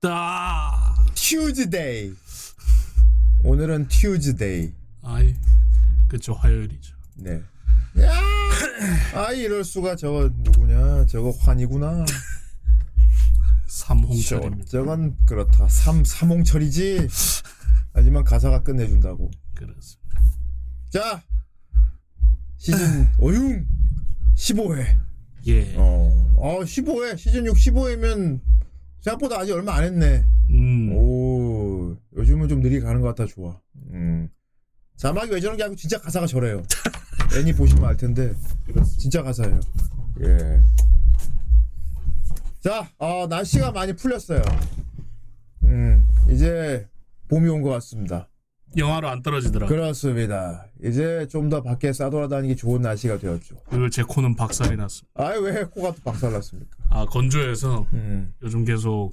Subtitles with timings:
[0.00, 0.94] 따.
[1.14, 2.14] Tuesday.
[3.44, 4.72] 오늘은 Tuesday.
[5.02, 5.34] 아이,
[6.08, 6.94] 그쵸 화요일이죠.
[7.16, 7.42] 네.
[8.00, 8.12] 야,
[9.14, 11.06] 아 이럴 수가 저거 누구냐?
[11.06, 12.04] 저거 환이구나.
[12.06, 12.14] 저,
[13.66, 14.64] 삼홍철입니다.
[14.66, 15.68] 저건 그렇다.
[15.68, 17.08] 삼 삼홍철이지.
[17.94, 19.30] 하지만 가사가 끝내준다고.
[19.54, 20.20] 그렇습니다.
[20.90, 21.22] 자,
[22.58, 23.66] 시즌 어융
[24.34, 24.98] 15회.
[25.46, 25.74] 예.
[25.76, 28.40] 어, 어 15회 시즌 6 15회면
[29.06, 30.24] 생각보다 아직 얼마 안 했네.
[30.50, 30.92] 음.
[30.96, 33.60] 오, 요즘은 좀 느리게 가는 것 같아 좋아.
[33.92, 34.28] 음.
[34.96, 36.62] 자막이 왜 저런 게 아니고 진짜 가사가 저래요.
[37.38, 38.32] 애니 보시면 알 텐데
[38.98, 39.60] 진짜 가사예요.
[40.22, 40.60] 예.
[42.60, 44.42] 자, 어, 날씨가 많이 풀렸어요.
[45.64, 46.88] 음, 이제
[47.28, 48.28] 봄이 온 것 같습니다.
[48.76, 49.66] 영화로 안 떨어지더라.
[49.68, 50.66] 그렇습니다.
[50.82, 53.56] 이제 좀 더 밖에 싸돌아다니기 좋은 날씨가 되었죠.
[53.70, 55.08] 그리고 제 코는 박살이 났습니다.
[55.14, 56.76] 아이 왜 코가 또 박살났습니까?
[56.90, 59.12] 아 건조해서 음, 요즘 계속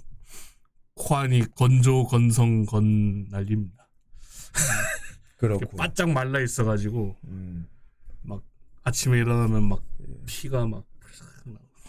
[0.96, 3.88] 코안이 건조 건성 건 날립니다.
[5.42, 5.78] 이렇게 그렇고.
[5.78, 7.68] 바짝 말라 있어가지고 음,
[8.24, 8.42] 막
[8.84, 10.06] 아침에 일어나면 막 예.
[10.26, 10.84] 피가 막.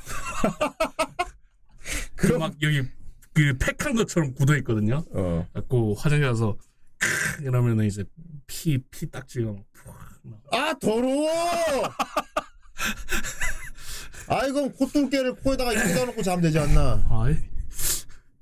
[2.17, 2.83] 그럼- 막 여기
[3.33, 5.03] 그 팩한 것처럼 굳어 있거든요.
[5.13, 6.65] 어, 갖고 화장실 가서 크
[7.43, 8.05] 이러면은 이제
[8.47, 9.95] 피 피 딱지가 막푹
[10.25, 10.37] 나.
[10.53, 11.29] 아 더러워.
[14.29, 17.05] 아 이건 콧뚫개를 코에다가 입에다 놓고 자면 되지 않나?
[17.11, 17.37] 아이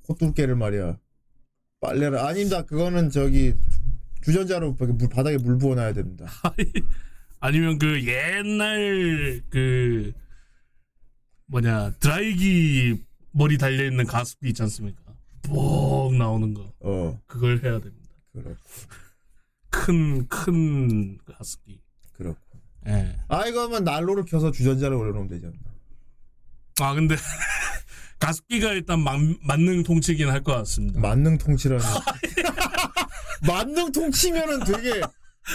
[0.07, 0.99] 콧뚫개를 말이야.
[1.81, 2.62] 빨래를 아닙니다.
[2.62, 3.54] 그거는 저기
[4.25, 6.26] 주전자로 물 바닥에 물 부어놔야 됩니다.
[7.40, 10.12] 아니면 그 옛날 그
[11.47, 13.02] 뭐냐 드라이기
[13.33, 15.02] 머리 달려 있는 가습기 있지 않습니까?
[15.42, 18.02] 뻑 나오는 거 어, 그걸 해야 됩니다.
[18.33, 18.57] 그렇고
[19.71, 21.81] 큰 큰 가습기.
[22.12, 22.39] 그렇고.
[22.87, 23.17] 예.
[23.29, 25.59] 아 이거면 난로를 켜서 주전자를 올려놓으면 되지 않나?
[26.81, 27.17] 아 근데
[28.19, 31.01] 가습기가 일단 만, 만능 통치긴 할 것 같습니다.
[31.01, 31.85] 만능 통치라는.
[33.47, 35.01] 만능 통치면은 되게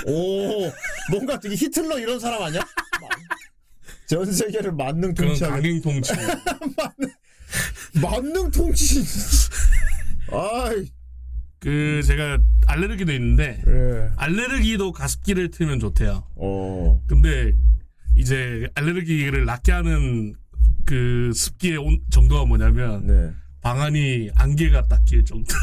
[0.05, 0.71] 오
[1.11, 2.61] 뭔가 되게 히틀러 이런 사람 아니야?
[4.07, 6.13] 전 세계를 만능 그런 통치하게 강행 통치.
[8.01, 9.01] 만능 통치.
[10.31, 10.89] 아이
[11.67, 14.09] 그 제가 알레르기도 있는데 그래.
[14.15, 16.25] 알레르기도 가습기를 틀면 좋대요.
[16.37, 17.51] 어 근데
[18.15, 20.33] 이제 알레르기를 낫게 하는
[20.85, 23.33] 그 습기의 온- 정도가 뭐냐면 네.
[23.59, 25.53] 방안이 안개가 딱낄 정도.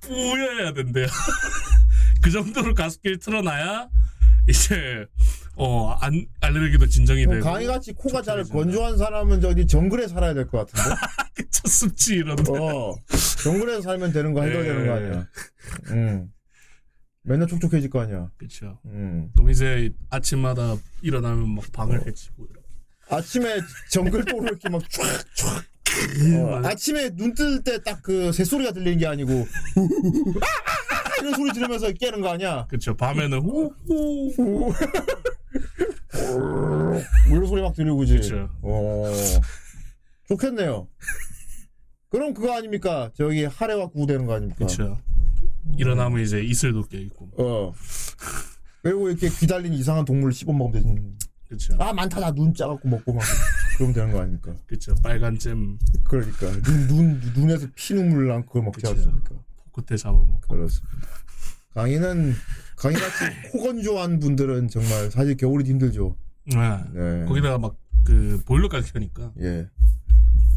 [0.00, 1.06] 뿌여야 된대요.
[2.22, 3.88] 그 정도로 가습기를 틀어놔야
[4.48, 5.06] 이제
[5.56, 8.42] 어 안, 알레르기도 진정이 되고 강희같이 코가 잘.
[8.44, 10.96] 건조한 사람은 저기 정글에 살아야 될 것 같은데.
[11.50, 12.94] 첫 습지 이런 어
[13.42, 15.26] 정글에서 살면 되는 거 해결되는 거 아니야.
[15.90, 16.28] 음.
[17.22, 18.28] 맨날 촉촉해질 거 아니야.
[18.36, 18.78] 그렇죠.
[18.86, 19.30] 음.
[19.34, 22.66] 그럼 이제 아침마다 일어나면 막 방을 해치고 이렇게.
[23.10, 25.64] 아침에 정글도로 이렇게 막 촤촤.
[26.42, 29.46] 어, 아침에 눈 뜰 때 딱 그 새소리가 들리는 게 아니고
[30.40, 30.93] 아,
[31.24, 32.66] 이런 소리 들으면서 깨는 거 아니야?
[32.66, 32.94] 그렇죠.
[32.94, 33.72] 밤에는 후후
[34.36, 34.74] 뭐
[37.30, 38.12] 이런 소리 막 들리고 그지?
[38.18, 38.50] 그렇죠.
[38.60, 39.10] 어
[40.28, 40.86] 좋겠네요.
[42.10, 43.10] 그럼 그거 아닙니까?
[43.16, 44.56] 저기 하래와 구되는 거 아닙니까?
[44.58, 44.98] 그렇죠.
[45.78, 47.30] 일어나면 이제 이슬도 껴 있고.
[47.38, 47.72] 어.
[48.82, 51.14] 그리고 이렇게 귀 달린 이상한 동물 씹어 먹으면 되지.
[51.48, 51.74] 그렇죠.
[51.78, 53.22] 아 많다 나 눈 짜갖고 먹고 막
[53.76, 54.54] 그러면 되는 거 아닙니까?
[54.66, 54.94] 그렇죠.
[55.02, 58.90] 빨간 잼 그러니까 눈, 눈 눈에서 피눈물 난 그걸 먹지 그쵸.
[58.90, 59.34] 않습니까?
[59.74, 60.40] 포크테 잡아먹고.
[60.48, 61.08] 그렇습니다.
[61.74, 62.34] 강의는
[62.76, 66.16] 강의 같이 코 건조한 분들은 정말 사실 겨울이 힘들죠.
[66.46, 66.84] 네.
[66.92, 67.24] 네.
[67.26, 69.68] 거기다가 막 그 보일러까지 켜니까 예.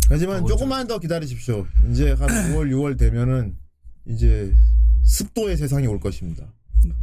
[0.09, 0.55] 하지만 더워져.
[0.55, 1.65] 조금만 더 기다리십시오.
[1.89, 3.57] 이제 한 5월 6월 되면은
[4.05, 4.53] 이제
[5.03, 6.53] 습도의 세상이 올 것입니다.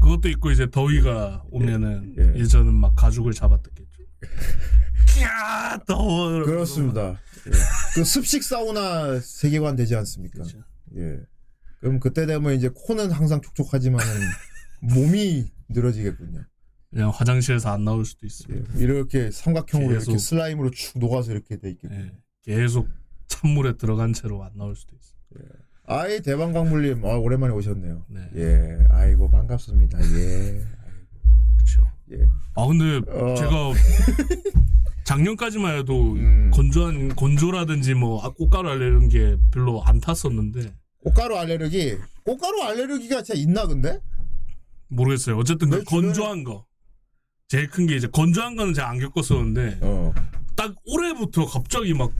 [0.00, 2.38] 그것도 있고 이제 더위가 오면은 예.
[2.38, 4.02] 이제 저는 막 가죽을 잡아뜯겠죠.
[5.23, 6.44] 야 더워.
[6.44, 7.18] 그렇습니다.
[7.47, 7.50] 예.
[7.94, 10.35] 그 습식 사우나 세계관 되지 않습니까?
[10.38, 10.59] 그렇죠.
[10.97, 11.18] 예.
[11.85, 14.07] 그럼 그때 되면 이제 코는 항상 촉촉하지만은
[14.81, 16.43] 몸이 늘어지겠군요.
[16.88, 18.57] 그냥 화장실에서 안 나올 수도 있어요.
[18.57, 18.83] 예.
[18.83, 20.12] 이렇게 삼각형으로 계속.
[20.12, 22.05] 이렇게 슬라임으로 축 녹아서 이렇게 돼 있겠군요.
[22.05, 22.12] 예.
[22.43, 22.88] 계속
[23.29, 25.47] 찬물에 들어간 채로 안 나올 수도 있어요.
[25.87, 28.07] 아이 대방광물님 아, 오랜만에 오셨네요.
[28.09, 28.31] 네.
[28.37, 28.87] 예.
[28.88, 29.99] 아이고 반갑습니다.
[30.00, 30.64] 예.
[31.57, 31.87] 그렇죠.
[32.12, 32.26] 예.
[32.55, 33.35] 아 근데 어.
[33.35, 33.73] 제가
[35.05, 36.50] 작년까지만 해도 음.
[36.50, 40.73] 건조한 건조라든지 뭐 아, 꽃가루 알레르기 게 별로 안 탔었는데
[41.05, 41.99] 꽃가루 알레르기.
[42.25, 44.01] 꽃가루 알레르기가 진짜 있나 근데?
[44.89, 45.37] 모르겠어요.
[45.39, 46.67] 어쨌든 그내 주변에- 건조한 거
[47.49, 50.13] 제일 큰 게 이제 건조한 거는 제가 안 겪었었는데 어.
[50.57, 52.13] 딱 올해부터 갑자기 막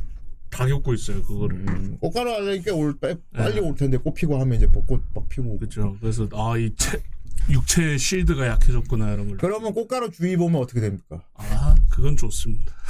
[0.51, 1.57] 다 겪고 있어요 그거를.
[1.69, 3.61] 음, 꽃가루 알레르기 올 빨- 빨리 네.
[3.61, 5.59] 올 텐데 꽃 피고 하면 이제 벚꽃 막 피고.
[5.59, 5.97] 그렇죠.
[6.01, 6.71] 그래서 아 이
[7.51, 9.37] 육체 실드가 약해졌구나 이런 걸.
[9.39, 11.25] 그러면 꽃가루 주의 보면 어떻게 됩니까?
[11.35, 12.73] 아 그건 좋습니다.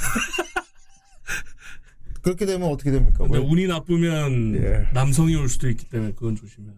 [2.25, 3.19] 그렇게 되면 어떻게 됩니까?
[3.19, 4.89] 근데 왜- 운이 나쁘면 예.
[4.93, 6.73] 남성이 올 수도 있기 때문에 그건 조심해요.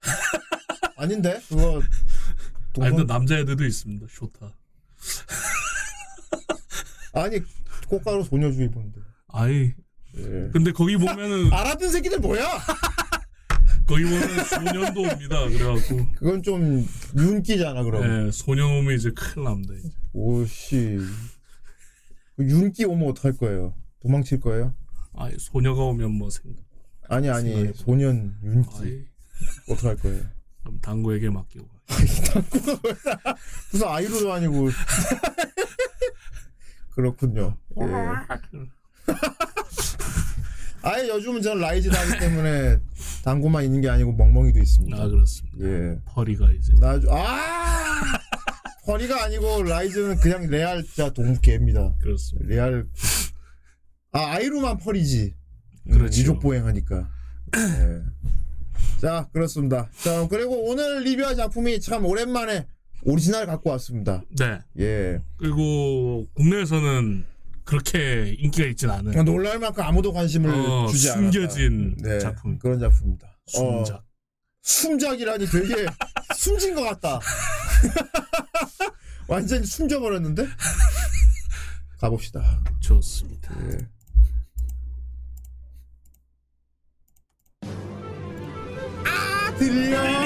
[0.96, 1.84] 아닌데 그거 아니
[2.72, 4.06] 동성- 근데 남자애들도 있습니다.
[4.08, 4.54] 쇼타.
[7.14, 7.40] 아니
[7.88, 9.00] 꽃가루 소녀주의 보는데.
[9.26, 9.72] 아이
[10.18, 10.50] 예.
[10.52, 12.46] 근데 거기 보면은 알아듣는 새끼들 뭐야?
[13.88, 15.48] 거기 보면 소년도 옵니다.
[15.48, 16.86] 그래갖고 그건 좀
[17.18, 18.28] 윤기잖아 그럼.
[18.28, 19.74] 예, 소년 오면 이제 큰일 납니다.
[19.74, 19.90] 이제.
[20.12, 21.00] 오씨.
[22.36, 23.74] 그 윤기 오면 어떡할 거예요?
[24.02, 24.74] 도망칠 거예요?
[25.14, 26.62] 아 소녀가 오면 뭐 생각.
[27.08, 27.72] 아니 아니.
[27.74, 29.04] 소년 윤기 아이
[29.68, 30.22] 어떡할 거예요?
[30.62, 31.68] 그럼 당구에게 맡기고.
[33.72, 34.68] 무슨 아이로도 아니고
[36.94, 37.56] 그렇군요.
[37.80, 37.84] 예.
[40.84, 42.78] 아예 요즘은 저는 라이즈도 하기 때문에
[43.24, 44.96] 당구만 있는 게 아니고 멍멍이도 있습니다.
[45.00, 45.58] 아 그렇습니다.
[45.64, 45.96] 예.
[46.06, 48.02] 퍼리가 이제 나주 아
[48.86, 51.94] 허리가 아니고 라이즈는 그냥 레알 자 동개입니다.
[52.00, 52.48] 그렇습니다.
[52.48, 52.84] 레알
[54.12, 55.34] 아 아이루만 펄이지.
[55.88, 56.20] 음, 그렇죠.
[56.20, 57.08] 이족 보행하니까.
[57.56, 58.02] 예.
[59.00, 59.88] 자 그렇습니다.
[60.02, 62.66] 자 그리고 오늘 리뷰할 작품이 참 오랜만에
[63.04, 64.22] 오리지널 갖고 왔습니다.
[64.38, 64.60] 네.
[64.78, 65.22] 예.
[65.38, 67.24] 그리고 국내에서는
[67.64, 71.22] 그렇게 인기가 있진 않은 놀랄 만큼 아무도 관심을 어, 주지 않았다.
[71.30, 72.58] 숨겨진 네, 작품.
[72.58, 73.38] 그런 작품입니다.
[73.46, 73.96] 숨작.
[73.96, 74.02] 어,
[74.62, 75.86] 숨작이라니 되게
[76.36, 77.18] 숨진 것 같다.
[79.26, 80.46] 완전히 숨져버렸는데?
[81.98, 82.62] 가봅시다.
[82.80, 83.54] 좋습니다.
[83.70, 83.78] 예.
[89.54, 90.21] 아들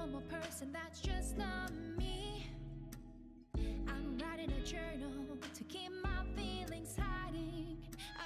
[0.00, 2.46] normal person, that's just not me.
[3.86, 5.12] I'm writing a journal
[5.54, 7.76] to keep my feelings hiding.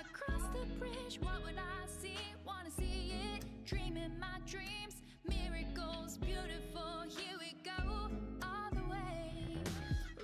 [0.00, 2.16] Across the bridge, what would I see?
[2.46, 5.02] Wanna see it, dreaming my dreams.
[5.28, 8.08] Miracles, beautiful, here we go,
[8.40, 9.58] all the way.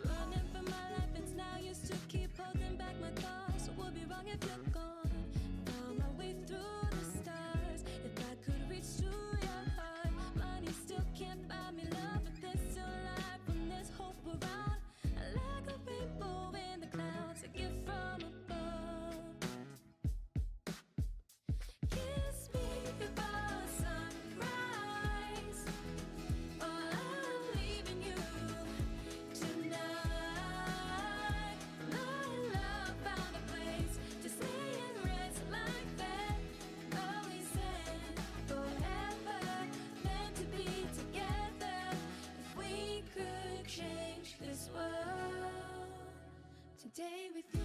[0.04, 3.70] Running for my life, it's now used to keep holding back my thoughts.
[3.76, 4.69] Would be wrong if you're
[47.34, 47.60] with you.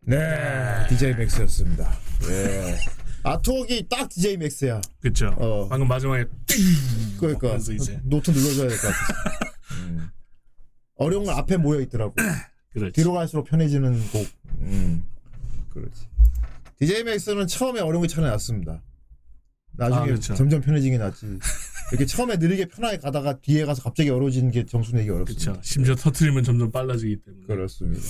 [0.00, 1.98] 네, DJ MAX였습니다.
[2.30, 2.76] 예.
[3.24, 4.80] 아트웍이 딱 DJ MAX야.
[5.00, 5.28] 그렇죠.
[5.38, 5.68] 어.
[5.68, 6.24] 방금 마지막에
[7.18, 8.00] 그러니까 그래서 이제.
[8.04, 9.50] 노트 눌러줘야 될 것 같아.
[9.88, 10.08] 음.
[10.96, 12.14] 어려운 건 앞에 모여 있더라고.
[12.72, 12.92] 그렇지.
[12.94, 14.26] 뒤로 갈수록 편해지는 곡.
[14.60, 15.04] 음.
[15.80, 16.06] 그렇지.
[16.78, 18.82] DJ MAX는 처음에 어려운 게 차라리 낫습니다.
[19.72, 20.34] 나중에 아, 그렇죠.
[20.34, 21.38] 점점 편해지긴 낫지.
[21.92, 25.52] 이렇게 처음에 느리게 편하게 가다가 뒤에 가서 갑자기 어려워지는 게 점수 내기 어렵습니다.
[25.52, 25.62] 그렇죠.
[25.62, 27.46] 심지어 터트리면 점점 빨라지기 때문에.
[27.46, 28.02] 그렇습니다.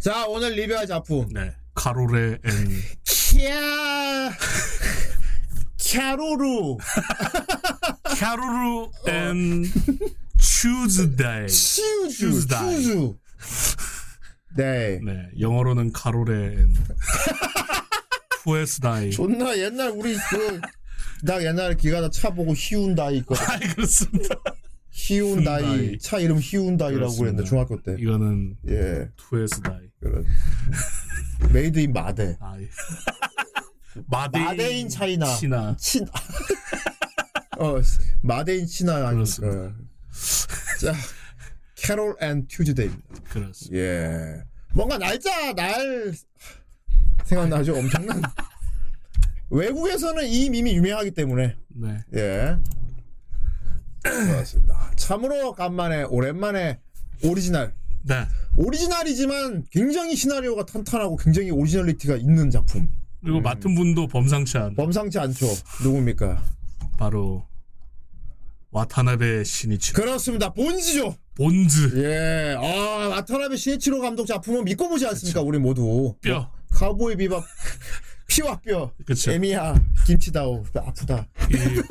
[0.00, 1.28] 자, 오늘 리뷰할 작품.
[1.32, 1.40] 네.
[1.42, 1.54] and
[3.04, 4.32] 캬.
[5.78, 6.78] 캬로루.
[8.18, 9.64] 카로루 앤.
[10.38, 11.16] 치우주.
[11.48, 12.76] 추즈다이.
[12.76, 13.16] 추주.
[14.56, 15.00] 네.
[15.04, 15.28] 네.
[15.38, 16.74] 영어로는 카로레 앤
[18.42, 19.10] 푸에스다이.
[19.12, 20.60] 존나 옛날 우리 그,
[21.22, 23.44] 나 옛날에 기가다 차 보고 히운다이 있거든.
[23.48, 24.34] 아이 그렇습니다.
[24.90, 25.98] 히운다이.
[25.98, 27.16] 차 이름 히운다이라고.
[27.16, 27.96] 그랬는데, 중학교 때.
[27.98, 29.08] 이거는 예.
[29.16, 29.88] 투에스다이.
[30.00, 30.24] 그런
[31.52, 32.36] 메이드 인 마대.
[32.40, 32.68] 아, 예.
[34.06, 35.26] 마데인, 마데인 차이나.
[35.26, 35.76] 시나.
[35.78, 36.06] 친.
[37.58, 37.76] 어
[38.22, 39.10] 마데인 치나.
[39.10, 39.74] 그렇습니다.
[40.80, 40.94] 자
[41.80, 43.08] Carole and Tuesday입니다.
[43.30, 43.76] 그렇습니다.
[43.76, 44.42] 예.
[44.74, 46.12] 뭔가 날짜 날
[47.24, 47.74] 생각나죠.
[47.74, 48.20] 엄청난.
[49.50, 51.98] 외국에서는 이 밈이 유명하기 때문에 네.
[52.14, 52.56] 예.
[54.02, 54.90] 그렇습니다.
[54.96, 56.78] 참으로 간만에 오랜만에
[57.24, 57.74] 오리지널.
[58.02, 58.26] 네.
[58.56, 62.90] 오리지널이지만 굉장히 시나리오가 탄탄하고 굉장히 originality가 있는 작품.
[63.22, 63.42] 그리고 음.
[63.42, 65.46] 맡은 분도 범상치 않은 범상치 않죠.
[65.82, 66.42] 누굽니까?
[66.98, 67.44] 바로
[68.72, 70.52] 와타나베 신이치 그렇습니다.
[70.52, 71.16] 본즈죠.
[71.34, 72.54] 본즈 예.
[72.56, 75.40] 아, 와타나베 시니치로 감독 작품은 믿고 보지 않습니까?
[75.42, 76.14] 우리 모두.
[76.20, 76.32] 뼈.
[76.34, 77.42] 뭐, 카우보이 비밥
[78.28, 78.92] 피와 뼈.
[79.04, 79.32] 그쵸.
[79.32, 79.74] 에미야
[80.06, 81.26] 김치다오 아프다.
[81.50, 81.82] 이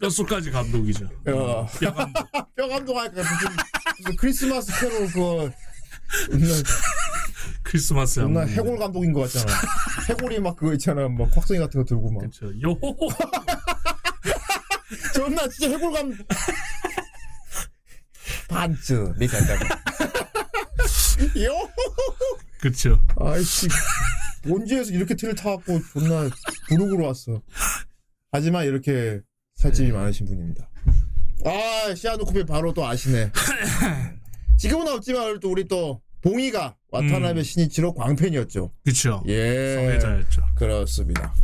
[0.00, 1.06] 뼛속까지 감독이죠.
[1.28, 1.66] 어.
[1.78, 2.32] 뼈 감독.
[2.56, 3.56] 뼈 감독 할까 무슨,
[3.98, 5.50] 무슨 크리스마스 캐롤 그
[7.64, 8.48] 크리스마스 양복.
[8.48, 9.52] 해골 감독인 것 같잖아.
[10.08, 11.08] 해골이 막 그거 있잖아.
[11.08, 12.20] 막 확성이 같은 거 들고 막.
[12.20, 12.50] 그쵸.
[12.62, 13.08] 요호호.
[15.14, 16.16] 존나 진짜 해골 감.
[18.48, 19.54] 반츠 미간다.
[21.44, 21.70] 요.
[22.60, 23.00] 그쵸.
[23.20, 23.68] 아이씨
[24.42, 26.28] 본지에서 이렇게 틀을 타갖고 존나
[26.68, 27.42] 부르고로 왔어.
[28.32, 29.20] 하지만 이렇게
[29.56, 30.68] 살집이 많으신 분입니다.
[31.44, 33.30] 아 시아노코피 바로 또 아시네.
[34.58, 37.42] 지금은 없지만 또 우리 또 봉이가 와타나베 음.
[37.42, 38.72] 신이치로 광팬이었죠.
[38.84, 39.22] 그쵸.
[39.26, 39.74] 예.
[39.74, 40.42] 성애자였죠.
[40.56, 41.34] 그렇습니다.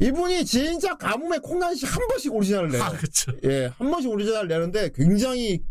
[0.00, 2.82] 이분이 진짜 가뭄에 콩 나듯이 한 번씩 오리지널을 내요.
[2.82, 3.32] 아, 그쵸.
[3.44, 5.62] 예, 한 번씩 오리지널 내는데 굉장히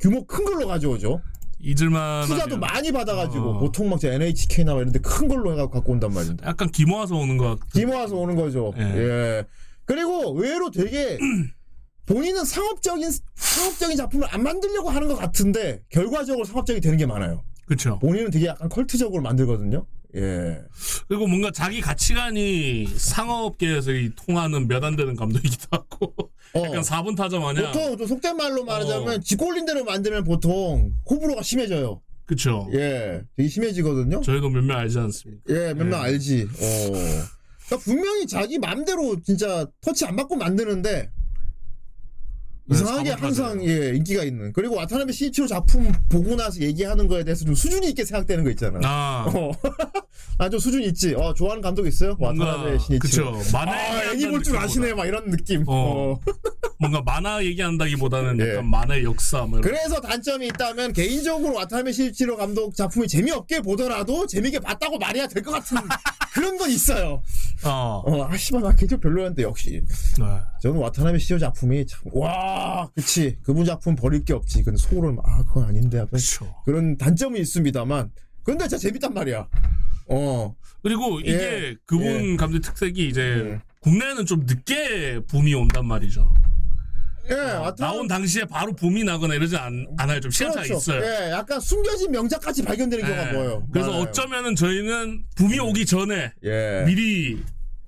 [0.00, 1.20] 규모 큰 걸로 가져오죠.
[1.58, 2.26] 잊을만.
[2.26, 3.58] 투자도 많이 받아가지고 어.
[3.58, 6.46] 보통 막 NHK나 이런데 큰 걸로 해갖고 갖고 온단 말입니다.
[6.46, 7.68] 약간 기모아서 오는 것 같.
[7.72, 8.72] 기모 와서 오는 거죠.
[8.78, 8.82] 예.
[8.82, 9.44] 예.
[9.84, 11.18] 그리고 의외로 되게
[12.06, 17.42] 본인은 상업적인 상업적인 작품을 안 만들려고 하는 것 같은데 결과적으로 상업적이 되는 게 많아요.
[17.66, 17.98] 그쵸.
[17.98, 19.84] 본인은 되게 약간 컬트적으로 만들거든요.
[20.16, 20.58] 예.
[21.08, 26.14] 그리고 뭔가 자기 가치관이 상업계에서 이 통하는 몇 안 되는 감독이기도 하고.
[26.54, 26.62] 어.
[26.64, 27.66] 약간 4분 타자 마냥.
[27.72, 29.18] 보통 좀 속된 말로 말하자면 어.
[29.18, 32.00] 지꼴린 대로 만들면 보통 호불호가 심해져요.
[32.26, 32.68] 그쵸.
[32.72, 34.20] 예, 되게 심해지거든요.
[34.22, 35.42] 저희도 몇몇 알지 않습니까?
[35.50, 36.04] 예, 몇명 예.
[36.04, 36.42] 알지.
[36.44, 36.90] 어.
[37.66, 41.08] 그러니까 분명히 자기 맘대로 진짜 터치 안 받고 만드는데 네,
[42.70, 43.64] 이상하게 사고를 항상.
[43.68, 44.52] 예 인기가 있는.
[44.52, 48.78] 그리고 와타나베 시니치로 작품 보고 나서 얘기하는 거에 대해서 좀 수준이 있게 생각되는 거 있잖아.
[48.84, 49.26] 아.
[49.34, 49.52] 어.
[50.38, 51.14] 아좀 수준 있지.
[51.14, 52.16] 어 좋아하는 감독 있어요?
[52.18, 53.32] 와타나베 시니치로.
[53.32, 53.52] 그쵸.
[53.52, 55.64] 만화 아 애니 볼 줄 아시네 막 이런 느낌.
[55.66, 56.12] 어.
[56.14, 56.20] 어.
[56.80, 58.50] 뭔가 만화 얘기한다기보다는 예.
[58.52, 64.26] 약간 만화의 역사 뭐 이런 그래서 단점이 있다면 개인적으로 와타나베 시니치로 감독 작품이 재미없게 보더라도
[64.26, 65.76] 재미있게 봤다고 말해야 될 것 같은
[66.32, 67.22] 그런 건 있어요.
[67.64, 68.02] 어.
[68.06, 69.82] 어, 아, 씨발, 나 개인적으로 별로였는데, 역시.
[70.18, 70.24] 네.
[70.62, 72.59] 저는 와타나베 시오 작품이 참, 와,
[72.94, 73.36] 그치.
[73.42, 74.62] 그분 작품 버릴 게 없지.
[74.62, 75.98] 근데 속으로는, 아, 그건 아닌데.
[75.98, 76.54] 약간 그렇죠.
[76.64, 78.10] 그런 단점이 있습니다만.
[78.42, 79.46] 근데 진짜 재밌단 말이야.
[80.08, 81.76] 어, 그리고 이게 예.
[81.86, 83.60] 그분 감독 특색이 이제 예.
[83.80, 86.34] 국내에는 좀 늦게 붐이 온단 말이죠.
[87.30, 87.76] 예, 와타나베.
[87.78, 90.18] 나온 당시에 바로 붐이 나거나 이러지 않, 않아요.
[90.20, 91.00] 좀 시간차가 있어요.
[91.04, 93.32] 예, 약간 숨겨진 명작같이 발견되는 경우가 예.
[93.32, 93.68] 보여요.
[93.70, 94.02] 그래서 많아요.
[94.08, 96.82] 어쩌면은 저희는 붐이 오기 전에 예.
[96.86, 97.40] 미리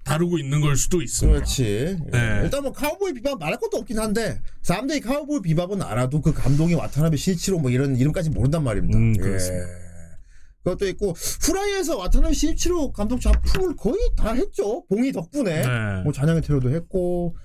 [0.05, 1.37] 다루고 있는 걸 수도 있습니다.
[1.39, 1.65] 그렇지.
[1.65, 2.11] 예.
[2.11, 2.41] 네.
[2.45, 7.17] 일단 뭐 카우보이 비밥 말할 것도 없긴 한데 사람들이 카우보이 비밥은 알아도 그 감독이 와타나베
[7.17, 8.99] 신이치로 뭐 이런 이름까지 모른단 말입니다.
[8.99, 9.21] 음, 예.
[9.23, 9.67] 그렇습니다.
[10.65, 11.13] 그것도 있고
[11.43, 14.85] 후라이에서 와타나베 신이치로 감독 작품을 거의 다 했죠.
[14.87, 16.03] 봉이 덕분에 네.
[16.05, 17.37] 뭐 잔향의 테러도 했고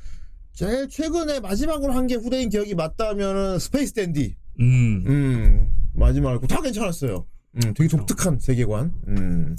[0.54, 4.36] 제일 최근에 마지막으로 한 게 후대인 기억이 맞다면은 스페이스 댄디.
[4.60, 5.04] 음.
[5.08, 7.28] 음 마지막으로 다 괜찮았어요.
[7.56, 8.91] 음 되게 독특한 세계관.
[9.08, 9.56] 음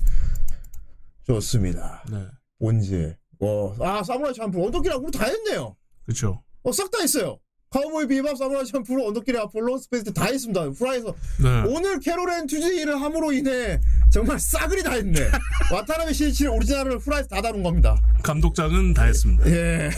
[1.27, 2.03] 좋습니다.
[2.11, 2.27] 네.
[2.61, 3.17] 언제?
[3.41, 5.77] 어, 아, 사무라이 샴푸, 언덕길 앞으로 다 했네요.
[6.05, 6.43] 그렇죠.
[6.63, 7.39] 어, 싹 다 했어요.
[7.71, 10.63] 카우보이 비밥, 사무라이 샴푸, 언덕길의 아폴로, 스페이스 다 했습니다.
[10.65, 11.15] 후라이에서.
[11.43, 11.63] 네.
[11.69, 13.79] 오늘 캐롤앤 튜즈데이를 함으로 인해
[14.11, 15.21] 정말 싸그리 다 했네.
[15.73, 18.01] 와타나베 신이치로의 오리지널을 후라이에서 다 다룬 겁니다.
[18.23, 19.47] 감독전은 다 했습니다.
[19.51, 19.91] 예.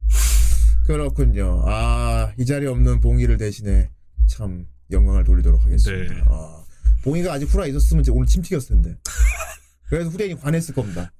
[0.86, 1.64] 그렇군요.
[1.66, 3.90] 아, 이 자리에 없는 봉이를 대신해
[4.28, 6.14] 참 영광을 돌리도록 하겠습니다.
[6.14, 6.20] 네.
[6.26, 6.62] 아,
[7.02, 8.96] 봉이가 아직 후라이 있었으면 이제 오늘 침 튀겼을 텐데.
[9.88, 11.12] 그래서 후대인이 관했을 겁니다.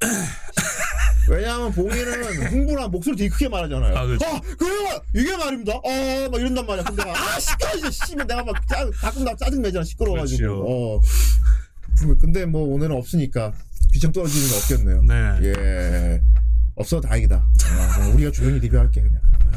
[1.29, 3.97] 왜냐하면 봉이는 흥분한 목소리 되게 크게 말하잖아요.
[3.97, 4.25] 아, 그렇죠.
[4.59, 5.01] 그래요!
[5.15, 5.73] 이게 말입니다.
[5.75, 6.85] 어, 막 이런단 말이야.
[6.85, 9.85] 근데 막, 아, 시끄러, 이제, 씨발, 내가 막, 짜, 가끔 나 짜증 내잖아.
[9.85, 10.39] 시끄러워가지고.
[10.39, 10.65] 그렇죠.
[10.69, 11.01] 어.
[12.21, 13.53] 근데 뭐, 오늘은 없으니까,
[13.93, 15.03] 귀청 떨어지는 거 없겠네요.
[15.03, 15.49] 네.
[15.49, 16.23] 예.
[16.77, 17.37] 없어 다행이다.
[17.65, 19.21] 아, 우리가 조용히 리뷰할게 그냥.
[19.53, 19.57] 아.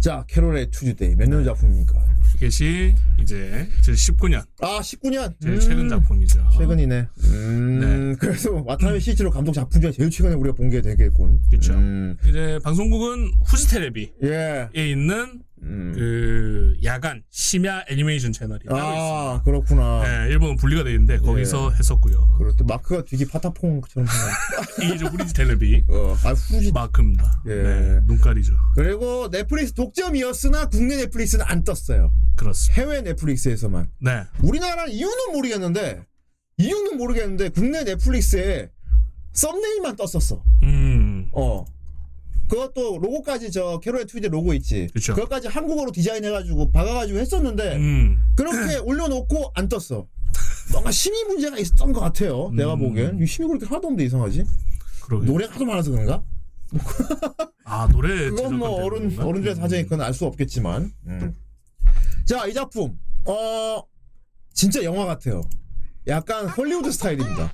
[0.00, 1.94] 자, 캐롤앤 튜즈데이 몇 년 작품입니까?
[2.36, 5.34] 이것이 이제 19년 아, 19년.
[5.40, 6.48] 제일 최근 작품이죠.
[6.58, 7.06] 최근이네.
[7.24, 11.40] 음, 그래서 와타나베 신이치로 감독 작품 중에 제일 최근에 우리가 본 게 되겠군.
[11.50, 11.72] 그쵸.
[11.74, 14.68] 음, 이제 방송국은 후지테레비에 예.
[14.92, 15.92] 있는 음.
[15.94, 19.02] 그 야간 심야 애니메이션 채널이 따로 있습니다.
[19.02, 20.02] 아 그렇구나.
[20.02, 21.78] 네, 일본은 분리가 되어 있는데 거기서 예.
[21.78, 22.28] 했었고요.
[22.38, 24.78] 그럴 때 마크가 되게 파타퐁처럼 생겼.
[24.84, 26.72] 이게 이제 후리지 텔레비 어, 아 후지.
[26.72, 27.42] 마크입니다.
[27.48, 27.54] 예.
[27.54, 28.52] 네, 눈깔이죠.
[28.74, 32.12] 그리고 넷플릭스 독점이었으나 국내 넷플릭스는 안 떴어요.
[32.36, 32.80] 그렇습니다.
[32.82, 33.90] 해외 넷플릭스에서만.
[34.00, 34.22] 네.
[34.42, 36.04] 우리나라는 이유는 모르겠는데
[36.58, 38.70] 이유는 모르겠는데 국내 넷플릭스에
[39.32, 40.42] 썸네일만 떴었어.
[40.62, 41.28] 음.
[41.32, 41.64] 어.
[42.48, 44.88] 그것도 로고까지 저 캐롤의 트위드 로고 있지.
[44.92, 45.14] 그쵸.
[45.14, 48.18] 그것까지 한국어로 디자인해가지고 박아가지고 했었는데 음.
[48.36, 50.06] 그렇게 올려놓고 안 떴어.
[50.72, 52.50] 뭔가 심의 문제가 있었던 것 같아요.
[52.54, 52.80] 내가 음.
[52.80, 54.44] 보기엔 이 심의 그렇게 하나도 없는데 이상하지.
[55.02, 55.26] 그러게.
[55.26, 56.22] 노래가 하도 많아서 그런가?
[57.64, 59.18] 아 노래 그건 뭐 어른?
[59.18, 59.60] 어른들의 음.
[59.60, 60.92] 사정이 그건 알 수 없겠지만.
[61.06, 61.34] 음.
[62.24, 63.82] 자, 이 작품 어
[64.52, 65.40] 진짜 영화 같아요.
[66.08, 67.52] 약간 헐리우드 스타일입니다.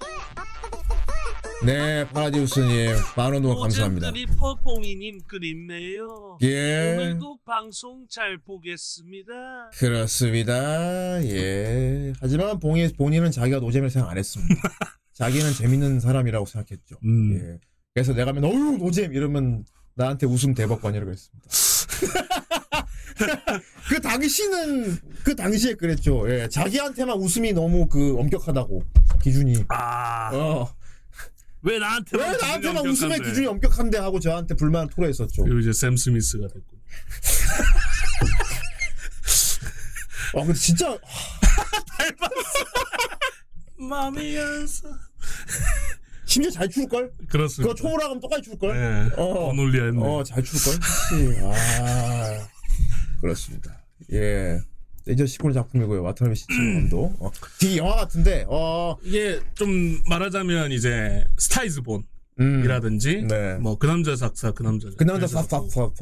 [1.65, 4.11] 네, 파라디우스님 만원 동안 감사합니다.
[4.11, 6.39] 리퍼 봉이님 그립네요.
[6.43, 9.71] 예, 오늘도 방송 잘 보겠습니다.
[9.75, 11.23] 그렇습니다.
[11.25, 12.13] 예.
[12.21, 14.55] 하지만 봉이 본인은 자기가 노잼을 생각 안 했습니다.
[15.15, 16.97] 자기는 재밌는 사람이라고 생각했죠.
[17.05, 17.39] 음.
[17.41, 17.59] 예.
[17.95, 21.49] 그래서 내가 하면 어유 노잼 이러면 나한테 웃음 대박관이라고 했습니다.
[23.89, 26.29] 그 당시는 그 당시에 그랬죠.
[26.29, 26.49] 예.
[26.49, 28.83] 자기한테만 웃음이 너무 그 엄격하다고
[29.23, 29.65] 기준이.
[29.69, 30.31] 아.
[30.35, 30.82] 어.
[31.63, 33.21] 왜 나한테만 왜 나한테만 웃음의?
[33.21, 35.45] 기준이 엄격한데 하고 저한테 불만을 토로했었죠.
[35.45, 36.77] 그리고 이제 샘 스미스가 됐고.
[40.35, 40.99] 아 근데 진짜
[43.77, 44.89] 마미였어.
[46.25, 47.13] 심지어 잘출 걸.
[47.29, 47.75] 그렇습니다.
[47.75, 48.75] 그거 초보라면 똑같이 출 걸.
[48.75, 49.11] 네.
[49.17, 49.51] 어.
[49.51, 50.01] 어놀리했네.
[50.03, 50.75] 어, 잘 출걸?
[51.45, 52.49] 아,
[53.21, 53.85] 그렇습니다.
[54.13, 54.59] 예.
[55.09, 56.03] 예전 19년 작품이고요.
[56.03, 63.55] 와타나베 시치노도 어, 되게 영화 같은데, 어, 이게 좀 말하자면 이제 스타이즈본이라든지 음, 네.
[63.59, 65.59] 뭐그 남자 작사 그 남자 그 남자 작사.
[65.61, 65.93] 싹싹싹.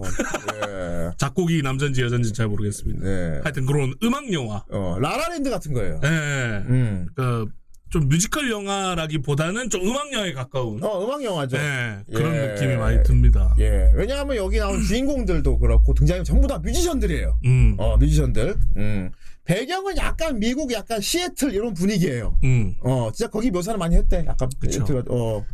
[0.66, 1.10] 예.
[1.18, 3.04] 작곡이 남자인지 여자인지 잘 모르겠습니다.
[3.04, 3.40] 네.
[3.42, 4.64] 하여튼 그런 음악 영화.
[4.70, 6.00] 어, 라라랜드 같은 거예요.
[6.04, 6.08] 예.
[6.08, 7.08] 음.
[7.14, 7.46] 그
[7.90, 11.56] 좀 뮤지컬 영화라기보다는 좀 음악 영화에 가까운 어, 음악 영화죠.
[11.56, 12.46] 예, 그런 예.
[12.46, 13.54] 느낌이 많이 듭니다.
[13.58, 13.90] 예.
[13.94, 17.38] 왜냐하면 여기 나온 주인공들도 그렇고 등장인물 전부 다 뮤지션들이에요.
[17.44, 17.74] 음.
[17.78, 18.56] 어, 뮤지션들.
[18.76, 19.10] 음.
[19.50, 22.38] 배경은 약간 미국, 약간 시애틀 이런 분위기예요.
[22.44, 22.76] 음.
[22.82, 24.24] 어, 진짜 거기 묘사를 많이 했대.
[24.28, 24.86] 약간 그쵸.
[24.86, 25.44] 시애틀, 어,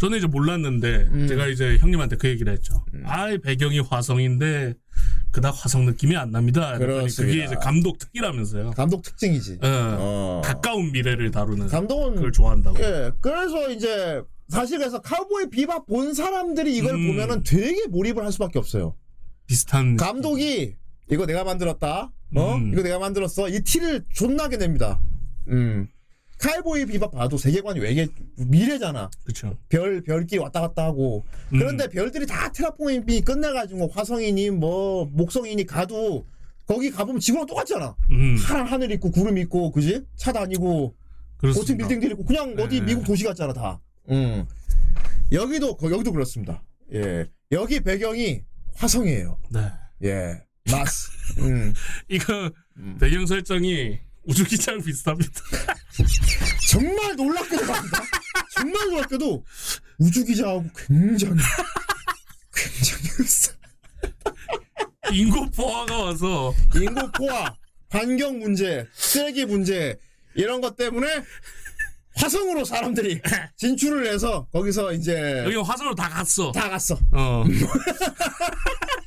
[0.00, 1.26] 저는 이제 몰랐는데 음.
[1.28, 2.82] 제가 이제 형님한테 그 얘기를 했죠.
[3.04, 4.72] 아, 배경이 화성인데
[5.32, 6.78] 그닥 화성 느낌이 안 납니다.
[6.78, 7.30] 그렇습니다.
[7.30, 8.70] 그게 이제 감독 특기라면서요.
[8.70, 9.58] 감독 특징이지.
[9.62, 10.40] 어, 어.
[10.42, 12.82] 가까운 미래를 다루는 감독은 그걸 좋아한다고.
[12.82, 17.06] 예 그래서 이제 사실 그래서 카우보이 비밥 본 사람들이 이걸 음.
[17.06, 18.96] 보면은 되게 몰입을 할 수밖에 없어요.
[19.46, 20.76] 비슷한 감독이
[21.12, 22.10] 이거 내가 만들었다.
[22.34, 22.72] 어 음.
[22.72, 23.48] 이거 내가 만들었어.
[23.48, 25.00] 이 티를 존나게 냅니다.
[25.48, 25.88] 음
[26.38, 29.10] 카우보이 비밥 봐도 세계관이 외계 미래잖아.
[29.24, 29.56] 그렇죠.
[29.68, 31.58] 별 별끼리 왔다 갔다 하고 음.
[31.58, 36.26] 그런데 별들이 다 테라포밍이 끝내가지고 화성이니 뭐 목성이니 가도
[36.66, 37.94] 거기 가보면 지구랑 똑같잖아.
[38.12, 40.04] 음, 파란 하늘 있고 구름 있고 그지?
[40.16, 40.94] 차 다니고
[41.40, 41.76] 고층.
[41.76, 42.86] 빌딩들 있고 그냥 어디 네.
[42.86, 43.80] 미국 도시 같잖아 다.
[44.10, 44.46] 음.
[45.32, 46.62] 여기도 거- 여기도 그렇습니다.
[46.94, 47.26] 예.
[47.50, 48.42] 여기 배경이
[48.76, 49.38] 화성이에요.
[49.50, 49.60] 네.
[50.04, 50.40] 예.
[50.70, 51.10] 마스.
[51.38, 51.74] 음.
[52.08, 52.96] 이거 음.
[52.98, 55.32] 배경 설정이 우주 기차랑 비슷합니다.
[56.70, 58.04] 정말 놀랍게도 말입니다.
[58.54, 59.44] 정말 놀랍게도
[59.98, 61.36] 우주 기자하고 굉장히
[62.54, 63.52] 굉장히 흡사.
[65.12, 67.54] 인구 포화가 와서 인구 포화,
[67.90, 69.98] 환경 문제, 쓰레기 문제
[70.34, 71.22] 이런 것 때문에
[72.14, 73.20] 화성으로 사람들이
[73.56, 76.52] 진출을 해서 거기서 이제 여기 화성으로 다 갔어.
[76.52, 76.98] 다 갔어.
[77.12, 77.44] 어.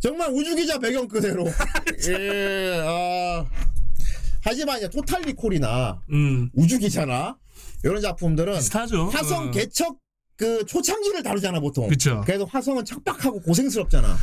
[0.00, 1.46] 정말 우주기자 배경 그대로.
[2.08, 3.44] 예, 아.
[4.42, 6.50] 하지만 이제 토탈리콜이나 음.
[6.54, 7.36] 우주기자나
[7.84, 9.08] 이런 작품들은 비슷하죠.
[9.08, 9.50] 화성 어.
[9.50, 9.98] 개척
[10.36, 11.88] 그 초창기를 다루잖아 보통.
[11.88, 12.22] 그쵸.
[12.24, 14.16] 그래도 화성은 척박하고 고생스럽잖아.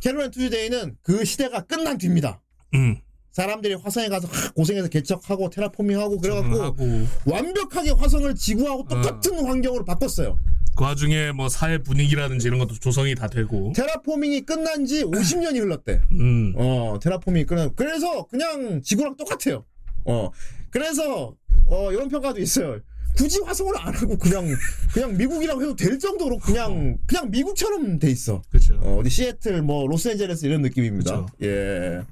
[0.00, 2.42] 캐롤앤 투즈데이는 그 시대가 끝난 뒤입니다.
[2.74, 3.00] 음.
[3.32, 10.36] 사람들이 화성에 가서 하, 고생해서 개척하고 terraforming하고 그래갖고 하고 완벽하게 화성을 지구하고 똑같은 환경으로 바꿨어요.
[10.76, 13.72] 그 와중에 뭐 사회 분위기라든지 이런 것도 조성이 다 되고.
[13.74, 16.02] 테라포밍이 끝난 지 50년이 흘렀대.
[16.12, 16.52] 음.
[16.54, 17.68] 어, 테라폼이 끝나.
[17.70, 19.64] 그래서 그냥 지구랑 똑같아요.
[20.04, 20.30] 어,
[20.70, 21.34] 그래서
[21.66, 22.78] 어 이런 평가도 있어요.
[23.16, 24.46] 굳이 화성을 안 하고 그냥
[24.92, 28.42] 그냥 미국이라고 해도 될 정도로 그냥 그냥 미국처럼 돼 있어.
[28.50, 28.78] 그렇죠.
[28.82, 31.24] 어, 어디 시애틀 뭐 로스앤젤레스 이런 느낌입니다.
[31.24, 31.36] 그쵸.
[31.42, 32.02] 예.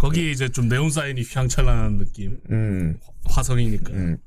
[0.00, 2.40] 거기에 이제 좀 네온 사인이 휘황찬란한 느낌.
[2.50, 2.98] 음.
[3.26, 3.92] 화성이니까.
[3.92, 4.18] 음.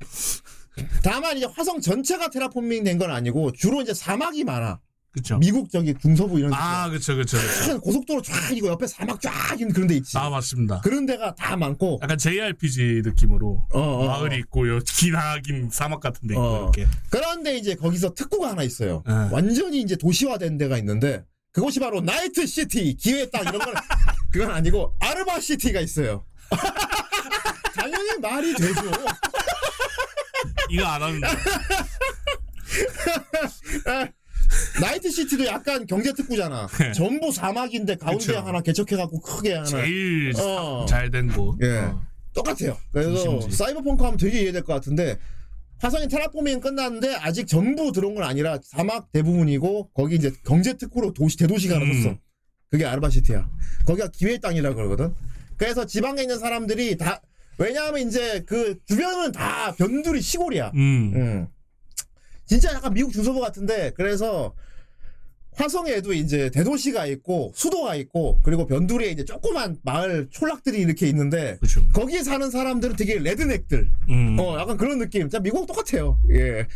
[1.02, 4.80] 다만 이제 화성 전체가 테라포밍 된 건 아니고 주로 이제 사막이 많아.
[5.12, 5.38] 그렇죠.
[5.38, 7.66] 미국 저기 중서부 이런 아, 그렇죠, 그렇죠, 그렇죠.
[7.66, 10.18] 큰 고속도로 쫙 이고 옆에 사막 쫙 있는 그런 데 있지.
[10.18, 10.80] 아, 맞습니다.
[10.80, 16.26] 그런 데가 다 많고 약간 JRPG 느낌으로 어, 어, 마을이 있고 요 기나긴 사막 같은
[16.26, 16.60] 데 있고 어.
[16.74, 16.88] 이렇게.
[17.10, 19.04] 그런데 이제 거기서 특구가 하나 있어요.
[19.06, 19.12] 네.
[19.30, 23.72] 완전히 이제 도시화된 데가 있는데 그곳이 바로 나이트 시티 기회 땅 이런 건
[24.32, 26.24] 그건 아니고 아르바 시티가 있어요.
[27.76, 28.80] 당연히 말이 되죠.
[30.70, 31.26] 이거 안 하는데.
[34.80, 36.68] 나이트 시티도 약간 경제 특구잖아.
[36.94, 38.38] 전부 사막인데 가운데 그쵸.
[38.38, 39.64] 하나 개척해갖고 크게 하나.
[39.64, 40.86] 제일 어.
[40.88, 41.58] 잘된 곳.
[41.62, 41.78] 예.
[41.78, 42.02] 어.
[42.34, 42.76] 똑같아요.
[42.92, 43.56] 그래서 중심지.
[43.56, 45.18] 사이버펑크 하면 되게 이해될 것 같은데
[45.78, 51.36] 화성인 테라포밍 끝났는데 아직 전부 들어온 건 아니라 사막 대부분이고 거기 이제 경제 특구로 도시
[51.38, 52.02] 대도시가 하나 음.
[52.02, 52.18] 섰어.
[52.70, 53.48] 그게 아르바시티야.
[53.86, 55.14] 거기가 기회의 땅이라 그러거든.
[55.56, 57.22] 그래서 지방에 있는 사람들이 다
[57.58, 60.72] 왜냐하면 이제 그 주변은 다 변두리 시골이야.
[60.74, 61.12] 음.
[61.14, 61.46] 음.
[62.46, 64.54] 진짜 약간 미국 중서부 같은데 그래서
[65.56, 71.86] 화성에도 이제 대도시가 있고 수도가 있고 그리고 변두리에 이제 조그만 마을 촌락들이 이렇게 있는데 그렇죠.
[71.92, 74.36] 거기에 사는 사람들은 되게 레드넥들 음.
[74.38, 76.66] 어 약간 그런 느낌 진짜 미국 똑같아요 예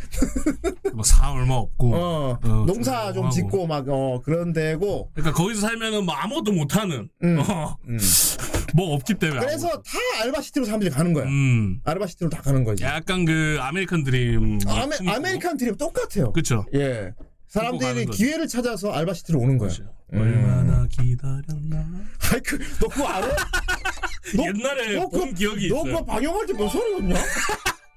[0.93, 1.95] 뭐사 얼마 없고.
[1.95, 3.35] 어, 어, 농사 좀 조용하고.
[3.35, 7.09] 짓고 막 어 그런 데고 그러니까 거기서 살면은 뭐 아무것도 못하는.
[7.23, 7.39] 음.
[7.39, 7.97] 어, 음.
[8.75, 9.39] 뭐 없기 때문에.
[9.39, 9.83] 그래서 아무것도.
[9.83, 11.79] 다 알바시티로 사람들이 가는 거야 음.
[11.85, 14.59] 알바시티로 다 가는 거지 약간 그 아메리칸 드림.
[14.67, 16.65] 아메, 아메리칸 드림 똑같아요 그쵸.
[16.75, 17.11] 예
[17.49, 18.05] 사람들이.
[18.05, 19.71] 기회를 찾아서 알바시티로 오는 거야.
[20.13, 20.21] 음.
[20.21, 21.85] 얼마나 기다렸나.
[22.31, 23.27] 아이 그, 너 그거 알아?
[24.35, 25.83] 너- 옛날에 너 본 그거- 기억이 너 있어요.
[25.83, 27.15] 그거 방영할 때 몇 살이었냐?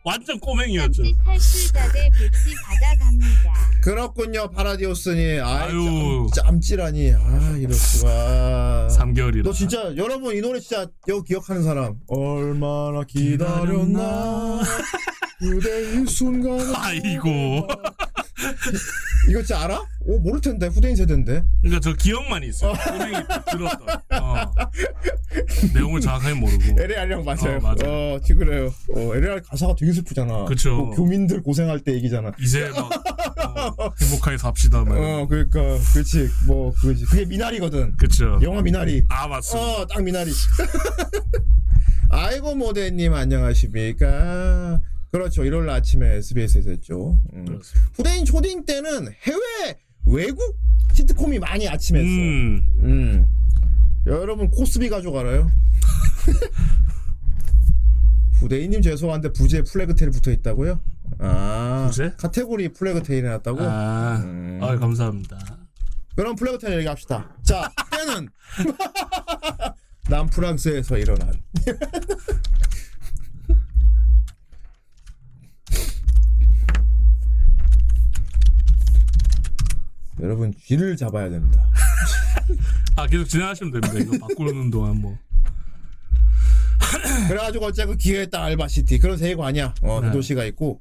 [0.04, 1.02] 완전 꼬맹이였죠.
[1.24, 3.52] 탈출자대 배치 받아갑니다.
[3.84, 5.38] 그렇군요, 파라디오스니.
[5.40, 6.26] 아유.
[6.34, 7.12] 짬, 짬찌라니.
[7.12, 8.88] 아, 이럴 수가.
[8.90, 9.44] 3개월이라.
[9.44, 11.96] 너 진짜, 여러분, 이 노래 진짜, 이거 기억하는 사람.
[12.08, 14.62] 얼마나 기다렸나.
[15.38, 16.58] 그대 이 순간.
[16.74, 17.68] 아이고.
[19.30, 19.84] 이거 진짜 알아?
[20.00, 20.66] 오, 모를 텐데.
[20.66, 21.42] 후대인 세대인데.
[21.60, 22.72] 그러니까 저 기억만 있어요.
[22.72, 23.86] 꼬맹이 때 들었던.
[24.20, 24.52] 어.
[25.74, 26.80] 내용을 정확하게 모르고.
[26.82, 27.56] LAR이랑 맞아요.
[27.56, 27.76] 어, 맞아요.
[28.14, 28.72] 어, 지금 그래요.
[28.94, 30.44] 어, LAR 가사가 되게 슬프잖아.
[30.46, 30.90] 그쵸.
[30.90, 32.32] 그 교민들 고생할 때 얘기잖아.
[32.40, 32.90] 이제 막
[33.78, 34.84] 어, 행복하게 삽시다.
[34.84, 34.96] 막.
[34.98, 35.60] 어, 그러니까.
[35.92, 36.28] 그렇지.
[36.46, 37.04] 뭐, 그거지.
[37.06, 37.96] 그게 미나리거든.
[37.96, 38.38] 그쵸.
[38.42, 39.04] 영화 미나리.
[39.08, 39.82] 아 맞습니다.
[39.82, 40.32] 어, 딱 미나리.
[42.10, 44.80] 아이고 모대님 안녕하십니까?
[45.12, 45.44] 그렇죠.
[45.44, 47.18] 일요일 아침에 SBS에서 했죠.
[47.34, 47.60] 음.
[47.94, 50.58] 후대인 초딩 때는 해외 외국
[50.94, 52.08] 시트콤이 많이 아침에 했어.
[52.08, 52.66] 음.
[52.80, 53.26] 음.
[54.06, 55.50] 여러분 코스비 가족 알아요?
[58.40, 60.80] 후대인님 죄송한데 부제 플래그테일 붙어 있다고요?
[61.18, 62.14] 아, 부제?
[62.16, 63.58] 카테고리 플래그테일 해놨다고?
[63.60, 64.60] 아, 음.
[64.62, 65.38] 아 감사합니다.
[66.16, 67.36] 그럼 플래그테일 얘기합시다.
[67.42, 68.30] 자, 때는
[70.08, 71.34] 남 프랑스에서 일어난
[80.22, 81.68] 여러분 쥐를 잡아야 됩니다.
[82.96, 83.98] 아 계속 진행하시면 됩니다.
[83.98, 85.18] 이거 바꾸는 동안 뭐.
[87.28, 89.74] 그래가지고 어쨌든 기회에 따 알바시티 그런 세계관이야.
[89.82, 90.12] 어, 네.
[90.12, 90.80] 도시가 있고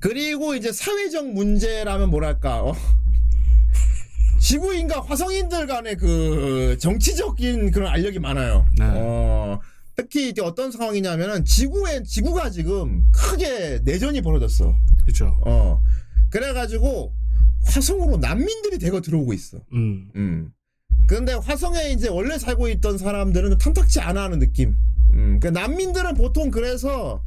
[0.00, 2.74] 그리고 이제 사회적 문제라면 뭐랄까 어.
[4.40, 8.66] 지구인과 화성인들 간의 그 정치적인 그런 알력이 많아요.
[8.76, 8.84] 네.
[8.84, 9.60] 어,
[9.94, 14.74] 특히 이제 어떤 상황이냐면은 지구에 지구가 지금 크게 내전이 벌어졌어.
[15.04, 15.40] 그렇죠.
[15.46, 15.80] 어,
[16.30, 17.14] 그래가지고
[17.66, 19.58] 화성으로 난민들이 대거 들어오고 있어.
[19.72, 20.10] 음.
[20.16, 20.52] 음.
[21.06, 24.74] 근데 화성에 이제 원래 살고 있던 사람들은 좀 탐탁치 않아 하는 느낌.
[25.12, 25.38] 음.
[25.40, 27.22] 그 난민들은 보통 그래서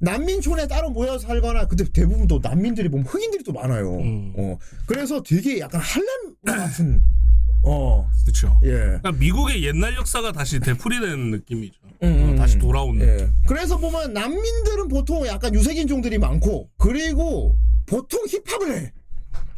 [0.00, 3.98] 난민촌에 따로 모여 살거나 근데 대부분 또 난민들이 보면 흑인들이 또 많아요.
[3.98, 4.32] 음.
[4.36, 4.58] 어.
[4.86, 6.08] 그래서 되게 약간 한란
[6.44, 7.02] 같은
[7.62, 8.10] 어.
[8.22, 8.58] 그렇죠.
[8.64, 8.68] 예.
[8.70, 11.74] 그러니까 미국의 옛날 역사가 다시 되풀이된 느낌이죠.
[12.02, 13.08] 음, 어, 다시 돌아온 느낌.
[13.08, 13.30] 예.
[13.46, 18.92] 그래서 보면 난민들은 보통 약간 유색인종들이 많고 그리고 보통 힙합을 해.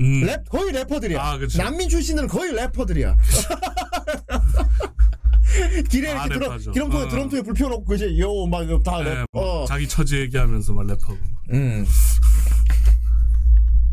[0.03, 0.25] 음.
[0.27, 1.23] 랩 거의 래퍼들이야.
[1.23, 1.63] 아, 그쵸.
[1.63, 3.17] 난민 출신들은 거의 래퍼들이야.
[5.89, 6.59] 길에 아, 이렇게 드럼.
[6.73, 7.09] 기름통에 어.
[7.09, 9.27] 드럼통에 불 펴놓고 그지 요막다 네, 랩.
[9.33, 9.67] 뭐 어.
[9.67, 11.17] 자기 처지 얘기하면서 막 랩하고.
[11.53, 11.87] 음.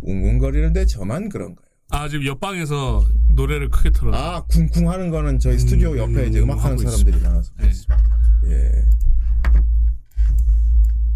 [0.01, 1.65] 웅웅거리는데 저만 그런가요?
[1.91, 4.13] 아 지금 옆방에서 노래를 크게 틀어.
[4.15, 7.51] 아 쿵쿵 하는 거는 저희 스튜디오 음, 옆에 이제 음, 음악하는 하고 사람들이 많아서.
[7.59, 7.71] 네.
[8.47, 8.71] 예.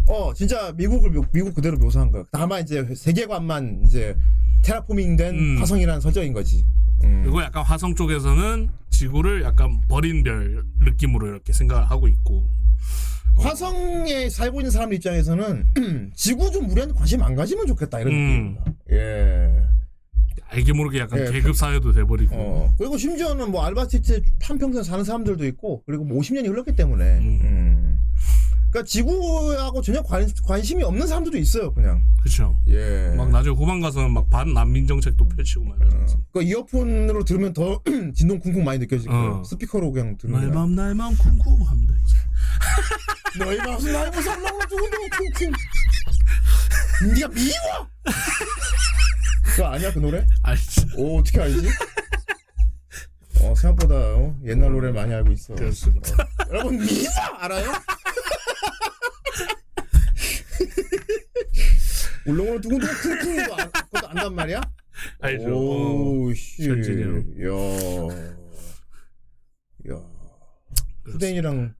[0.06, 2.24] 어 진짜 미국을 묘- 미국 그대로 묘사한 거야.
[2.30, 4.14] 다만 이제 세계관만 이제
[4.64, 5.58] 테라포밍된 음.
[5.58, 6.64] 화성이라는 설정인 거지.
[7.04, 7.20] 음.
[7.22, 12.48] 그리고 약간 화성 쪽에서는 지구를 약간 버린 별 느낌으로 이렇게 생각을 하고 있고.
[13.36, 15.66] 화성에 살고 있는 사람 입장에서는
[16.14, 18.18] 지구 좀 우리한테 관심 안 가지면 좋겠다 이런 음.
[18.18, 18.64] 느낌입니다.
[18.92, 19.64] 예.
[20.50, 22.36] 알게 모르게 약간 예, 계급 사회도 돼버리고.
[22.36, 22.74] 어.
[22.78, 27.18] 그리고 심지어는 뭐 알바시티 한평생 사는 사람들도 있고 그리고 뭐 50년이 흘렀기 때문에.
[27.18, 27.73] 음.
[28.74, 28.84] 음.
[28.84, 32.02] 그러니까 지구하고 전혀 관, 관심이 없는 사람들도 있어요, 그냥.
[32.20, 32.56] 그렇죠.
[32.68, 33.14] 예.
[33.16, 36.18] 막 나중에 후반 가서는 막 반난민 정책도 펼치고 막 이러면서.
[36.32, 37.80] 그 이어폰으로 들으면 더
[38.14, 39.40] 진동 쿵쿵 많이 거예요.
[39.40, 39.44] 어.
[39.44, 40.40] 스피커로 그냥 들으면.
[40.40, 41.94] 날밤 날밤 쿵쿵 합니다.
[42.04, 43.38] 이제.
[43.44, 45.52] 너희 마음 나의 모습 나고 두근두근 쿵쿵.
[47.14, 47.88] 네가 미워.
[49.44, 50.26] 그거 아니야 그 노래?
[50.42, 50.86] 알지.
[50.96, 51.68] 오 어떻게 알지?
[53.42, 55.54] 어 생각보다 어, 옛날 노래 많이 알고 있어.
[55.54, 56.12] 그렇습니다.
[56.22, 56.26] 어.
[56.48, 57.72] 여러분 미사 알아요?
[62.26, 64.60] 울렁울렁 두근두근 쿵쿵도 안, 그것도 안단 말이야?
[65.20, 65.44] 알죠.
[65.46, 65.50] 어.
[65.50, 66.68] 오, 씨.
[66.68, 67.16] 현진이 형.
[67.42, 67.48] 야.
[69.92, 70.00] 야.
[71.04, 71.74] 후대인이랑,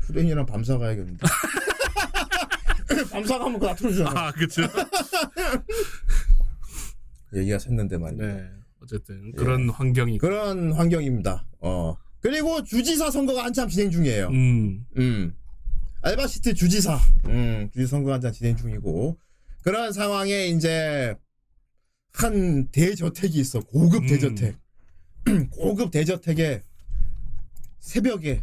[0.00, 1.26] 후대인이랑 밤사 가야겠는데.
[3.10, 4.28] 밤사 가면 그거 다 틀어주잖아.
[4.28, 4.62] 아, 그쵸.
[7.34, 8.26] 얘기가 샜는데 말이야.
[8.26, 8.48] 네.
[8.82, 10.18] 어쨌든 그런 환경이.
[10.18, 11.46] 그런 환경입니다.
[11.60, 11.96] 어.
[12.20, 14.28] 그리고 주지사 선거가 한참 진행 중이에요.
[14.28, 14.86] 음.
[14.96, 15.34] 음.
[16.02, 16.98] 알바시트 주지사.
[17.26, 19.18] 음, 주지사 선거가 한참 진행 중이고.
[19.62, 21.14] 그런 상황에 이제
[22.12, 23.60] 한 대저택이 있어.
[23.60, 24.06] 고급 음.
[24.08, 24.56] 대저택.
[25.50, 26.62] 고급 대저택에
[27.78, 28.40] 새벽에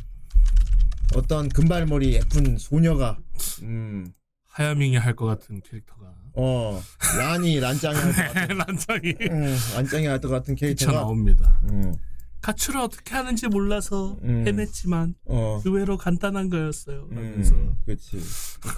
[1.15, 3.17] 어떤 금발머리 예쁜 소녀가
[3.63, 4.13] 음,
[4.47, 6.13] 하야밍이 할 것 같은 캐릭터가.
[6.33, 6.81] 어,
[7.17, 11.59] 란이 란짱이 할 것 같은 란장이 음, 란짱이 할 것 같은 쳐 캐릭터가 나옵니다.
[11.65, 11.93] 음,
[12.41, 14.45] 가출을 어떻게 하는지 몰라서 음.
[14.47, 17.07] 해냈지만 어, 의외로 간단한 거였어요.
[17.11, 18.17] 음, 그렇지.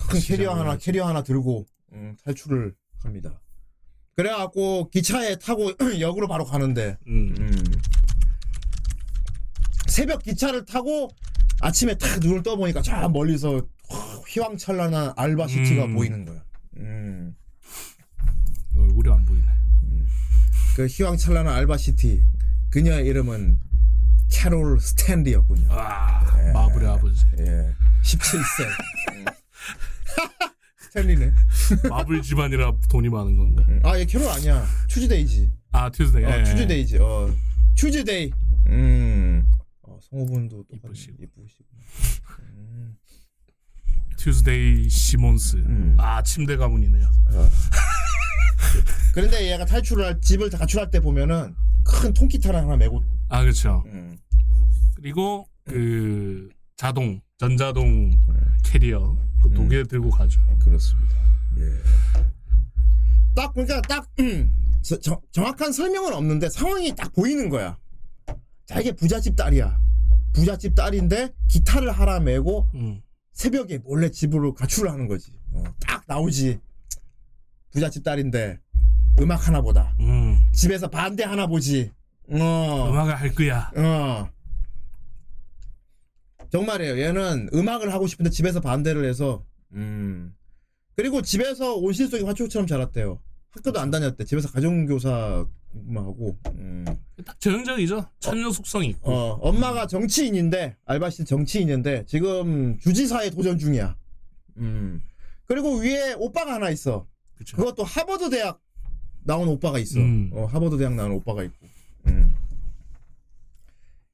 [0.09, 3.39] 큰 캐리어 하나, 캐리어 하나 들고 음, 탈출을 합니다.
[4.15, 7.35] 그래갖고 기차에 타고 역으로 바로 가는데 음.
[7.39, 7.51] 음,
[9.87, 11.09] 새벽 기차를 타고
[11.61, 13.61] 아침에 탁 눈을 떠보니까 저 멀리서
[14.27, 15.95] 휘황찬란한 알바시티가 음.
[15.95, 16.43] 보이는 거야.
[16.77, 17.35] 음,
[18.75, 19.45] 얼굴이 안 보이네.
[20.75, 22.23] 그 휘황찬란한 알바시티
[22.71, 23.59] 그녀의 이름은
[24.31, 25.67] 캐롤 스탠리였군요.
[25.69, 26.21] 아,
[26.53, 27.25] 마블의 아버지.
[27.39, 28.65] 예, 17세.
[29.13, 29.25] 음.
[30.79, 31.33] 스탠리네.
[31.89, 33.63] 마블 집안이라 돈이 많은 건가?
[33.83, 34.65] 아, 얘 캐롤 아니야.
[34.89, 35.51] 투즈데이지.
[35.73, 36.25] 아, 튜즈데이.
[36.25, 36.43] 어, 예.
[36.43, 36.97] 투즈데이지.
[36.99, 37.33] 어,
[37.75, 38.31] 투즈데이.
[38.67, 39.45] 음.
[39.83, 40.65] 어, 성우분도.
[40.73, 41.17] 이쁘시고.
[41.23, 41.65] 이쁘시고.
[42.39, 42.95] 음.
[44.17, 45.57] 튜즈데이 시몬스.
[45.57, 45.95] 음.
[45.99, 47.09] 아, 침대 가문이네요.
[49.13, 51.53] 그런데 얘가 탈출을 할 집을 다 가출할 때 보면은
[51.91, 53.03] 큰 통기타를 하나 메고.
[53.29, 53.83] 아, 그렇죠.
[53.87, 54.17] 음.
[54.95, 58.11] 그리고 그 자동, 전자동
[58.63, 59.53] 캐리어 그 음.
[59.53, 60.39] 두개 들고 가죠.
[60.59, 61.15] 그렇습니다.
[61.57, 61.63] 예.
[63.35, 67.77] 딱 그러니까 딱 음, 저- 정- 정확한 설명은 없는데 상황이 딱 보이는 거야.
[68.65, 69.79] 자기 부잣집 딸이야.
[70.33, 73.01] 부잣집 딸인데 기타를 하나 메고 음.
[73.33, 75.31] 새벽에 몰래 집으로 가출을 하는 거지.
[75.51, 76.59] 어, 딱 나오지.
[77.71, 78.59] 부잣집 딸인데
[79.21, 79.95] 음악 하나 보다.
[79.99, 80.43] 음.
[80.51, 81.91] 집에서 반대 하나 보지.
[82.29, 82.89] 어.
[82.89, 83.71] 음악을 할 거야.
[83.75, 84.29] 어.
[86.51, 86.99] 정말이에요.
[86.99, 90.33] 얘는 음악을 하고 싶은데 집에서 반대를 해서 음.
[90.95, 93.19] 그리고 집에서 온실 속의 화초처럼 자랐대요.
[93.51, 94.25] 학교도 안 다녔대.
[94.25, 95.45] 집에서 가정교사만
[95.97, 96.37] 하고.
[96.55, 96.85] 음.
[97.23, 98.05] 딱 전형적이죠.
[98.19, 99.11] 천녀 속성이 있고.
[99.11, 103.95] 어, 엄마가 정치인인데 알바시 정치인인데 지금 주지사에 도전 중이야.
[104.57, 105.01] 음.
[105.45, 107.07] 그리고 위에 오빠가 하나 있어.
[107.35, 107.57] 그렇죠.
[107.57, 108.59] 그것도 하버드 대학
[109.23, 109.99] 나온 오빠가 있어.
[109.99, 110.29] 음.
[110.33, 111.67] 어, 하버드 대학 나온 오빠가 있고.
[112.07, 112.33] 음.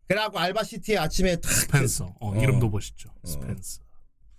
[0.07, 2.15] 그래갖고 알바시티에 아침에 탁 스펜서.
[2.19, 2.41] 어, 어.
[2.41, 3.09] 이름도 멋있죠.
[3.23, 3.81] 스펜서.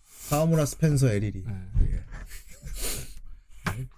[0.05, 1.43] 사와무라 스펜서 에리리.
[1.47, 1.53] 네.
[1.93, 2.05] 예.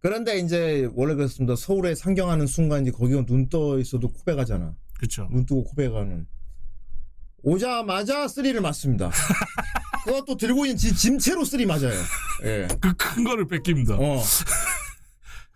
[0.00, 1.56] 그런데 이제 원래 그렇습니다.
[1.56, 4.76] 서울에 상경하는 순간 이제 거기가 눈 떠 있어도 코 베 가잖아.
[4.98, 5.28] 그렇죠.
[5.30, 6.26] 눈 뜨고 코 베 가는
[7.42, 9.10] 오자마자 쓰리를 맞습니다.
[10.06, 11.92] 그것도 들고 있는 지- 짐채로 쓰리 맞아요.
[12.44, 12.68] 예.
[12.80, 13.96] 그 큰 거를 뺏깁니다.
[13.96, 14.22] 어.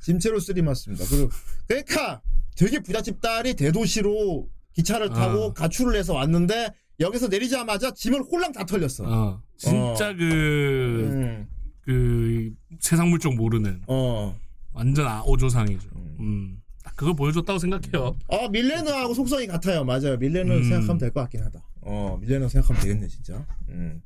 [0.02, 1.04] 짐채로 쓰리 맞습니다.
[1.08, 1.30] 그리고
[1.68, 2.20] 그러니까
[2.56, 5.52] 되게 부잣집 딸이 대도시로 기차를 타고 어.
[5.54, 9.04] 가출을 해서 왔는데 여기서 내리자마자 짐을 홀랑 다 털렸어.
[9.06, 11.46] 어, 진짜 그, 음.
[11.82, 14.36] 그, 세상 물정 모르는 어.
[14.72, 15.88] 완전 아- 오조상이죠.
[16.20, 16.60] 음.
[16.82, 18.16] 딱 그걸 보여줬다고 생각해요.
[18.28, 19.84] 어, 밀레느하고 속성이 같아요.
[19.84, 20.16] 맞아요.
[20.18, 20.62] 밀레느 음.
[20.62, 21.60] 생각하면 될 것 같긴 하다.
[21.82, 23.46] 어, 밀레느 생각하면 되겠네, 진짜.
[23.68, 24.02] 음.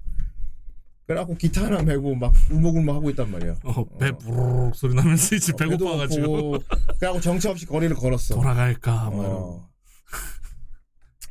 [1.06, 3.56] 그래갖고 기타 하나 메고 막 울먹울먹 하고 있단 말이야.
[3.64, 6.64] 어, 배 부르륵 소리 나면서 이제 배고파가지고 배도 고프고,
[6.98, 8.34] 그래갖고 정처 없이 거리를 걸었어.
[8.34, 9.38] 돌아갈까 뭐 이러고.
[9.38, 9.70] 어.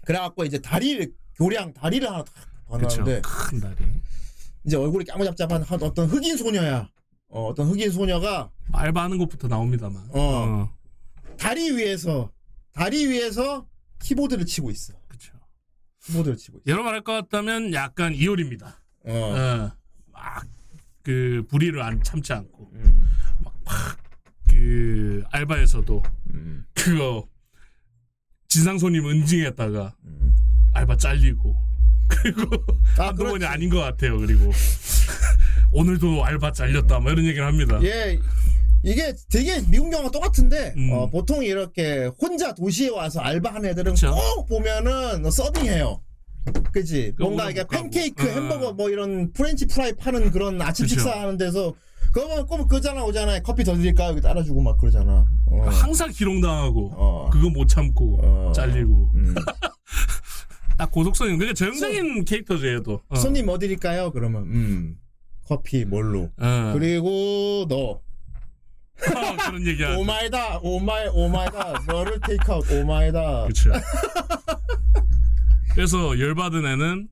[0.05, 2.23] 그래갖고 이제 다리를 교량 다리를 하나.
[2.67, 3.75] 건너는데 큰 다리.
[4.65, 6.89] 이제 얼굴이 까무잡잡한 한 어떤 흑인 소녀야.
[7.29, 10.09] 어, 어떤 흑인 소녀가 알바하는 것부터 나옵니다만.
[10.11, 10.69] 어.
[11.37, 12.31] 다리 위에서
[12.73, 13.67] 다리 위에서
[14.03, 14.93] 키보드를 치고 있어.
[15.07, 15.33] 그쵸.
[16.05, 16.63] 키보드를 치고 있어.
[16.67, 18.79] 여러 말 할 것 같다면 약간 이효리입니다.
[19.05, 19.13] 어.
[19.13, 19.71] 어.
[20.11, 20.45] 막,
[21.03, 22.71] 그, 불의를 안 참지 않고.
[22.73, 23.09] 음.
[24.49, 26.65] 그, 알바에서도 음.
[26.73, 27.27] 그거,
[28.47, 30.35] 진상 손님 응징했다가 음.
[30.73, 31.55] 알바 잘리고.
[32.07, 32.63] 그리고
[32.99, 33.45] 아, 한두 번이.
[33.45, 34.17] 아닌 것 같아요.
[34.19, 34.51] 그리고
[35.71, 36.99] 오늘도 알바 잘렸다.
[36.99, 37.79] 뭐 이런 얘기를 합니다.
[37.83, 38.19] 예.
[38.83, 40.91] 이게 되게 미국 영화 똑같은데 음.
[40.91, 44.13] 어, 보통 이렇게 혼자 도시에 와서 알바하는 애들은 그쵸.
[44.13, 46.01] 꼭 보면은 서빙해요.
[46.71, 47.13] 그지?
[47.15, 47.83] 그 뭔가 이게 못 가고.
[47.83, 48.31] 팬케이크, 어.
[48.31, 50.95] 햄버거 뭐 이런 프렌치 프라이 파는 그런 아침 그쵸.
[50.95, 51.73] 식사 하는 데서
[52.11, 53.39] 그러면 꼭 그잖아 오잖아.
[53.39, 54.07] 커피 더 드릴까?
[54.09, 55.25] 여기 따라주고 막 그러잖아.
[55.47, 55.61] 어.
[55.69, 57.29] 항상 기롱당하고 어.
[57.31, 58.51] 그거 못 참고 어.
[58.55, 59.35] 잘리고 음.
[60.77, 63.01] 딱 고속성이 그러니까 전형적인 캐릭터죠 얘도.
[63.09, 63.15] 어.
[63.15, 64.11] 손님 뭐 드릴까요?
[64.11, 64.97] 그러면 음.
[65.45, 66.29] 커피 뭘로?
[66.37, 66.71] 어.
[66.73, 68.01] 그리고 너
[68.95, 69.95] 그런 얘기야.
[69.97, 73.71] 오마이다 오마이 오마이다 너를 테이크아웃 오마이다 그렇죠.
[75.73, 77.07] 그래서 열받은 애는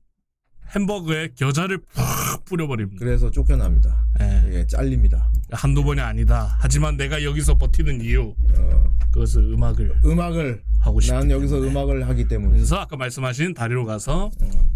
[0.74, 3.04] 햄버거에 겨자를 푹 뿌려버립니다.
[3.04, 4.06] 그래서 쫓겨납니다.
[4.20, 4.58] 예.
[4.58, 5.30] 예, 잘립니다.
[5.50, 6.56] 한두 번이 아니다.
[6.60, 11.60] 하지만 내가 여기서 버티는 이유 어, 그것은 음악을 음악을 하고 싶기 난 여기서.
[11.62, 14.30] 음악을 하기 때문에 그래서 아까 말씀하신 다리로 가서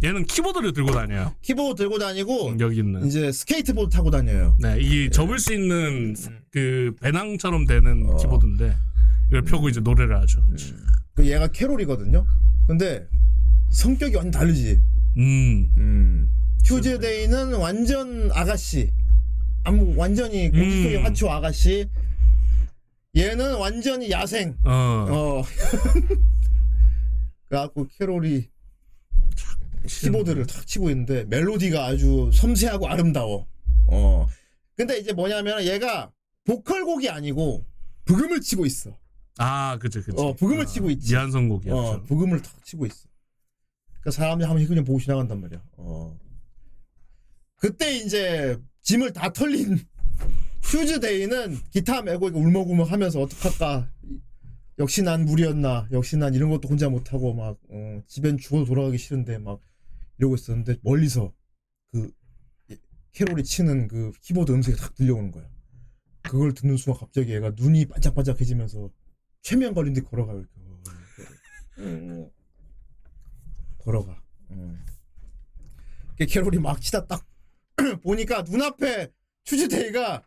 [0.05, 1.33] 얘는 키보드를 들고 다녀요.
[1.41, 3.07] 키보드 들고 다니고 여기 있는.
[3.07, 4.55] 이제 스케이트보드 타고 다녀요.
[4.61, 6.15] 네, 이 접을 수 있는
[6.51, 8.17] 그 배낭처럼 되는 어.
[8.17, 8.77] 키보드인데
[9.29, 10.43] 이걸 펴고 이제 노래를 하죠.
[11.15, 12.27] 그 얘가 캐롤이거든요.
[12.67, 13.07] 근데
[13.77, 14.81] 성격이 완전 다르지.
[15.19, 16.31] 음, 음.
[16.65, 18.91] 튜즈데이는 완전 아가씨.
[19.65, 21.05] 아무 완전히 고기 속의 음.
[21.05, 21.89] 화초 아가씨.
[23.15, 24.57] 얘는 완전히 야생.
[24.65, 25.43] 어, 어.
[27.49, 28.49] 그래갖고 캐롤이
[29.87, 33.47] 키보드를 탁 치고 있는데 멜로디가 아주 섬세하고 아름다워.
[33.89, 34.27] 어.
[34.75, 36.11] 근데 이제 뭐냐면 얘가
[36.45, 37.65] 보컬 곡이 아니고
[38.05, 38.97] 부금을 치고 있어.
[39.39, 40.17] 아, 그죠, 그죠.
[40.17, 41.13] 어, 부금을 치고 있지.
[41.13, 41.75] 이한성 곡이야.
[41.75, 43.07] 어, 부금을 탁 치고 있어.
[44.07, 45.63] 그러니까 사람들이 한번 그냥 보고 지나간단 말이야.
[45.79, 46.17] 어.
[47.57, 49.79] 그때 이제 짐을 다 털린
[50.63, 53.91] 휴즈데이는 기타 메고 울먹울먹 하면서 어떡할까.
[54.79, 55.89] 역시 난 무리였나.
[55.91, 59.61] 역시 난 이런 것도 혼자 못하고 막, 어, 집엔 죽어도 돌아가기 싫은데 막
[60.19, 61.33] 이러고 있었는데 멀리서
[61.91, 62.13] 그
[63.13, 65.49] 캐롤이 치는 그 키보드 음색이 탁 들려오는 거야.
[66.23, 68.91] 그걸 듣는 순간 갑자기 얘가 눈이 반짝반짝해지면서
[69.43, 70.45] 최면 걸린 듯 걸어가요.
[71.79, 72.36] 이렇게.
[73.87, 73.93] 음.
[73.93, 74.21] 걸어가.
[74.51, 74.85] 음.
[76.19, 77.25] 그 캐롤이 막 치다 딱
[78.03, 79.11] 보니까 눈앞에
[79.45, 80.23] 튜즈데이가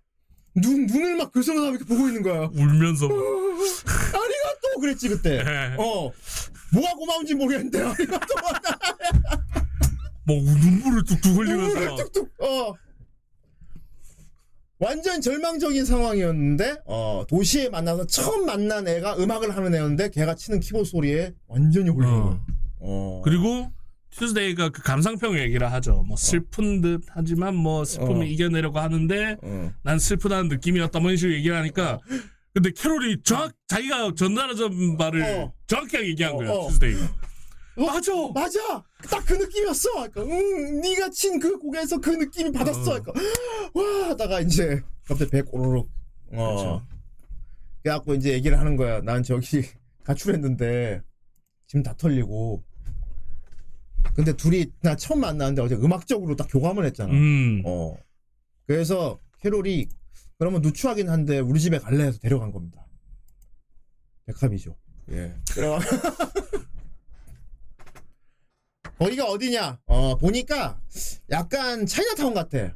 [0.55, 2.49] 눈 눈을 막 글썽하면서 이렇게 보고 있는 거야.
[2.53, 3.15] 울면서 막.
[4.15, 5.43] 아리가또 그랬지 그때.
[5.43, 5.75] 네.
[5.77, 6.11] 어
[6.73, 8.35] 뭐가 고마운지 모르겠는데 아리가또
[10.25, 11.95] 뭐 눈물을 뚝뚝 흘리면서 눈물을 막.
[11.97, 12.29] 뚝뚝.
[12.43, 12.75] 어
[14.81, 20.85] 완전 절망적인 상황이었는데 어 도시에 만나서 처음 만난 애가 음악을 하는 애였는데 걔가 치는 키보드
[20.89, 22.23] 소리에 완전히 홀린 어.
[22.29, 22.45] 거야.
[22.79, 23.71] 어 그리고
[24.11, 26.03] 튜즈데이가 그 감상평 얘기를 하죠.
[26.07, 28.25] 뭐 슬픈 듯 하지만 뭐 슬픔을 어.
[28.25, 29.71] 이겨내려고 하는데 어.
[29.83, 31.99] 난 슬프다는 느낌이었다 뭐 이런 식으로 얘기를 하니까
[32.53, 35.53] 근데 캐롤이 정확 자기가 전달하던 말을 어.
[35.67, 36.67] 정확하게 얘기한 어, 거야 어.
[36.69, 37.15] 튜즈데이가
[37.77, 42.99] 맞아 맞아 딱 그 느낌이었어 그러니까 응 네가 친 그 곡에서 그 느낌이 받았어 어.
[43.01, 43.13] 그러니까
[43.73, 45.89] 와 하다가 이제 갑자기 배 꼬르륵
[46.33, 46.87] 어 그쵸.
[47.83, 49.61] 그래갖고 이제 얘기를 하는 거야 난 저기
[50.03, 51.01] 가출했는데
[51.67, 52.63] 지금 다 털리고
[54.15, 57.13] 근데 둘이 나 처음 만났는데 어제 음악적으로 딱 교감을 했잖아.
[57.13, 57.61] 음.
[57.65, 57.95] 어.
[58.67, 59.87] 그래서 캐롤이
[60.37, 62.85] 그러면 누추하긴 한데 우리 집에 갈래 해서 데려간 겁니다.
[64.25, 64.75] 백합이죠.
[65.11, 65.33] 예.
[65.53, 65.79] 그래가
[68.99, 69.79] 거기가 어디냐?
[69.85, 70.79] 어 보니까
[71.29, 72.75] 약간 차이나타운 같아.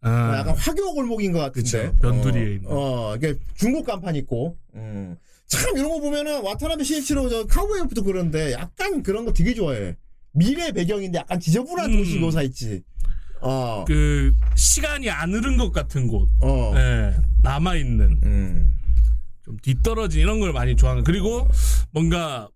[0.00, 1.90] 아, 약간 화교 골목인 것 같은데.
[1.90, 1.96] 그쵸.
[2.00, 2.70] 변두리에 어, 있는.
[2.70, 4.56] 어 이게 중국 간판 있고.
[4.74, 5.16] 음.
[5.46, 9.96] 참 이런 거 보면은 와타나베 시니치로 저 카우보이 부터 그런데 약간 그런 거 되게 좋아해
[10.34, 11.96] 미래 배경인데 약간 지저분한 음.
[11.98, 12.82] 도시 묘사 있지
[13.40, 16.72] 어 그 시간이 안 흐른 것 같은 곳 어.
[16.76, 18.74] 예, 남아 있는 음.
[19.44, 21.46] 좀 뒤떨어진 이런 걸 많이 좋아하는 그리고
[21.92, 22.48] 뭔가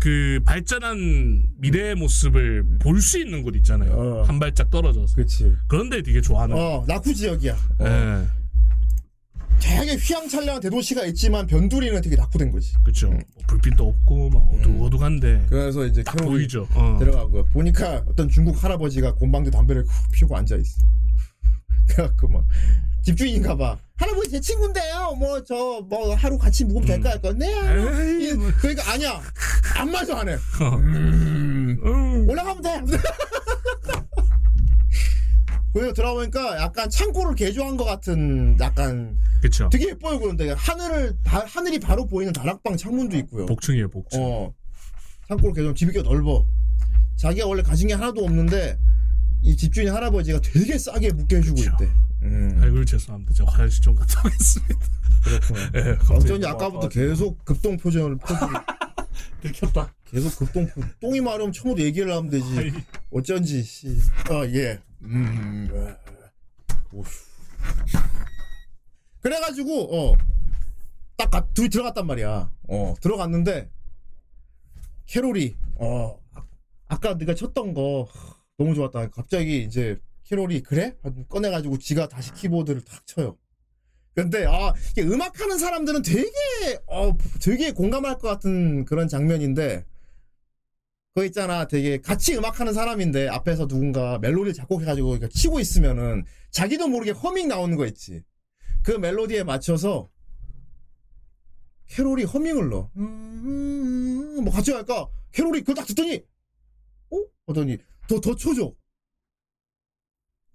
[0.00, 4.22] 그 발전한 미래의 모습을 볼 수 있는 곳 있잖아요 어.
[4.24, 5.56] 한 발짝 떨어져서 그렇지.
[5.68, 7.52] 그런데 되게 좋아하는 어, 나쿠 지역이야.
[7.78, 7.86] 어.
[7.86, 8.26] 예,
[9.62, 12.72] 되게 휘황찬란한 대도시가 있지만 변두리는 되게 낙후된 거지.
[13.06, 16.96] 뭐 불빛도 없고 막 어둑어둑한데 그래서 이제 딱 캐롤이 보이죠 어.
[16.98, 17.44] 들어가고요.
[17.46, 20.82] 보니까 어떤 중국 할아버지가 곰방대 담배를 훅 피우고 앉아 있어.
[21.88, 22.44] 그래갖고 막
[23.04, 23.78] 집주인인가 봐.
[23.96, 25.14] 할아버지 제 친구인데요.
[25.18, 25.54] 뭐 저
[25.88, 27.10] 뭐 하루 같이 묵으면 될까?
[27.10, 27.32] 할까?
[27.32, 27.46] 네.
[27.46, 28.34] 에이, 예.
[28.34, 28.50] 뭐.
[28.58, 29.20] 그러니까 아니야.
[29.76, 30.34] 아무 말도 안 해.
[30.34, 30.76] 어.
[30.76, 32.28] 음, 음.
[32.28, 32.80] 올라가면 돼.
[35.72, 41.78] 그래서 들어보니까 약간 창고를 개조한 것 같은 약간 그쵸 되게 예뻐요 그런데 하늘을 바- 하늘이
[41.80, 43.46] 바로 보이는 다락방 창문도 있고요.
[43.46, 44.54] 복층이에요 복층 어
[45.28, 46.44] 창고를 개조 집이 꽤 넓어.
[47.16, 48.78] 자기가 원래 가진 게 하나도 없는데
[49.42, 51.70] 이 집주인 할아버지가 되게 싸게 해주고 그쵸.
[51.72, 51.88] 있대.
[52.22, 54.74] 음, 아이고 죄송합니다 저 화장실 좀 갔다 오겠습니다
[55.24, 55.60] 그렇구나.
[55.74, 58.46] 예, 갑자기 어쩐지 아까부터 계속 급동 표정을 펴고
[59.42, 62.72] 들켰다 계속 급동 표- 똥이 마려면 처음부터 얘기를 하면 되지.
[63.10, 63.88] 어쩐지 씨.
[64.30, 64.78] 아 예.
[65.04, 65.68] 음.
[66.92, 67.04] 오휴.
[69.20, 70.14] 그래가지고
[71.16, 72.50] 어딱 들어갔단 말이야.
[72.68, 73.70] 어 들어갔는데
[75.06, 76.44] 캐롤이 어 아-
[76.88, 79.10] 아까 네가 쳤던 거 하, 너무 좋았다.
[79.10, 80.96] 갑자기 이제 캐롤이 그래?
[81.28, 83.36] 꺼내가지고 지가 다시 키보드를 탁 쳐요.
[84.14, 86.30] 근데 아 음악하는 사람들은 되게
[86.86, 89.84] 어 되게 공감할 것 같은 그런 장면인데
[91.14, 91.66] 그거 있잖아.
[91.66, 97.86] 되게 같이 음악하는 사람인데 앞에서 누군가 멜로디를 작곡해가지고 치고 있으면은 자기도 모르게 허밍 나오는 거
[97.86, 98.22] 있지.
[98.82, 100.08] 그 멜로디에 맞춰서
[101.88, 102.90] 캐롤이 허밍을 넣어.
[102.96, 105.06] 음, 뭐 같이 할까?
[105.32, 106.24] 캐롤이 그거 딱 듣더니
[107.10, 107.16] 어?
[107.46, 107.76] 하더니
[108.08, 108.72] 더 더 쳐줘.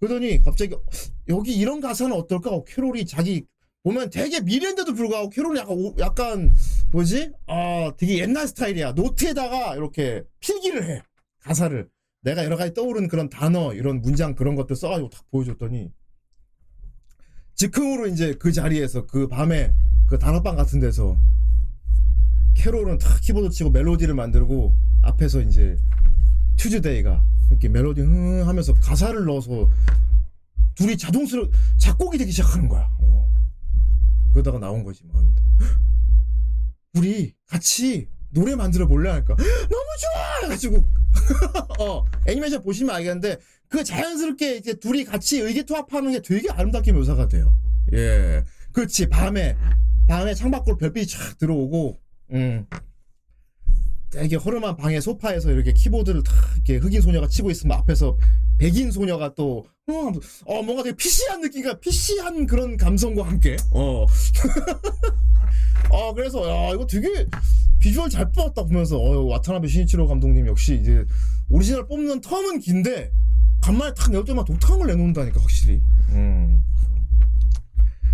[0.00, 0.74] 그러더니 갑자기
[1.28, 2.50] 여기 이런 가사는 어떨까?
[2.50, 3.46] 어, 캐롤이 자기
[3.88, 6.52] 보면 되게 미래인데도 불구하고 캐롤이 약간 오- 약간
[6.92, 7.32] 뭐지?
[7.46, 8.92] 아 되게 옛날 스타일이야.
[8.92, 11.02] 노트에다가 이렇게 필기를 해
[11.40, 11.88] 가사를.
[12.22, 15.90] 내가 여러 가지 떠오르는 그런 단어 이런 문장 그런 것들 써가지고 딱 보여줬더니
[17.54, 19.72] 즉흥으로 이제 그 자리에서 그 밤에
[20.06, 21.16] 그 단칸방 같은 데서
[22.56, 25.76] 캐롤은 탁 키보드 치고 멜로디를 만들고 앞에서 이제
[26.56, 29.68] 튜즈데이가 이렇게 멜로디 흥 하면서 가사를 넣어서
[30.74, 32.90] 둘이 자동스럽게 작곡이 되기 시작하는 거야.
[33.00, 33.27] 어.
[34.38, 35.22] 그러다가 나온 거지 뭐.
[36.94, 40.84] 우리 같이 노래 만들어 볼래 하니까 너무 좋아 해가지고
[41.80, 47.54] 어 애니메이션 보시면 알겠는데 그 자연스럽게 이제 둘이 같이 의기투합하는 게 되게 아름답게 묘사가 돼요.
[47.92, 49.56] 예, 그렇지 밤에
[50.06, 52.00] 밤에 창밖으로 별빛이 촥 들어오고
[52.32, 52.66] 음.
[54.10, 58.16] 되게 허름한 방의 소파에서 이렇게 키보드를 탁 이렇게 흑인 소녀가 치고 있으면 앞에서
[58.58, 60.12] 백인 소녀가 또 어,
[60.46, 64.04] 어 뭔가 되게 피시한 느낌과 피시한 그런 감성과 함께 어.
[65.90, 67.26] 어 그래서 야 이거 되게
[67.78, 71.04] 비주얼 잘 뽑았다 보면서 어 와타나베 신이치로 감독님 역시 이제
[71.48, 73.12] 오리지널 뽑는 텀은 긴데
[73.60, 75.80] 간만에 탁 내올 때만 독특한 걸 내놓는다니까 확실히.
[76.10, 76.64] 음.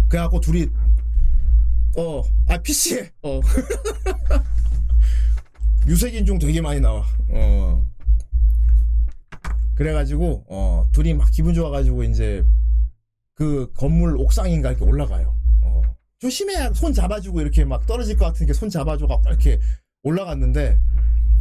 [0.08, 0.68] 그래갖고 둘이
[1.96, 3.40] 어 아 PC에 어
[5.86, 7.04] 유색인종 되게 많이 나와.
[7.28, 7.86] 어.
[9.74, 12.44] 그래가지고 어 둘이 막 기분 좋아가지고 이제
[13.34, 15.36] 그 건물 옥상인가 이렇게 올라가요.
[15.62, 15.82] 어.
[16.18, 19.58] 조심해 손 잡아주고 이렇게 막 떨어질 것 같은 게손 잡아줘가 이렇게
[20.04, 20.78] 올라갔는데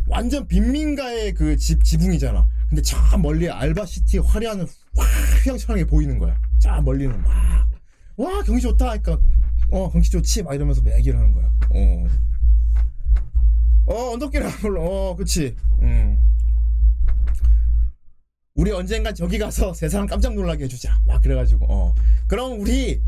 [0.07, 2.47] 완전 빈민가의 그 집 지붕이잖아.
[2.69, 4.61] 근데 저 멀리 알바시티 화려한
[4.95, 5.07] 확
[5.45, 6.38] 휘황찬란하게 보이는 거야.
[6.59, 7.67] 저 멀리는 막
[8.15, 9.17] 와 경치 좋다 하니까
[9.71, 11.51] 어 경치 좋지 막 이러면서 얘기를 하는 거야.
[11.71, 12.07] 어.
[13.86, 15.55] 어 언덕길 물어 그치.
[15.81, 16.17] 음.
[18.56, 20.99] 우리 언젠간 저기 가서 세상 깜짝 놀라게 해주자.
[21.06, 21.95] 막 그래가지고 어
[22.28, 23.01] 그럼 우리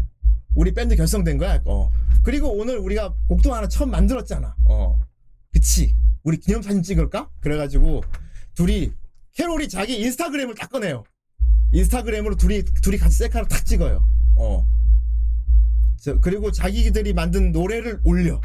[0.56, 1.62] 우리 밴드 결성된 거야.
[1.66, 1.92] 어
[2.24, 4.56] 그리고 오늘 우리가 곡도 하나 처음 만들었잖아.
[4.66, 5.00] 어
[5.52, 5.96] 그치.
[6.24, 7.30] 우리 기념사진 찍을까?
[7.40, 8.04] 그래가지고
[8.56, 8.92] 둘이
[9.34, 11.04] 캐롤이 자기 인스타그램을 딱 꺼내요.
[11.72, 14.04] 인스타그램으로 둘이 둘이 같이 셀카를 탁 찍어요.
[14.38, 14.68] 어.
[15.98, 18.42] 저, 그리고 자기들이 만든 노래를 올려.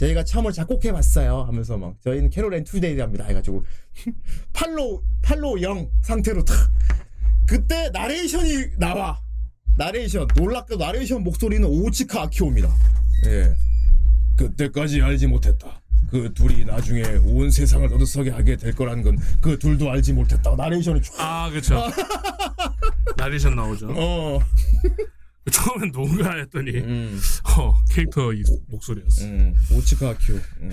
[0.00, 0.06] 어.
[0.06, 1.42] 저희가 처음으로 작곡해 봤어요.
[1.42, 3.24] 하면서 막 저희는 캐롤 앤 튜즈데이랍니다.
[3.24, 3.64] 해가지고
[4.52, 6.56] follow follow 0 상태로 탁.
[7.46, 9.20] 그때 나레이션이 나와.
[9.76, 12.68] 나레이션 놀랍게도 나레이션 목소리는 오오츠카 아키오입니다.
[13.26, 13.54] 예.
[14.36, 15.80] 그때까지 알지 못했다.
[16.10, 20.54] 그 둘이 나중에 온 세상을 떠들썩하게 하게 될 거라는 건 그 둘도 알지 못했다.
[20.56, 21.14] 나레이션이 쫙.
[21.18, 21.78] 아 그쵸
[23.16, 24.40] 나레이션 나오죠 어.
[25.50, 27.20] 처음엔 누군가 했더니 음.
[27.58, 29.54] 어, 캐릭터 이 목소리였어 음.
[29.72, 30.36] 오오츠카 아키오.
[30.60, 30.70] 음.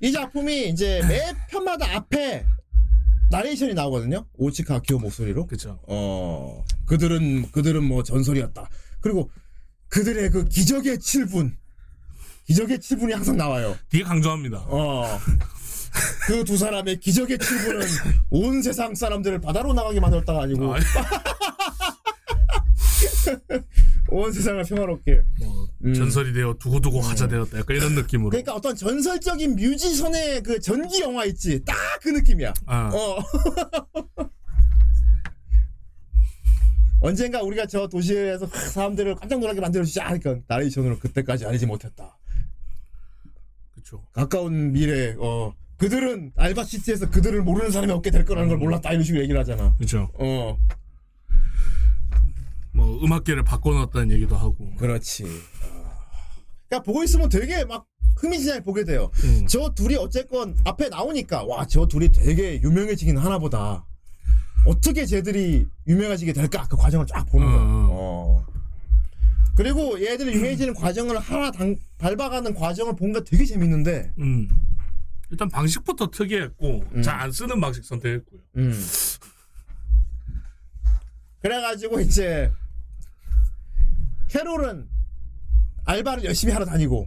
[0.00, 2.44] 이 작품이 이제 매 편마다 앞에
[3.30, 4.26] 나레이션이 나오거든요.
[4.34, 5.46] 오치카 아키오 목소리로.
[5.46, 6.64] 그쵸 어.
[6.86, 8.68] 그들은 그들은 뭐 전설이었다.
[9.00, 9.30] 그리고
[9.88, 11.54] 그들의 그 기적의 7분.
[12.44, 13.76] 기적의 7분이 항상 나와요.
[13.88, 15.18] 되게 강조합니다 어.
[16.26, 17.86] 그 두 사람의 기적의 7분은
[18.30, 20.78] 온 세상 사람들을 바다로 나가게 만들었다가 아니고 아,
[24.08, 25.22] 온 세상을 평화롭게.
[25.40, 25.94] 뭐, 음.
[25.94, 31.24] 전설이 되어 두고두고 화자 되었다 약간 이런 느낌으로 그러니까 어떤 전설적인 뮤지션의 그 전기 영화
[31.24, 31.64] 있지.
[31.64, 32.52] 딱 그 느낌이야.
[32.66, 33.18] 아, 어.
[37.00, 42.16] 언젠가 우리가 저 도시에서 사람들을 깜짝 놀라게 만들어주자 하니까 나레이션으로 그때까지 알지 못했다.
[43.74, 45.52] 그쵸 가까운 미래, 어.
[45.78, 48.90] 그들은 알바시티에서 그들을 모르는 사람이 없게 될 거라는 걸 몰랐다.
[48.92, 49.74] 이런 식으로 얘기를 하잖아.
[49.78, 50.56] 그쵸 어.
[52.72, 55.24] 뭐 음악계를 바꿔놨다는 얘기도 하고 그렇지.
[56.68, 59.10] 그러니까 보고 있으면 되게 막 흥미진진하게 보게 돼요.
[59.24, 59.46] 음.
[59.48, 63.84] 저 둘이 어쨌건 앞에 나오니까 와 저 둘이 되게 유명해지긴 하나 보다.
[64.64, 67.56] 어떻게 쟤들이 유명해지게 될까 그 과정을 쫙 보는 거야.
[67.60, 67.88] 어.
[67.90, 68.46] 어.
[69.54, 74.12] 그리고 얘들이 유명해지는 과정을 하나 당, 밟아가는 과정을 보니까 되게 재밌는데.
[74.18, 74.48] 음.
[75.30, 77.02] 일단 방식부터 특이했고 음.
[77.02, 78.72] 잘안 쓰는 방식 선택했고요 음.
[81.40, 82.52] 그래가지고 이제
[84.32, 84.88] 캐롤은
[85.84, 87.06] 알바를 열심히 하러 다니고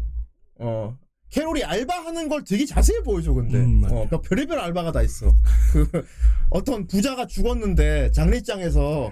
[0.60, 0.96] 어
[1.32, 3.58] 캐롤이 알바하는 걸 되게 자세히 보여줘 근데.
[3.58, 3.84] 음.
[3.86, 5.34] 어, 그러니까 별의별 알바가 다 있어.
[5.74, 5.90] 그
[6.52, 9.12] 어떤 부자가 죽었는데 장례장에서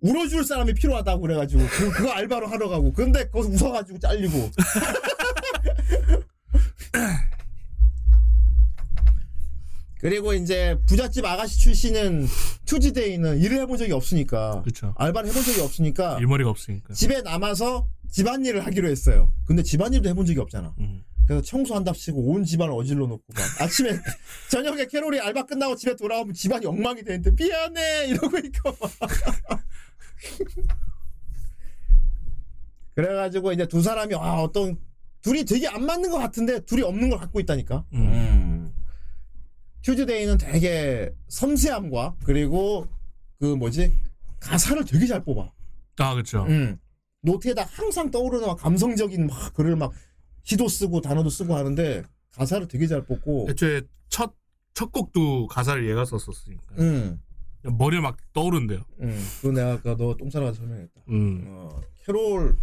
[0.00, 4.50] 울어줄 사람이 필요하다고 그래가지고 그, 그거 알바로 하러 가고 근데 거기서 웃어가지고 잘리고
[10.06, 12.28] 그리고 이제 부잣집 아가씨 출신은
[12.64, 14.94] 투지데이는 일을 해본 적이 없으니까 그쵸.
[14.96, 16.94] 알바를 해본 적이 없으니까 일머리가 없으니까.
[16.94, 19.32] 집에 남아서 집안일을 하기로 했어요.
[19.46, 20.76] 근데 집안일도 해본 적이 없잖아.
[20.78, 21.02] 음.
[21.26, 23.90] 그래서 청소한답시고 온 집안을 어질러 놓고 막 아침에
[24.48, 28.90] 저녁에 캐롤이 알바 끝나고 집에 돌아오면 집안이 엉망이 되는데 미안해 이러고 있고 막.
[32.94, 34.78] 그래가지고 이제 두 사람이 아 어떤
[35.20, 37.84] 둘이 되게 안 맞는 것 같은데 둘이 없는 걸 갖고 있다니까.
[37.94, 38.55] 음.
[39.86, 42.88] 튜즈데이는 되게 섬세함과 그리고
[43.38, 43.92] 그 뭐지
[44.40, 45.52] 가사를 되게 잘 뽑아.
[45.98, 46.44] 아, 그쵸.
[46.48, 46.76] 음.
[47.22, 49.92] 노트에다 항상 떠오르는 막 감성적인 막 글을 막
[50.42, 53.46] 시도 쓰고 단어도 쓰고 하는데 가사를 되게 잘 뽑고.
[53.50, 54.34] 애초에 첫,
[54.74, 56.74] 첫 곡도 가사를 얘가 썼었으니까.
[56.78, 57.20] 음.
[57.62, 58.80] 머리에 막 떠오른대요.
[59.00, 59.26] 음.
[59.40, 61.00] 그거 내가 아까 너 똥 싸러 가서 설명했다.
[61.10, 61.44] 음.
[61.46, 62.56] 어, 캐롤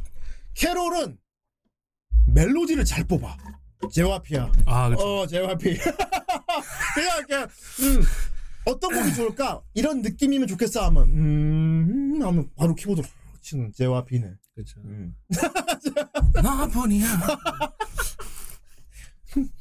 [0.56, 1.18] 캐롤은
[2.28, 3.38] 멜로디를 잘 뽑아.
[3.92, 4.52] 제와피야.
[4.66, 5.02] 아, 그쵸.
[5.22, 5.78] 어, 제와피.
[6.96, 7.48] 그냥 그냥
[7.82, 8.02] 음.
[8.66, 9.62] 어떤 곡이 좋을까?
[9.74, 13.06] 이런 느낌이면 좋겠어 하면 음, 음 하면 바로 키보드로
[13.42, 14.32] 치는 제와피네.
[14.56, 14.80] 그쵸.
[14.86, 15.16] 음.
[16.42, 17.08] 나뿐이야.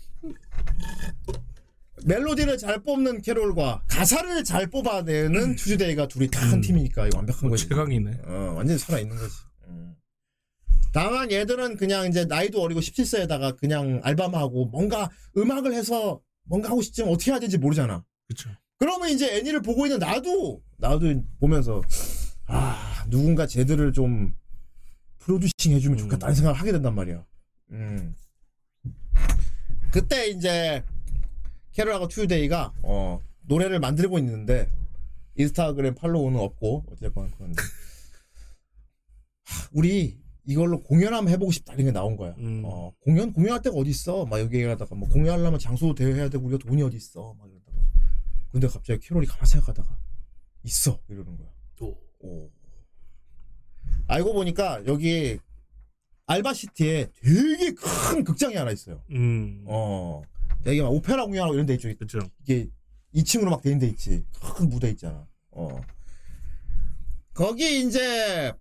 [2.05, 6.61] 멜로디를 잘 뽑는 캐롤과 가사를 잘 뽑아내는 튜즈데이가 둘이 다한 음.
[6.61, 7.69] 팀이니까 이거 완벽한 뭐 거지.
[7.69, 8.21] 최강이네.
[8.27, 9.35] 어, 완전히 살아있는 거지.
[10.93, 11.01] 음.
[11.01, 16.83] 다만 얘들은 그냥 이제 나이도 어리고 17세에다가 그냥 알바만 하고 뭔가 음악을 해서 뭔가 하고
[16.83, 18.05] 싶지만 어떻게 해야 되는지 모르잖아.
[18.29, 18.51] 그쵸.
[18.79, 21.83] 그러면 이제 애니를 보고 있는 나도 나도 보면서
[22.47, 24.35] 아 누군가 쟤들을 좀
[25.19, 26.05] 프로듀싱 해주면 음.
[26.05, 27.25] 좋겠다는 생각을 하게 된단 말이야.
[27.71, 28.15] 음.
[29.93, 30.83] 그때 이제
[31.73, 34.69] 캐롤하고 투데이가 어 노래를 만들고 있는데
[35.37, 37.63] 인스타그램 팔로우는 없고 어쨌건 그런데
[39.45, 42.35] 하, 우리 이걸로 공연 한번 해보고 싶다 이런 게 나온 거야.
[42.39, 42.63] 음.
[42.65, 44.25] 어 공연 공연할 데가 어디 있어?
[44.27, 47.35] 막 여기 얘기하다가 뭐 공연하려면 장소도 대여해야 되고 우리가 돈이 어디 있어?
[47.39, 47.79] 막 이러다가
[48.51, 49.97] 근데 갑자기 캐롤이 가만 생각하다가
[50.65, 51.49] 있어 이러는 거야.
[51.77, 51.97] 또.
[52.21, 52.51] 오.
[54.09, 55.39] 알고 보니까 여기
[56.27, 59.03] 알바시티에 되게 큰 극장이 하나 있어요.
[59.11, 59.65] 음.
[59.67, 60.23] 어.
[60.65, 61.89] 되게 막 오페라 공연하고 이런 데 있죠.
[61.99, 62.19] 그쵸.
[62.43, 62.69] 이게
[63.15, 64.25] 2층으로 막 돼 있는 데 있지.
[64.57, 65.27] 큰 무대 있잖아.
[65.51, 65.69] 어.
[67.35, 68.53] 거기 이제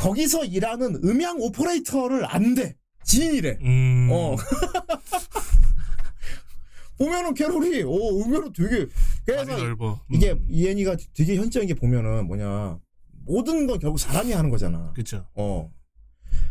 [0.00, 2.74] 거기서 일하는 음향 오퍼레이터를 안대.
[3.04, 3.58] 지인이래.
[3.60, 4.08] 음.
[4.10, 4.34] 어.
[6.96, 8.86] 보면은 캐롤이 오 의외로 되게
[9.26, 10.00] 그래서 넓어.
[10.10, 10.46] 이게 음.
[10.48, 12.78] 이 애니가 되게 현실적인 게 보면은 뭐냐
[13.26, 14.92] 모든 건 결국 사람이 하는 거잖아.
[14.94, 15.26] 그쵸.
[15.34, 15.70] 어.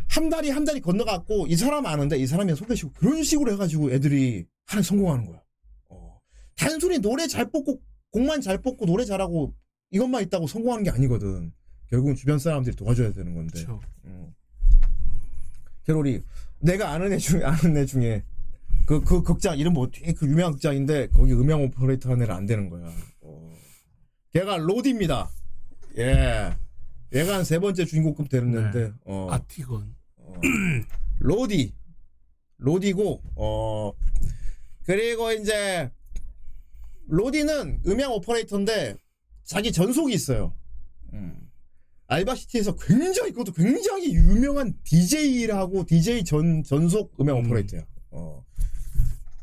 [0.09, 4.45] 한 다리 한 다리 건너갖고 이 사람 아는데 이 사람이 소개시켜주고 그런 식으로 해가지고 애들이
[4.65, 5.41] 하나 성공하는 거야.
[5.89, 6.19] 어.
[6.55, 7.81] 단순히 노래 잘 뽑고
[8.11, 9.53] 곡만 잘 뽑고 노래 잘하고
[9.91, 11.51] 이것만 있다고 성공하는 게 아니거든.
[11.89, 13.59] 결국은 주변 사람들이 도와줘야 되는 건데.
[13.59, 13.79] 그쵸.
[14.05, 14.33] 음.
[15.85, 16.21] 캐롤이
[16.59, 18.23] 내가 아는 애 중에 아는 애 중에
[18.85, 22.69] 그 그 극장 이름 뭐 되게 그 유명한 극장인데 거기 음향 오퍼레이터 하는 애를 안다는
[22.69, 22.91] 거야.
[23.21, 23.53] 어.
[24.33, 25.29] 걔가 로디입니다.
[25.97, 26.53] 예.
[27.13, 29.27] 얘가 한 세 번째 주인공급 되는데 어.
[29.31, 29.95] 아티건.
[30.17, 30.33] 어.
[31.19, 31.73] 로디
[32.57, 33.91] 로디고 어
[34.85, 35.89] 그리고 이제
[37.07, 38.95] 로디는 음향 오퍼레이터인데
[39.43, 40.53] 자기 전속이 있어요.
[41.13, 41.48] 음.
[42.09, 47.45] 알바시티에서 굉장히 그것도 굉장히 유명한 DJ라고 DJ 전 전속 음향 음.
[47.45, 47.85] 오퍼레이터야.
[48.11, 48.43] 어.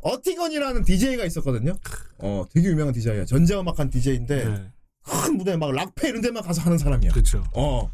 [0.03, 1.77] 어티건이라는 DJ가 있었거든요.
[2.19, 3.25] 어, 되게 유명한 DJ야.
[3.25, 4.73] 전자음악한 DJ인데 네.
[5.03, 7.13] 큰 무대 막 락페 이런 데만 가서 하는 사람이야.
[7.13, 7.45] 그쵸.
[7.55, 7.91] 어.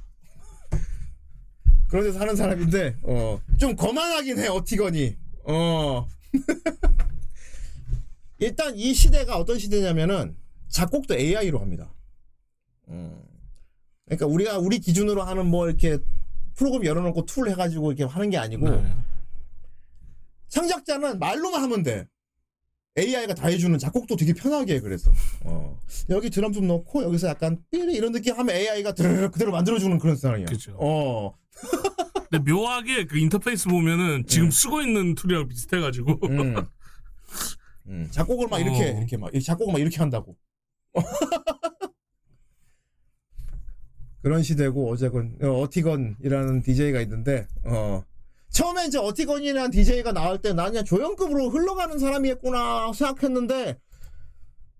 [1.88, 5.14] 그런 데서 사는 사람인데, 어, 좀 거만하긴 해, 어티건이.
[5.44, 6.06] 어.
[8.38, 10.34] 일단 이 시대가 어떤 시대냐면은,
[10.68, 11.92] 작곡도 AI로 합니다.
[12.88, 13.22] 음.
[14.16, 15.98] 그러니까 우리가, 우리 기준으로 하는 뭐 이렇게
[16.54, 18.94] 프로그램 열어놓고 툴 해가지고 이렇게 하는 게 아니고, 네.
[20.48, 22.06] 창작자는 말로만 하면 돼.
[22.98, 25.10] AI가 다 해주는 작곡도 되게 편하게 해, 그래서.
[25.44, 25.80] 어.
[26.10, 30.14] 여기 드럼 좀 넣고, 여기서 약간 삐리 이런 느낌 하면 AI가 드르르 그대로 만들어주는 그런
[30.16, 30.46] 사람이야.
[30.46, 30.76] 그쵸.
[30.78, 31.34] 어.
[32.28, 36.18] 근데 묘하게 그 인터페이스 보면은 지금 쓰고 있는 툴이랑 비슷해가지고.
[36.28, 36.66] 음.
[37.88, 38.08] 음.
[38.10, 38.98] 작곡을 막 이렇게, 어.
[38.98, 40.36] 이렇게 막, 이 작곡을 막 이렇게 한다고.
[44.22, 48.04] 그런 시대고, 어쨌건, 어, 어티건이라는 DJ가 있는데, 어.
[48.50, 53.78] 처음에 이제 어티건이라는 DJ가 나올 때 난 그냥 조연급으로 흘러가는 사람이겠구나 생각했는데,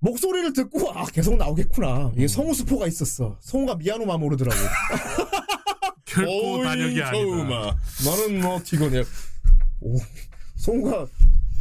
[0.01, 2.13] 목소리를 듣고, 아, 계속 나오겠구나.
[2.17, 3.39] 이게 성우 스포가 있었어.
[3.41, 4.57] 성우가 미야노 마모루더라고.
[6.05, 7.77] 결코 단역이 아니다.
[8.05, 9.03] 나는 뭐 어티건이야.
[9.81, 9.97] 오,
[10.57, 11.07] 성우가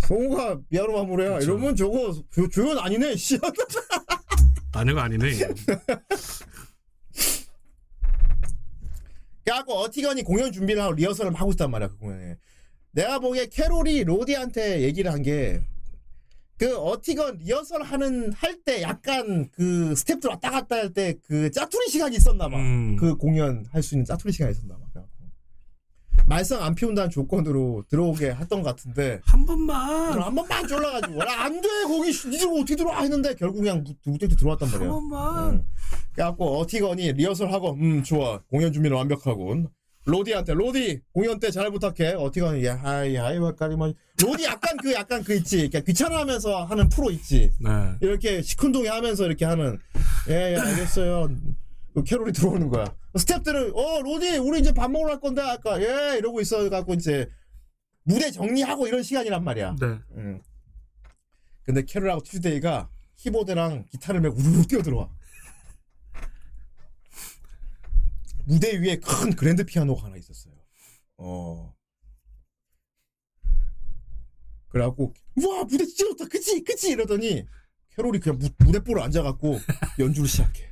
[0.08, 1.06] 동호가 미아노.
[1.08, 1.40] 그쵸.
[1.44, 3.16] 이러면 저거 조, 조연 아니네.
[3.16, 3.40] 씨.
[4.74, 5.32] 나녀가 아니네.
[9.52, 12.38] 그래갖고 어티건이 공연 준비를 하고 리허설을 하고 있단 말이야 그 공연에.
[12.94, 15.62] 내가 보기에 캐롤이 로디한테 얘기를 한 게
[16.58, 21.90] 그 어티건 리허설 하는 할 때 약간 그 스텝들 왔다 갔다 할 때 그 짜투리
[21.90, 22.56] 시간이 있었나 봐.
[22.58, 22.96] 음.
[22.98, 25.04] 그 공연 할 수 있는 짜투리 시간이 있었나 봐.
[26.28, 29.20] 말썽 안 피운다는 조건으로 들어오게 했던 것 같은데.
[29.26, 30.12] 한 번만.
[30.12, 31.22] 그럼 한 번만 쫄라가지고.
[31.24, 31.68] 안돼.
[31.88, 33.02] 거기 니들 어떻게 들어와?
[33.02, 34.92] 했는데 결국 그냥 무대도 들어왔단 한 말이야.
[34.92, 35.54] 번만.
[35.54, 35.66] 응.
[36.14, 38.40] 그래갖고 어티건이 리허설하고 음 좋아.
[38.50, 39.68] 공연 준비는 완벽하군.
[40.06, 42.14] 로디한테 로디 공연 때 잘 부탁해.
[42.18, 43.94] 어티건이 야 はい はい わかり 뭐.
[44.22, 45.58] 로디 약간 그 약간 그 있지.
[45.58, 47.52] 그러니까 귀찮아하면서 하는 프로 있지.
[47.60, 47.70] 네.
[48.02, 49.80] 이렇게 시큰둥이 하면서 이렇게 하는.
[50.30, 51.28] 예 예 알겠어요.
[51.28, 51.36] 그
[52.06, 56.42] 캐롤이 들어오는 거야 스탭들은 어 로디 우리 이제 밥 먹으러 갈 건데 아까 예 이러고
[56.42, 57.30] 있어 갖고 이제
[58.04, 60.00] 무대 정리하고 이런 시간이란 말이야 네.
[60.18, 60.42] 응.
[61.64, 65.10] 근데 캐롤하고 튜즈데이가 키보드랑 기타를 메고 우르르 뛰어들어와.
[68.46, 70.54] 무대 위에 큰 그랜드 피아노가 하나 있었어요.
[71.18, 71.76] 어.
[74.70, 75.14] 그래갖고
[75.46, 77.46] 와 무대 진짜 좋다 그치 그치 이러더니
[77.96, 79.60] 캐롤이 그냥 무, 무대보러 앉아갖고
[80.00, 80.71] 연주를 시작해.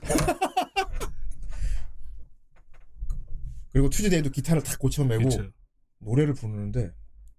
[3.72, 5.50] 그리고 튜즈데이도 기타를 탁 고쳐매고 그쵸.
[5.98, 6.92] 노래를 부르는데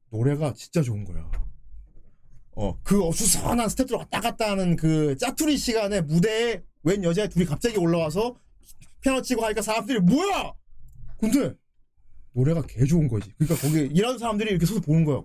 [0.09, 1.30] 노래가 진짜 좋은 거야.
[2.53, 7.78] 어, 그 어수선한 스텝들 왔다 갔다 하는 그 짜투리 시간에 무대에 웬 여자 둘이 갑자기
[7.78, 8.36] 올라와서
[9.01, 10.53] 피아노 치고 하니까 사람들이 뭐야?
[11.20, 11.53] 근데
[12.34, 13.32] 노래가 개 좋은 거지.
[13.38, 15.22] 그러니까 거기 일하는 사람들이 이렇게 서서 보는 거야.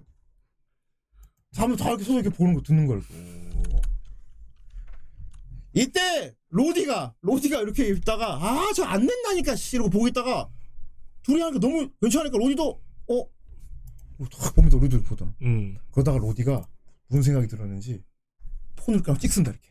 [1.53, 2.99] 사람들 다 이렇게 서서 이렇게 보는 거 듣는 거야.
[2.99, 3.36] 오.
[5.77, 10.49] 이때 로디가 로디가 이렇게 있다가 아 저 안 낸다니까 씨 이러고 보고 있다가
[11.23, 13.25] 둘이 하니까 너무 괜찮으니까 로디도 어?
[14.41, 15.31] 탁 보면 또 로디를 보다.
[15.43, 15.77] 음.
[15.93, 16.67] 그러다가 로디가
[17.09, 18.03] 무슨 생각이 들었는지
[18.77, 19.71] 폰을 그냥 찍습니다 이렇게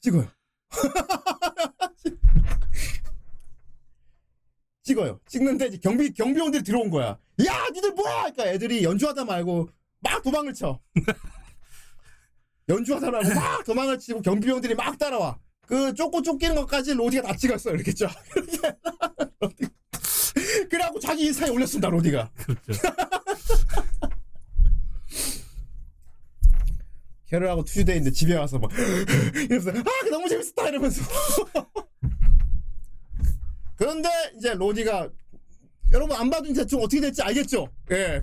[0.00, 0.28] 찍어요
[4.82, 9.70] 찍어요 찍는데 이제 경비 경비원들이 들어온 거야 야 니들 뭐야 그러니까 애들이 연주하다 말고
[10.00, 10.78] 막 도망을 쳐
[12.68, 17.72] 연주하다 말고 막 도망을 치고 경비원들이 막 따라와 그 쫓고 쫓기는 것까지 로디가 다 찍었어
[17.72, 18.10] 이렇게 쫙.
[20.68, 22.72] 그래갖고 자기 인스타에 올렸습니다 로디가 그렇죠.
[27.26, 28.70] 캐롤하고 투즈데이인데 집에 와서 막
[29.34, 31.02] 이러면서 아 너무 재밌었다 이러면서
[33.76, 35.08] 그런데 이제 로디가
[35.92, 37.68] 여러분 안 봐도 대충 어떻게 될지 알겠죠?
[37.92, 38.22] 예.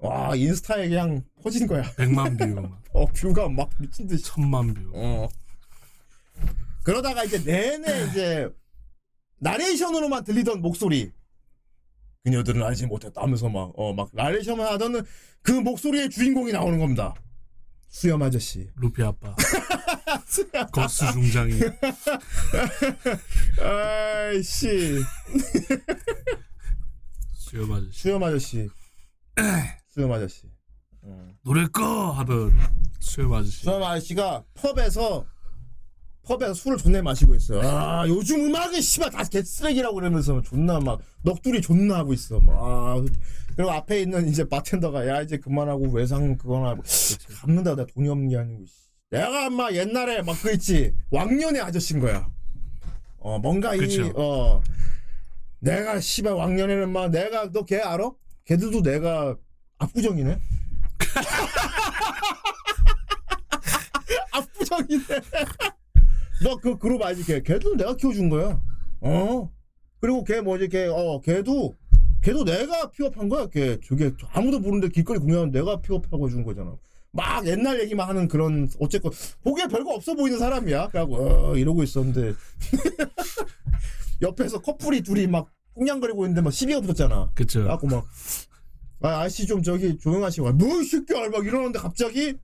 [0.00, 1.82] 와 인스타에 그냥 퍼진 거야.
[1.96, 4.24] 백만 뷰, 막어 뷰가 막 미친 듯이.
[4.24, 4.90] 천만 뷰.
[4.94, 5.28] 어.
[6.82, 8.48] 그러다가 이제 내내 이제
[9.38, 11.12] 나레이션으로만 들리던 목소리.
[12.24, 15.06] 그녀들은 알지 못했다 하면서 막, 어, 막, 나레이션만 하던
[15.42, 17.14] 그 목소리의 주인공이 나오는 겁니다.
[17.88, 18.68] 수염 아저씨.
[18.76, 19.34] 루피 아빠.
[20.72, 21.60] 거스 중장이.
[23.60, 24.98] 아이씨.
[27.34, 27.92] 수염 아저씨.
[28.00, 28.68] 수염 아저씨.
[29.90, 30.46] 수염 아저씨.
[31.02, 31.28] 어.
[31.42, 32.52] 노래 꺼 하던
[33.00, 33.62] 수염 아저씨.
[33.64, 35.24] 수염 아저씨가 펍에서
[36.26, 37.60] 펍에서 술을 존나 마시고 있어요.
[37.62, 42.38] 아 요즘 음악은 씨발 다 개쓰레기라고 그러면서 존나 막 넋두리 존나 하고 있어.
[42.40, 43.02] 막 아,
[43.56, 46.84] 그리고 앞에 있는 이제 바텐더가 야 이제 그만하고 외상 그거나 뭐
[47.40, 48.74] 갚는다 내가 돈이 없는 게 아니고 씨.
[49.10, 52.28] 내가 막 옛날에 막 그 있지 왕년의 아저씨인 거야.
[53.18, 54.02] 어 뭔가 그쵸.
[54.06, 54.62] 이어
[55.58, 58.12] 내가 씨발 왕년에는 막 내가 너 걔 알아?
[58.44, 59.36] 걔들도 내가
[59.80, 60.38] 압구정이네.
[64.32, 65.04] 압구정이네.
[66.42, 67.24] 너 그 그룹 알지?
[67.24, 68.60] 걔 걔도 내가 키워준 거야.
[69.00, 69.50] 어.
[70.00, 70.68] 그리고 걔 뭐지?
[70.68, 71.74] 걔어 걔도
[72.22, 73.46] 걔도 내가 픽업한 거야.
[73.48, 76.74] 걔 저게 아무도 모르는데 길거리 공연 내가 픽업하고 해준 거잖아.
[77.12, 79.10] 막 옛날 얘기만 하는 그런 어쨌건
[79.42, 80.88] 보기에 별거 없어 보이는 사람이야.
[80.88, 81.16] 그래갖고
[81.50, 82.34] 어, 이러고 있었는데
[84.22, 87.30] 옆에서 커플이 둘이 막 꽁냥거리고 있는데 막 시비가 붙었잖아.
[87.34, 87.60] 그쵸.
[87.60, 88.06] 그래갖고 막
[89.02, 92.38] 아, 아저씨 좀 저기 조용하시고 뭐이 새끼야 막 이러는데 갑자기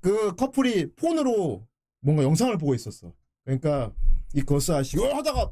[0.00, 1.66] 그 커플이 폰으로
[2.00, 3.12] 뭔가 영상을 보고 있었어.
[3.44, 3.92] 그러니까
[4.32, 5.50] 이 거스 아저씨 어 하다가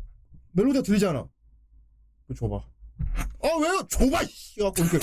[0.53, 1.29] 멜로디가 들리잖아.
[2.27, 2.57] 그 줘봐.
[2.57, 3.87] 아 왜요?
[3.89, 4.99] 줘봐 씨 갖고 이렇게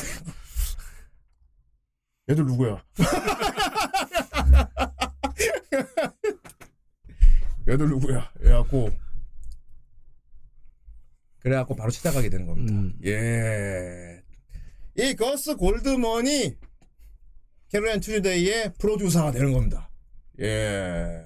[2.30, 2.84] 얘들 누구야?
[7.68, 8.32] 얘들 누구야?
[8.34, 8.90] 그래갖고
[11.40, 12.74] 그래갖고 바로 찾아가게 되는 겁니다.
[12.74, 12.98] 음.
[13.06, 14.19] 예.
[15.00, 16.56] 이 거스 골드먼이
[17.72, 19.90] 캐롤앤 투즈데이의 프로듀서가 되는 겁니다.
[20.40, 21.24] 예.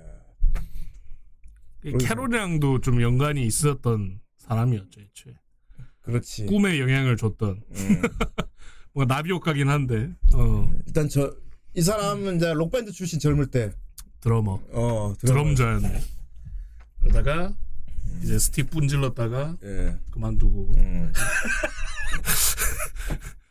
[1.86, 5.34] 이 캐롤이랑도 좀 연관이 있었던 사람이었죠, 애초에.
[6.02, 6.46] 그렇지.
[6.46, 8.02] 꿈에 영향을 줬던 음.
[8.94, 11.34] 뭔가 나비 효과긴 한데 어 일단 저
[11.76, 13.72] 이 사람은 이제 록밴드 출신 젊을 때
[14.20, 16.02] 드러머 어, 드럼 드럼자였네.
[17.02, 17.56] 그러다가
[18.22, 19.98] 이제 스틱 분질렀다가 예.
[20.12, 21.12] 그만두고 음.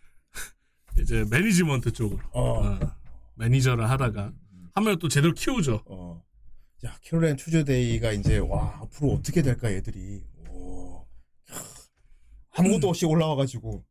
[0.99, 2.61] 이제 매니지먼트 쪽으로 어.
[2.61, 2.78] 어,
[3.34, 4.32] 매니저를 하다가
[4.74, 5.82] 하면 또 제대로 키우죠.
[5.86, 6.22] 어.
[6.84, 10.24] 야, 캐롤앤 투즈데이가 이제 와, 앞으로 어떻게 될까 얘들이.
[10.51, 11.07] 오.
[12.51, 13.84] 아무것도 없이 올라와 가지고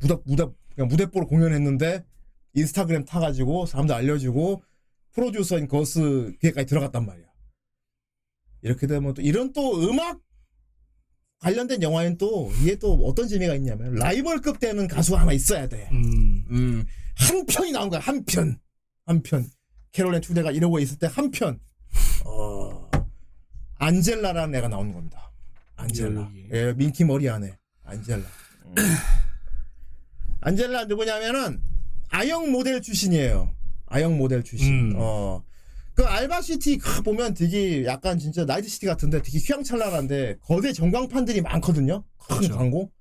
[0.00, 2.04] 무대 무대 그냥 무대뽀로 공연했는데
[2.54, 4.62] 인스타그램 타 가지고 사람들 알려주고
[5.12, 7.26] 프로듀서인 거스 기획까지 들어갔단 말이야.
[8.62, 10.20] 이렇게 되면 또 이런 또 음악
[11.40, 15.88] 관련된 영화엔 또 이게 또 어떤 재미가 있냐면 라이벌급 되는 가수가 하나 있어야 돼.
[15.92, 18.58] 음, 음, 한 편이 나온 거야, 한 편.
[19.04, 19.46] 한 편.
[19.92, 21.58] 캐롤앤 투즈데이가 이러고 있을 때 한 편.
[22.24, 22.90] 어,
[23.78, 25.30] 안젤라라는 애가 나오는 겁니다.
[25.76, 26.30] 안젤라.
[26.52, 27.56] 예, 핑크 머리 안에.
[27.84, 28.24] 안젤라.
[28.66, 28.74] 음.
[30.40, 31.62] 안젤라 누구냐면은,
[32.08, 33.54] 아역 모델 출신이에요.
[33.86, 34.92] 아역 모델 출신.
[34.92, 34.94] 음.
[34.96, 35.42] 어.
[35.96, 42.04] 그 알바시티 가 보면 되게 약간 진짜 나이트시티 같은데 되게 휘황찬란한데 거대 전광판들이 많거든요.
[42.18, 42.54] 큰 그렇죠.
[42.56, 42.92] 광고.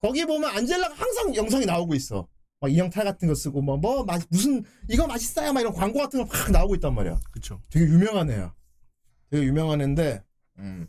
[0.00, 2.28] 거기 보면 안젤라가 항상 영상이 나오고 있어.
[2.60, 6.24] 막 인형탈 같은 거 쓰고 뭐, 뭐 맛- 무슨 이거 맛있어요 막 이런 광고 같은
[6.24, 7.18] 거 막 나오고 있단 말이야.
[7.32, 7.60] 그쵸.
[7.68, 8.54] 되게 유명한 애야.
[9.28, 10.22] 되게 유명한 애인데,
[10.58, 10.86] 음.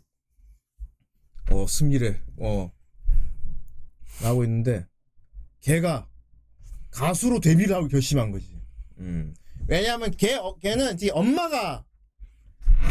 [1.49, 2.22] 어, 승리래.
[2.38, 2.72] 어.
[4.22, 4.86] 나오고 있는데,
[5.62, 6.08] 걔가
[6.91, 8.47] 가수로 데뷔를 하고 결심한 거지.
[8.99, 9.34] 음.
[9.68, 11.84] 왜냐하면 걔, 어, 걔는 이제 엄마가,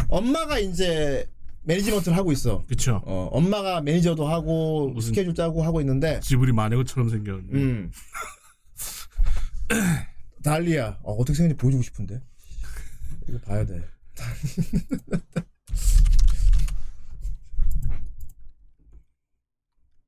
[0.09, 1.29] 엄마가 이제
[1.63, 2.63] 매니지먼트를 하고 있어.
[2.67, 3.01] 그쵸.
[3.05, 7.47] 어, 엄마가 매니저도 하고, 무슨- 스케줄 짜고 하고 있는데, 지브리 마네고처럼 생겼네.
[7.53, 7.91] 음.
[10.43, 10.99] 달리야.
[11.03, 12.21] 어, 어떻게 생겼는지 보여주고 싶은데.
[13.27, 13.83] 이거 봐야 돼.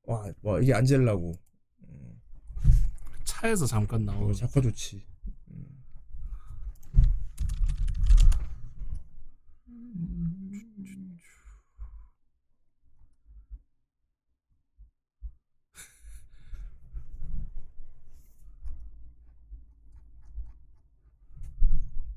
[0.04, 1.34] 와, 와 이게 안젤라고.
[3.24, 4.34] 차에서 잠깐 어, 나오는.
[4.34, 5.02] 작화 좋지.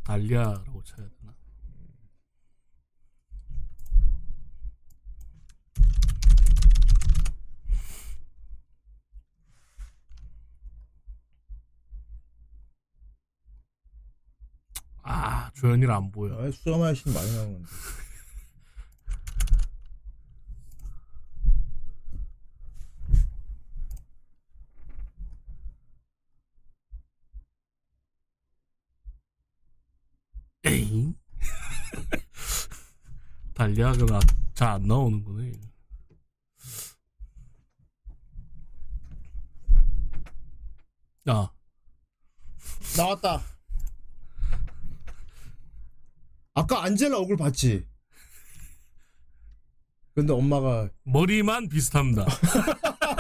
[0.04, 1.34] 달리아라고 쳐야 되나?
[15.06, 16.34] 아 조연이라 안 보여.
[16.42, 17.68] 아, 수염하신 많이 나오는데.
[30.66, 31.14] 에잉?
[33.64, 34.20] 달리아가
[34.54, 35.46] 잘 안 나오는구나.
[35.48, 35.58] 이거.
[41.28, 41.50] 아
[42.98, 43.42] 나왔다.
[46.56, 47.88] 아까 안젤라 얼굴 봤지?
[50.14, 52.26] 근데 엄마가 머리만 비슷합니다.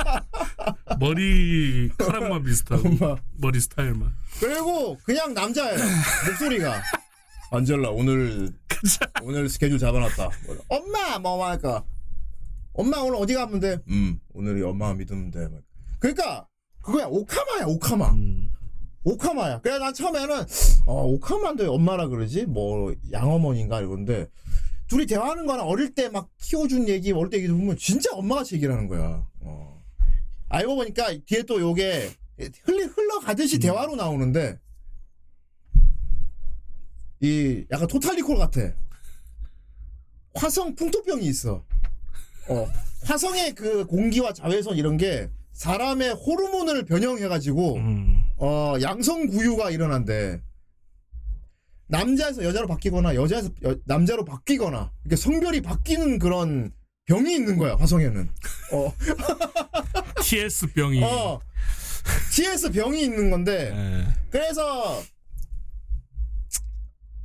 [0.99, 4.13] 머리 카락만 비슷하고 엄마 머리 스타일만.
[4.41, 5.79] 그리고 그냥 남자예요
[6.27, 6.81] 목소리가
[7.51, 8.53] 안젤라 오늘
[9.23, 10.29] 오늘 스케줄 잡아놨다.
[10.67, 11.19] 엄마!
[11.19, 11.83] 뭐 할까?
[12.73, 13.77] 엄마 오늘 어디 가면 돼?
[13.89, 15.47] 음 오늘이 엄마 믿으면 돼.
[15.99, 16.47] 그러니까
[16.81, 17.05] 그거야.
[17.05, 18.09] 오카마야 오카마.
[18.11, 18.51] 음,
[19.03, 19.61] 오카마야.
[19.61, 20.43] 그래 난 처음에는
[20.85, 22.45] 어 오카마인데 엄마라 그러지?
[22.45, 23.81] 뭐 양어머니인가?
[23.81, 24.27] 이건데
[24.87, 28.73] 둘이 대화하는 거나 어릴 때 막 키워준 얘기 어릴 때 얘기 보면 진짜 엄마같이 얘기를
[28.73, 29.25] 하는 거야.
[29.41, 29.81] 어.
[30.49, 32.11] 알고 보니까 뒤에 또 요게
[32.65, 34.59] 흘리 흘러가듯이 대화로 나오는데
[37.23, 38.59] 이 약간 토탈리콜 같아
[40.35, 41.63] 화성 풍토병이 있어
[42.49, 42.71] 어
[43.05, 50.41] 화성의 그 공기와 자외선 이런 게 사람의 호르몬을 변형해가지고 음, 어, 양성 구유가 일어난대.
[51.87, 56.71] 남자에서 여자로 바뀌거나 여자에서 여- 남자로 바뀌거나 이렇게 성별이 바뀌는 그런
[57.05, 58.29] 병이 있는 거야 화성에는.
[58.71, 58.93] 어,
[60.23, 61.03] TS 병이.
[61.03, 61.39] 어,
[62.33, 64.07] TS 병이 있는 건데 예.
[64.31, 65.01] 그래서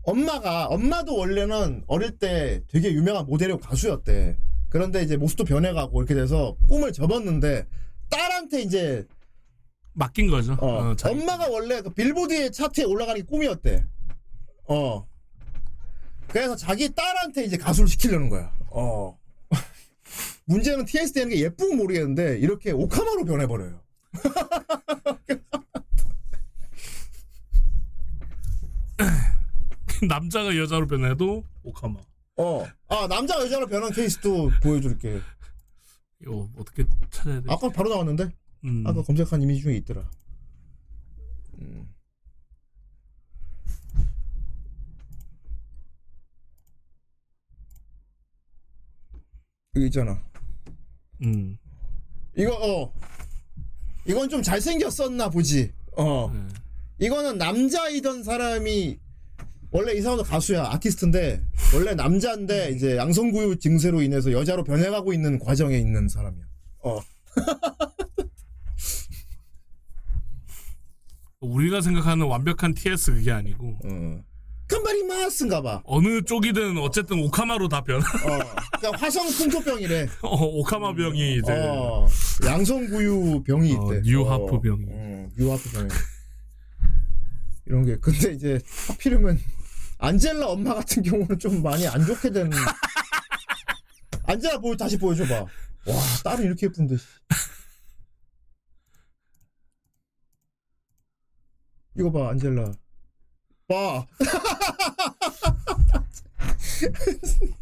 [0.09, 4.39] 엄마가 엄마도 원래는 어릴 때 되게 유명한 모델이고 가수였대.
[4.71, 7.67] 그런데 이제 모습도 변해가고 이렇게 돼서 꿈을 접었는데
[8.09, 9.07] 딸한테 이제
[9.93, 10.55] 맡긴 거죠.
[10.61, 13.85] 어, 어, 자기- 엄마가 원래 그 빌보드의 차트에 올라가는 게 꿈이었대.
[14.69, 15.07] 어.
[16.29, 18.51] 그래서 자기 딸한테 이제 가수를 시키려는 거야.
[18.71, 19.19] 어.
[20.47, 23.81] 문제는 TS 되는 게 예쁘고 모르겠는데 이렇게 오카마로 변해버려요.
[30.07, 32.01] 남자가 여자로 변해도 오카마.
[32.37, 32.65] 어.
[32.89, 35.21] 아 남자 여자로 변한 케이스도 보여줄게.
[36.21, 37.47] 이거 어떻게 찾아야 되지?
[37.51, 38.31] 아까 바로 나왔는데
[38.65, 38.85] 음.
[38.87, 40.09] 아까 검색한 이미지 중에 있더라.
[41.61, 41.89] 음.
[49.77, 50.21] 여기 있잖아.
[51.23, 51.59] 음.
[52.37, 52.93] 이거 어
[54.07, 55.73] 이건 좀 잘생겼었나 보지.
[55.97, 56.47] 어 네.
[57.07, 58.99] 이거는 남자이던 사람이
[59.71, 61.43] 원래 이 사람도 가수야 아티스트인데
[61.75, 66.45] 원래 남자인데 이제 양성구유 증세로 인해서 여자로 변해가고 있는 과정에 있는 사람이야.
[66.85, 67.01] 어
[71.41, 74.23] 우리가 생각하는 완벽한 TS 그게 아니고 어.
[74.69, 75.81] 칸바리 마스인가 봐.
[75.85, 78.01] 어느 쪽이든 어쨌든 오카마로 다 변.
[78.01, 78.03] 어.
[78.79, 80.09] 그러니까 화성 풍토병이래.
[80.23, 82.07] 어, 오카마 병이 이제 어.
[82.45, 84.11] 양성구유 병이 어, 있대.
[84.11, 84.61] 뉴하프 어.
[84.61, 84.85] 병이.
[84.91, 85.89] 어, 뉴하프 병이.
[87.67, 88.59] 이런 게 근데 이제
[88.89, 89.39] 하필이면
[89.99, 92.51] 안젤라 엄마 같은 경우는 좀 많이 안 좋게 되는.
[94.25, 95.41] 안젤라 보여 다시 보여줘봐.
[95.41, 95.49] 와
[96.25, 96.97] 딸은 이렇게 예쁜데.
[96.97, 97.05] 씨.
[101.99, 102.73] 이거 봐 안젤라.
[103.69, 104.07] 봐.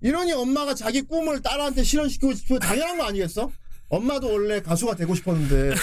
[0.00, 3.50] 이러니 엄마가 자기 꿈을 딸한테 실현시키고 싶어 당연한 거 아니겠어?
[3.88, 5.74] 엄마도 원래 가수가 되고 싶었는데.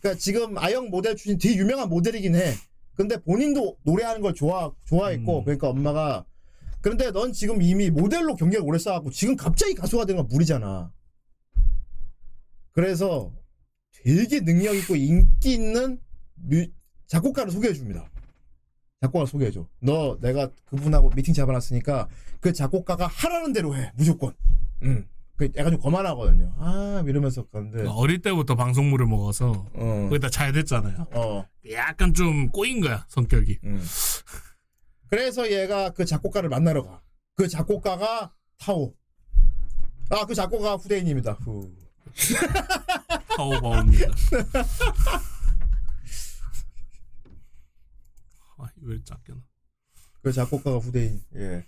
[0.00, 2.54] 그러니까 지금 아영 모델 출신 되게 유명한 모델이긴 해.
[2.94, 5.44] 근데 본인도 노래하는 걸 좋아 좋아했고 음.
[5.44, 6.24] 그러니까 엄마가
[6.80, 10.92] 그런데 넌 지금 이미 모델로 경력을 오래 쌓았고 지금 갑자기 가수가 되는 건 무리잖아.
[12.72, 13.32] 그래서
[14.02, 16.00] 되게 능력 있고 인기 있는
[16.34, 16.66] 뮤-
[17.06, 18.10] 작곡가를 소개해 줍니다.
[19.00, 19.68] 작곡가 소개해 줘.
[19.80, 22.08] 너 내가 그분하고 미팅 잡아놨으니까
[22.40, 24.34] 그 작곡가가 하라는 대로 해 무조건.
[24.82, 25.06] 응.
[25.36, 26.54] 그 약간 좀 거만하거든요.
[26.58, 27.86] 아 이러면서 가는데.
[27.88, 30.06] 어릴 때부터 방송물을 먹어서 어.
[30.10, 31.06] 거기다 잘 됐잖아요.
[31.12, 31.46] 어.
[31.70, 33.58] 약간 좀 꼬인 거야 성격이.
[33.64, 33.82] 음.
[35.08, 37.02] 그래서 얘가 그 작곡가를 만나러 가.
[37.34, 38.94] 그 작곡가가 타오.
[40.10, 41.32] 아, 그 작곡가 후대인입니다.
[41.32, 41.74] 후.
[43.36, 44.06] 타오 바오입니다.
[48.58, 49.40] 아, 왜 작게 나?
[50.22, 51.20] 그 작곡가가 후대인.
[51.34, 51.66] 예.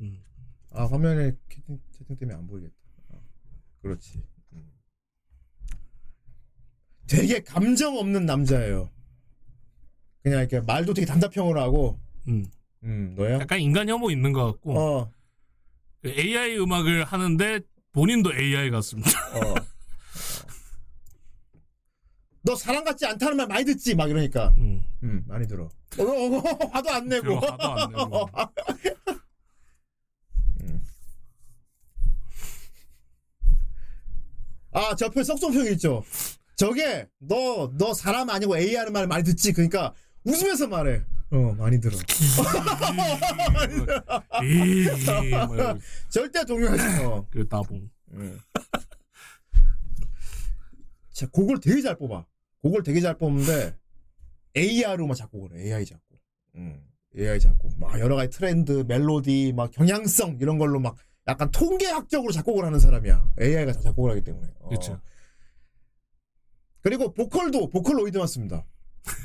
[0.00, 0.22] 음.
[0.72, 2.74] 아, 화면에 채팅, 채팅 때문에 안 보이겠다.
[3.08, 3.22] 어,
[3.82, 4.22] 그렇지.
[4.52, 4.70] 음.
[7.06, 8.90] 되게 감정 없는 남자예요.
[10.22, 11.98] 그냥 이렇게 말도 되게 단답형으로 하고,
[12.28, 12.44] 음.
[12.84, 13.40] 음, 너야?
[13.40, 15.12] 약간 인간 혐오 있는 것 같고 어,
[16.02, 17.60] 그 AI 음악을 하는데
[17.92, 19.10] 본인도 AI 같습니다.
[19.36, 19.54] 어.
[22.42, 23.94] 너 사람 같지 않다는 말 많이 듣지?
[23.94, 24.54] 막 이러니까.
[24.56, 24.82] 음.
[25.02, 25.64] 음, 많이 들어.
[25.98, 27.26] 어, 어, 어, 화도 안 내고.
[27.26, 28.28] 그리고 화도 안 내고.
[30.62, 30.82] 음.
[34.72, 36.04] 아, 저편 썩소평 있죠?
[36.56, 39.52] 저게, 너, 너 사람 아니고 AI 하는 말 많이 듣지?
[39.52, 39.94] 그러니까,
[40.24, 41.02] 웃으면서 말해.
[41.30, 41.96] 어, 많이 들어.
[45.46, 45.78] 뭐
[46.08, 47.26] 절대 동요하지 어.
[47.30, 47.88] 그 따봉.
[48.12, 48.38] 음.
[51.12, 52.26] 자, 곡을 되게 잘 뽑아.
[52.62, 53.76] 곡을 되게 잘 뽑는데,
[54.56, 55.64] AR로만 작곡을 해.
[55.66, 56.20] AI 작곡.
[56.56, 56.82] 음,
[57.16, 57.78] AI 작곡.
[57.78, 60.96] 막 여러 가지 트렌드, 멜로디, 막 경향성, 이런 걸로 막
[61.30, 63.34] 약간 통계학적으로 작곡을 하는 사람이야.
[63.40, 64.48] AI가 다 작곡을 하기 때문에.
[64.60, 64.68] 어.
[64.68, 65.00] 그렇죠.
[66.82, 68.64] 그리고 보컬도 보컬 로이드만 씁니다.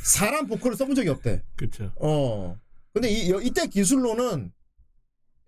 [0.03, 1.41] 사람 보컬을 써본 적이 없대.
[1.56, 1.91] 그렇죠.
[1.98, 2.57] 어.
[2.94, 4.52] 근데 이, 여- 이때 기술로는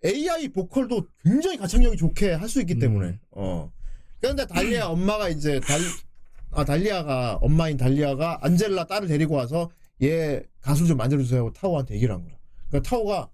[0.04, 2.78] AI 보컬도 굉장히 가창력이 좋게 할 수 있기 음.
[2.78, 3.20] 때문에.
[3.32, 3.72] 어.
[4.20, 5.80] 그런데 달리아 엄마가 이제 달,
[6.50, 9.70] 아, 달리아가, 엄마인 달리아가 안젤라 딸을 데리고 와서
[10.02, 12.36] 얘 가수 좀 만들어주세요 하고 타오한테 얘기를 한 거야.
[12.68, 13.30] 그러니까 타오가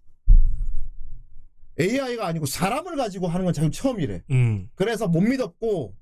[1.78, 4.22] AI가 아니고 사람을 가지고 하는 건 자기 처음이래.
[4.30, 4.68] 음.
[4.74, 5.94] 그래서 못 믿었고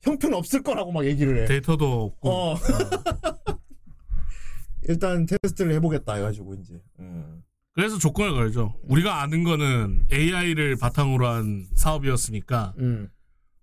[0.00, 1.46] 형편 없을 거라고 막 얘기를 해.
[1.46, 2.30] 데이터도 없고.
[2.30, 2.56] 어.
[4.88, 6.74] 일단 테스트를 해보겠다 해가지고 이제.
[6.98, 7.42] 음.
[7.74, 8.74] 그래서 조건을 걸죠.
[8.84, 13.08] 우리가 아는 거는 AI를 바탕으로 한 사업이었으니까 음.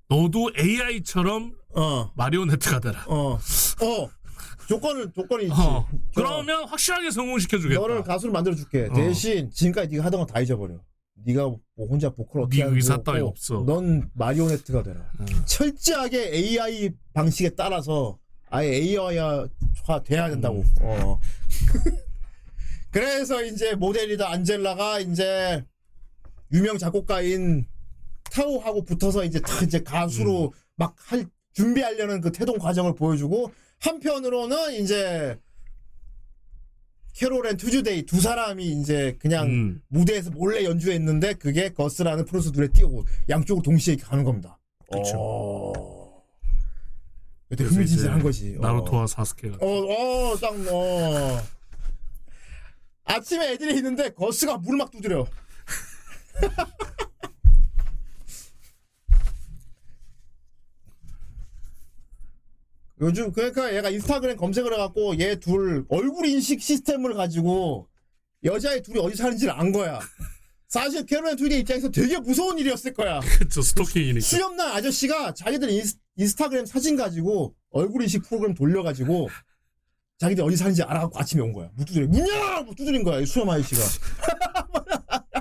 [0.08, 2.12] 너도 AI처럼 어.
[2.16, 3.06] 마리오네트가 되라.
[3.08, 3.34] 어.
[3.34, 3.40] 어.
[4.68, 5.54] 조건은 조건이 있지.
[5.54, 5.88] 어.
[5.92, 7.80] 저, 그러면 확실하게 성공시켜주겠다.
[7.80, 8.88] 너를 가수를 만들어줄게.
[8.90, 8.94] 어.
[8.94, 10.80] 대신 지금까지 네가 하던 거다 잊어버려.
[11.26, 11.44] 네가
[11.76, 13.64] 뭐 혼자 보컬 어떻게 네 하는 의사 따위 없어.
[13.66, 15.12] 넌 마리오네트가 되라.
[15.20, 15.26] 음.
[15.46, 18.18] 철저하게 AI 방식에 따라서
[18.50, 19.48] 아예 AI화
[20.04, 20.58] 돼야 된다고.
[20.60, 20.64] 음.
[20.82, 21.20] 어.
[22.92, 25.64] 그래서 이제 모델이다 안젤라가 이제
[26.52, 27.68] 유명 작곡가인
[28.32, 30.50] 타오하고 붙어서 이제 다 이제 가수로 음.
[30.76, 35.38] 막할 준비하려는 그 태동 과정을 보여주고 한편으로는 이제
[37.20, 39.82] 캐롤 앤 투즈데이 두 사람이 이제 그냥 음.
[39.90, 44.58] 무대에서 몰래 연주했는데 그게 거스라는 프로듀서 눈에 띄고 양쪽으로 동시에 가는 겁니다.
[44.96, 45.74] 어...
[47.50, 48.56] 되게 흥미진진한 거지.
[48.58, 48.62] 어.
[48.62, 49.58] 나루토와 사스케가.
[49.60, 51.42] 어, 어, 딱, 어.
[53.04, 55.28] 아침에 애들이 있는데 거스가 문을 막 두드려.
[63.02, 67.88] 요즘 그러니까 얘가 인스타그램 검색을 해갖고 얘 둘 얼굴 인식 시스템을 가지고
[68.44, 70.00] 여자애 둘이 어디 사는지를 안 거야.
[70.68, 73.20] 사실 캐롤앤 투디 입장에서 되게 무서운 일이었을 거야.
[73.40, 74.20] 그쵸 스토킹이니까.
[74.22, 79.30] 수염난 아저씨가 자기들 인스, 인스타그램 사진 가지고 얼굴 인식 프로그램 돌려가지고
[80.20, 81.70] 자기들 어디 사는지 알아갖고 아침에 온 거야.
[81.76, 82.06] 문 두드려.
[82.08, 82.62] 문야!
[82.62, 83.20] 뭐 두드린 거야.
[83.22, 83.82] 이 수염 아저씨가.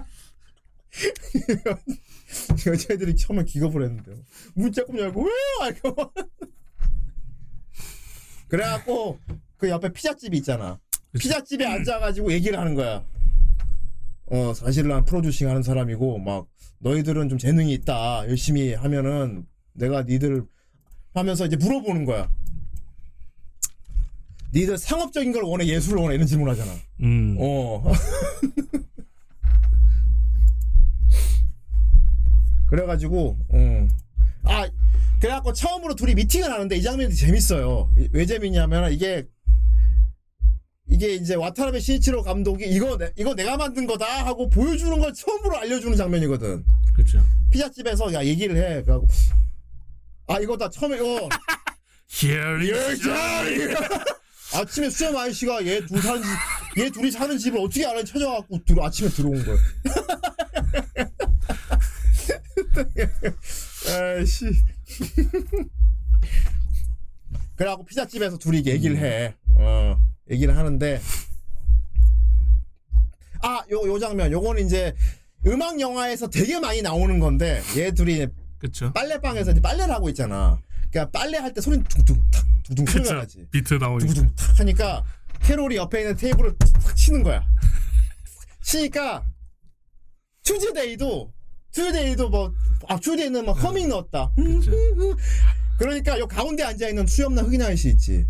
[2.67, 4.17] 여자애들이 처음에 기겁을 했는데
[4.55, 5.31] 문 조금 열고 왜?
[5.71, 6.13] 이거
[8.49, 9.19] 그래갖고
[9.57, 10.79] 그 옆에 피자집이 있잖아.
[11.19, 13.05] 피자집에 앉아가지고 얘기를 하는 거야.
[14.27, 16.47] 어 사실 난 프로듀싱 하는 사람이고 막
[16.81, 20.45] 너희들은 좀 재능이 있다 열심히 하면은 내가 니들
[21.15, 22.29] 하면서 이제 물어보는 거야.
[24.55, 26.73] 니들 상업적인 걸 원해 예술을 원해 이런 질문 하잖아.
[27.03, 27.37] 음.
[27.39, 27.85] 어.
[32.69, 33.78] 그래가지고, 어.
[35.19, 37.91] 아, 그래갖고 처음으로 둘이 미팅을 하는데 이 장면이 재밌어요.
[37.99, 39.27] 이- 왜 재밌냐면 이게,
[40.89, 45.59] 이게 이제 와타나베 시이치로 감독이 이거, 내, 이거 내가 만든 거다 하고 보여주는 걸 처음으로
[45.59, 46.65] 알려주는 장면이거든.
[46.95, 47.23] 그렇죠.
[47.51, 48.83] 피자집에서 야, 얘기를 해.
[48.83, 49.07] 그래갖고,
[50.29, 51.29] 아, 이거 다 처음에, 어.
[52.11, 53.03] Here is
[54.55, 56.29] 아침에 수염 아저씨가 얘 둘 사는 집,
[56.83, 59.59] 얘 둘이 사는 집을 어떻게 알았는지 찾아갖고 들어 아침에 들어온 거야.
[64.17, 64.47] 아이씨.
[67.57, 69.35] 그래갖고 피자집에서 둘이 얘기를 해.
[69.55, 69.99] 어,
[70.31, 71.01] 얘기를 하는데.
[73.43, 74.31] 아, 요, 요 장면.
[74.33, 74.95] 요거는 이제
[75.47, 78.27] 음악 영화에서 되게 많이 나오는 건데, 얘 둘이
[78.59, 78.93] 그쵸.
[78.93, 80.61] 빨래방에서 이제 빨래를 하고 있잖아.
[80.91, 83.15] 그러니까 빨래할 때 소리는 둥둥 탁 둥둥 소리가 그쵸.
[83.15, 83.47] 나지.
[83.51, 84.13] 비트 나오니까.
[84.13, 85.05] 두구둥 탁 하니까
[85.43, 87.47] 캐롤이 옆에 있는 테이블을 탁 치는 거야.
[88.63, 89.25] 치니까
[90.43, 91.33] 튜즈데이도
[91.79, 94.33] 튜즈데이도 뭐아 튜즈데이는 막 허밍 넣었다.
[94.35, 94.73] 그쵸.
[95.79, 98.27] 그러니까 요 가운데 앉아 있는 수염난 흑인 아저씨 있지.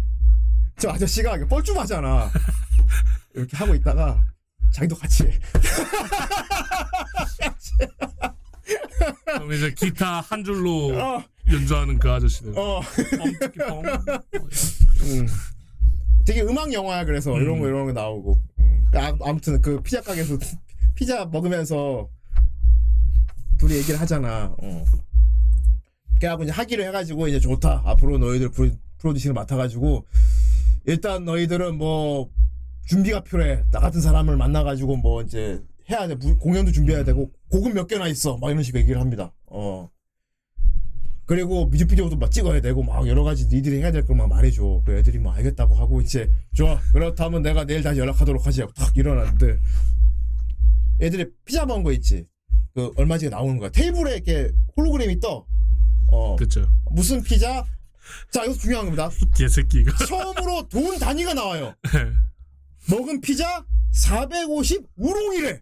[0.79, 2.31] 저 아저씨가 뻘쭘하잖아.
[3.35, 4.23] 이렇게 하고 있다가
[4.71, 5.33] 자기도 같이 해.
[9.25, 12.53] 그럼 이제 기타 한 줄로 어, 연주하는 그 아저씨들.
[12.55, 12.83] 어.
[15.01, 15.27] 음.
[16.27, 18.85] 되게 음악 영화야 그래서 이런 거 이런 거 나오고 음.
[18.93, 20.37] 아, 아무튼 그 피자 가게에서
[20.95, 22.11] 피자 먹으면서
[23.59, 24.55] 둘이 얘기를 하잖아.
[24.63, 24.85] 어.
[26.17, 27.83] 그래갖고 이제 하기로 해가지고 이제 좋다.
[27.85, 30.05] 앞으로 너희들 프로, 프로듀싱을 맡아가지고
[30.87, 32.31] 일단 너희들은 뭐
[32.87, 33.65] 준비가 필요해.
[33.71, 36.15] 나 같은 사람을 만나가지고 뭐 이제 해야 돼.
[36.15, 38.37] 무- 공연도 준비해야 되고 곡은 몇 개나 있어.
[38.39, 39.33] 막 이런 식으로 얘기를 합니다.
[39.47, 39.89] 어.
[41.27, 44.83] 그리고 뮤직비디오도 막 찍어야 되고 막 여러 가지 니들이 해야 될 걸 막 말해줘.
[44.87, 46.81] 그 애들이 뭐 알겠다고 하고 이제 좋아.
[46.93, 48.63] 그렇다면 내가 내일 다시 연락하도록 하지.
[48.75, 49.59] 탁 일어났는데
[51.03, 52.27] 애들이 피자 먹은 거 있지.
[52.79, 53.71] 그 얼마 전에 나오는 거야.
[53.71, 55.45] 테이블에 이렇게 홀로그램이 떠.
[56.13, 56.65] 어 그쵸.
[56.93, 57.65] 무슨 피자?
[58.31, 59.11] 자 여기서 중요한 겁니다.
[59.37, 60.07] 개새끼가.
[60.07, 61.75] 처음으로 돈 단위가 나와요.
[62.89, 65.61] 먹은 피자 450 우롱이래.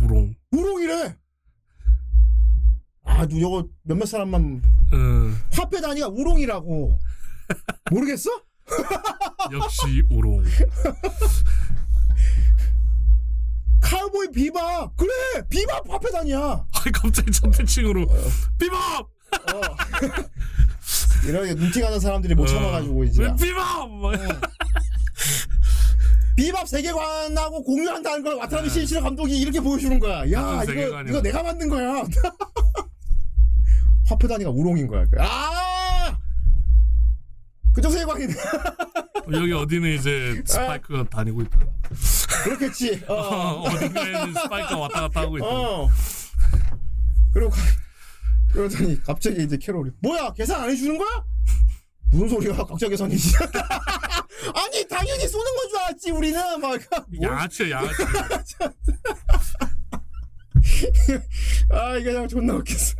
[0.00, 0.34] 우롱.
[0.50, 1.14] 우롱이래.
[3.02, 4.62] 아, 누 요거 몇몇 사람만
[4.94, 4.96] 어,
[5.52, 6.98] 화폐 단위가 우롱이라고.
[7.90, 8.30] 모르겠어?
[9.52, 10.42] 역시 우롱.
[13.84, 14.96] 카우보이 비밥.
[14.96, 15.10] 그래,
[15.50, 16.38] 비밥 화폐 단위야.
[16.38, 18.06] 아 갑자기 전태칭으로
[18.58, 19.00] 비밥.
[19.00, 19.06] 어.
[21.28, 23.90] 이렇게 눈티 가는 사람들이 못 참아가지고 이제 왜 비밥.
[23.90, 24.12] 막
[26.36, 30.20] 비밥 세계관하고 공유한다는 걸 와타나베 신시로 감독이 이렇게 보여주는 거야.
[30.20, 31.10] 야, 이거 세계관이야.
[31.10, 32.04] 이거 내가 만든 거야.
[34.08, 35.04] 화폐 단위가 우롱인 거야.
[35.18, 35.73] 아,
[37.74, 38.34] 그쪽 세계관이네.
[39.32, 41.58] 여기 어디는 이제 스파이크가 다니고 있다.
[42.44, 43.02] 그렇겠지.
[43.08, 43.14] 어.
[43.14, 45.46] 어, 어딘가에는 스파이크가 왔다 갔다 하고 있다.
[45.46, 45.90] 어.
[47.32, 47.56] 그리고 가-
[48.52, 51.24] 그러더니 갑자기 이제 캐롤이 뭐야 계산 안 해주는 거야?
[52.12, 52.54] 무슨 소리야?
[52.54, 53.34] 각자 계산이지.
[54.54, 56.78] 아니 당연히 쏘는 건 줄 알았지 우리는 막.
[57.20, 58.54] 양아치야 양아치.
[61.70, 62.94] 아 이게 그냥 존나 웃겼어.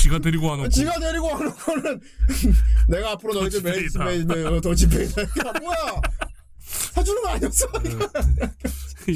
[0.00, 0.68] 지가 데리고 와놓고.
[0.70, 2.00] 지가 데리고 와놓고는
[2.88, 3.88] 내가 앞으로 너희들 매일.
[3.98, 5.22] 매일 더치페이다.
[5.22, 6.00] 야 뭐야?
[6.58, 7.66] 사주는 거 아니었어?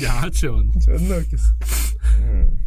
[0.03, 0.81] 양아치야 완전.
[0.99, 1.45] 존나 웃겼어.
[2.21, 2.59] 음.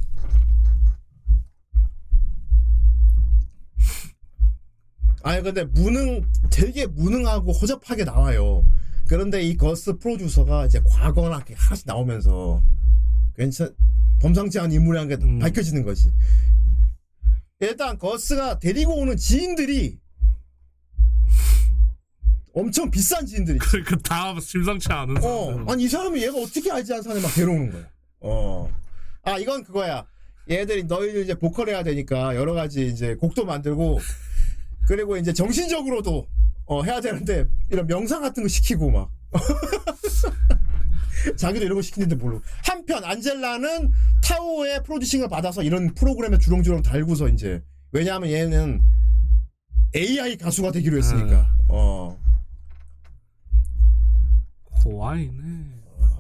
[5.24, 8.66] 아니 근데 무능 되게 무능하고 허접하게 나와요.
[9.08, 12.62] 그런데 이 거스 프로듀서가 이제 과거나 이렇게 하나씩 나오면서
[13.36, 13.74] 괜찮
[14.22, 15.40] 범상치 않은 인물이라는 게 음.
[15.40, 16.12] 밝혀지는 거지.
[17.60, 19.98] 일단 거스가 데리고 오는 지인들이
[22.54, 23.58] 엄청 비싼 지인들이.
[23.60, 25.70] 그러니까 다 심상치 않은 어, 사람.
[25.70, 27.90] 아니 이 사람이 얘가 어떻게 알지 않은 사람이 막 데려오는 거야.
[28.22, 28.72] 어,
[29.24, 30.06] 아 이건 그거야.
[30.50, 34.00] 얘들이 너희들 이제 보컬 해야 되니까 여러 가지 이제 곡도 만들고
[34.88, 36.28] 그리고 이제 정신적으로도
[36.66, 39.10] 어, 해야 되는데 이런 명상 같은 거 시키고 막.
[41.38, 42.42] 자기도 이런 거 시키는데 모르고.
[42.64, 43.92] 한편 안젤라는
[44.24, 47.62] 타오의 프로듀싱을 받아서 이런 프로그램에 주렁주렁 달고서 이제
[47.92, 48.82] 왜냐하면 얘는
[49.96, 51.56] AI 가수가 되기로 했으니까.
[51.70, 52.18] 어.
[54.72, 55.78] 고아이네.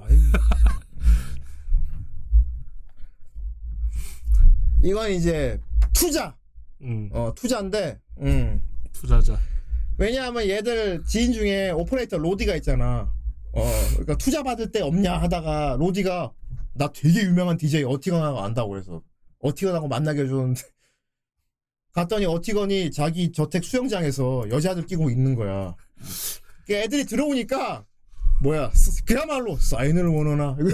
[4.83, 5.59] 이건 이제
[5.93, 6.35] 투자.
[6.81, 7.99] 음, 어, 투자인데.
[8.21, 8.61] 음.
[8.93, 9.37] 투자자.
[9.97, 13.11] 왜냐하면 얘들 지인 중에 오퍼레이터 로디가 있잖아.
[13.57, 16.31] 어, 그러니까 투자 받을 때 없냐 하다가 로디가
[16.73, 19.01] 나 되게 유명한 DJ 어티건하고 안다고 그래서
[19.39, 20.61] 어티건하고 만나게 해줬는데
[21.93, 25.75] 갔더니 어티건이 자기 저택 수영장에서 여자들 끼고 있는 거야.
[26.67, 27.85] 그 애들이 들어오니까
[28.43, 30.55] 뭐야 스- 그야말로 사인을 원하나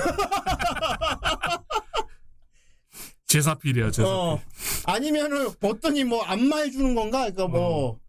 [3.27, 4.11] 제사필이야, 제사필.
[4.13, 4.39] 어
[4.85, 7.99] 아니면은 봤더니 뭐 안마해 주는 건가 그러니까 뭐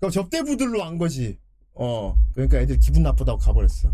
[0.00, 1.38] 그럼 접대부들로 안 거지
[1.80, 3.92] 어 그러니까 애들 기분 나쁘다고 가버렸어.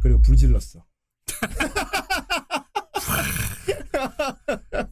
[0.00, 0.82] 그리고 불 질렀어.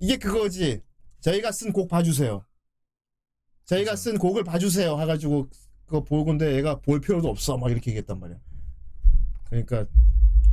[0.00, 0.82] 이게 그거지.
[1.20, 2.44] 저희가 쓴 곡 봐주세요.
[3.66, 5.48] 저희가 쓴 곡을 봐주세요 해가지고
[5.86, 7.56] 그거 볼 건데 얘가 볼 필요도 없어.
[7.56, 8.38] 막 이렇게 얘기했단 말이야.
[9.46, 9.86] 그러니까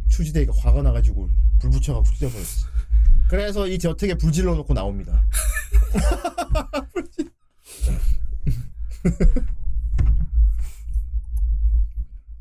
[0.10, 1.30] 추지대가 화가 나가지고
[1.60, 2.68] 불 붙여갖고 찢어버렸어.
[3.30, 5.24] 그래서 이 저택에 불 질러놓고 나옵니다.
[9.10, 9.46] 불질-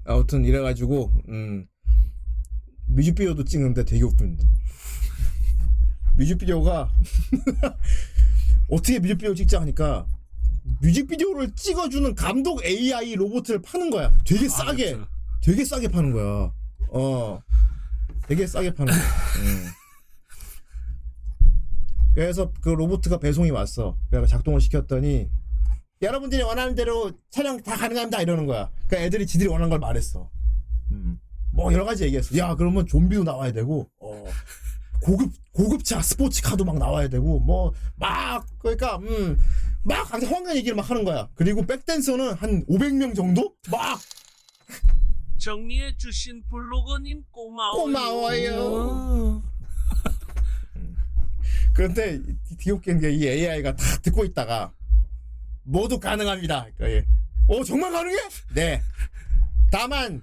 [0.07, 1.67] 아무튼 이래가지고 음,
[2.87, 4.45] 뮤직비디오도 찍는데 되게 웃깁니다.
[6.17, 6.91] 뮤직비디오가
[8.69, 10.07] 어떻게 뮤직비디오 찍자 하니까
[10.81, 14.13] 뮤직비디오를 찍어주는 감독 AI 로봇을 파는 거야.
[14.25, 14.71] 되게 싸게.
[14.95, 15.07] 알겠죠.
[15.43, 16.53] 되게 싸게 파는 거야.
[16.91, 17.41] 어.
[18.27, 19.03] 되게 싸게 파는 거야.
[19.03, 19.67] 음.
[22.15, 23.99] 그래서 그 로봇가 배송이 왔어.
[24.11, 25.29] 내가 작동을 시켰더니
[26.03, 28.71] 여러분들이 원하는 대로 촬영 다 가능합니다 이러는 거야.
[28.87, 30.31] 그러니까 애들이 지들이 원하는 걸 말했어.
[30.91, 31.19] 음.
[31.53, 32.37] 뭐 여러 가지 얘기했어.
[32.37, 34.25] 야 그러면 좀비도 나와야 되고, 어.
[35.03, 41.29] 고급 고급차 스포츠카도 막 나와야 되고, 뭐 막 그러니까 음막 황금 얘기를 막 하는 거야.
[41.35, 44.01] 그리고 백댄서는 한 500명 정도 막
[45.39, 47.83] 정리해 주신 블로거님 고마워요.
[47.85, 49.43] 고마워요.
[51.75, 52.21] 그런데
[52.57, 54.73] 되게 웃긴 게 이 AI가 다 듣고 있다가
[55.65, 56.67] 모두 가능합니다.
[56.77, 57.05] 그러니까 얘,
[57.49, 58.17] 어 정말 가능해?
[58.55, 58.83] 네.
[59.71, 60.23] 다만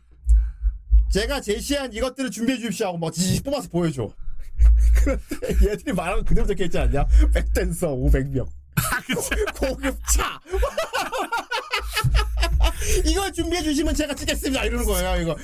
[1.11, 4.09] 제가 제시한 이것들을 준비해 주십시오 하고 막 지지 뽑아서 보여줘.
[4.95, 7.05] 그런데 얘들이 말하는 그대로 적혀 있지 않냐?
[7.33, 8.47] 백댄서 500명.
[9.55, 10.39] 고급차.
[13.05, 14.65] 이걸 준비해 주시면 제가 찍겠습니다.
[14.65, 15.21] 이러는 거예요.
[15.21, 15.35] 이거.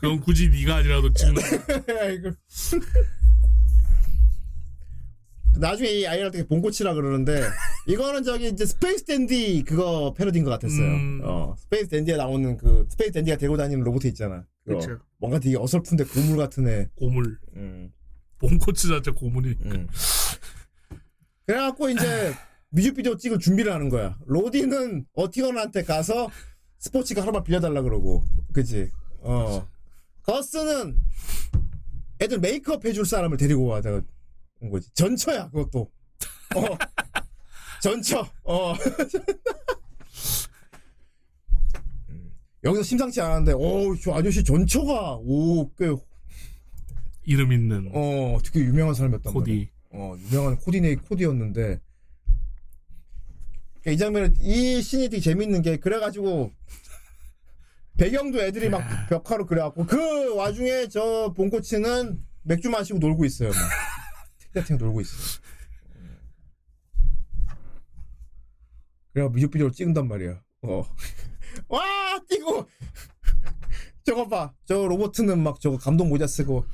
[0.00, 1.42] 그건 굳이 네가 아니라도 찍는.
[5.58, 7.40] 나중에 이 아이한테 본코치라 그러는데
[7.86, 10.86] 이거는 저기 이제 스페이스 댄디 그거 패러디인 것 같았어요.
[10.86, 11.20] 음.
[11.24, 14.44] 어 스페이스 댄디에 나오는 그 스페이스 댄디가 데리고 다니는 로봇 있잖아.
[14.64, 14.98] 그쵸.
[15.18, 16.88] 뭔가 되게 어설픈데 고물 같은 애.
[16.96, 17.38] 고물.
[17.56, 17.92] 음,
[18.38, 19.56] ポンコツ 자체 고물이.
[19.64, 19.86] 음.
[21.46, 22.32] 그래갖고 이제
[22.70, 24.18] 뮤직비디오 찍을 준비를 하는 거야.
[24.26, 26.30] 로디는 어티건한테 가서
[26.78, 28.90] 스포츠카 하나만 빌려달라 그러고, 그지?
[29.20, 29.66] 어.
[30.22, 30.98] 거스는
[32.20, 34.02] 애들 메이크업 해줄 사람을 데리고 와다가
[34.64, 34.88] 온 거지.
[34.94, 35.90] 전처야 그것도.
[36.56, 36.62] 어.
[37.82, 38.26] 전처.
[38.44, 38.72] 어.
[42.08, 42.32] 음.
[42.64, 45.92] 여기서 심상치 않았는데, 오, 저 아저씨 전처가, 오, 꽤,
[47.26, 49.44] 이름 있는 어, 되게 유명한 사람이었단 말이야.
[49.56, 49.70] 코디.
[49.92, 51.80] 어, 유명한 코디네이 코디였는데
[53.80, 56.52] 그러니까 이 장면 이 씬이 되게 재밌는 게 그래가지고
[57.96, 63.50] 배경도 애들이 막 벽화로 그려갖고 그 와중에 저 본코치는 맥주 마시고 놀고 있어요.
[64.54, 65.40] 막 틱택 놀고 있어.
[69.12, 70.40] 그래 뮤직비디오를 찍는단 말이야.
[70.62, 70.84] 어.
[71.68, 72.68] 와 뛰고
[74.04, 74.52] 저거 봐.
[74.64, 76.70] 저 로버트는 막 저거 감독 모자 쓰고 컷!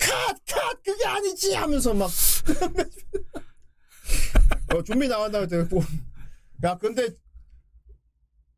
[0.47, 0.82] 컷!
[0.82, 1.55] 그게 아니지!
[1.55, 2.11] 하면서 막
[4.74, 5.69] 어, 좀비 나온다고 했더니
[6.65, 7.09] 야 근데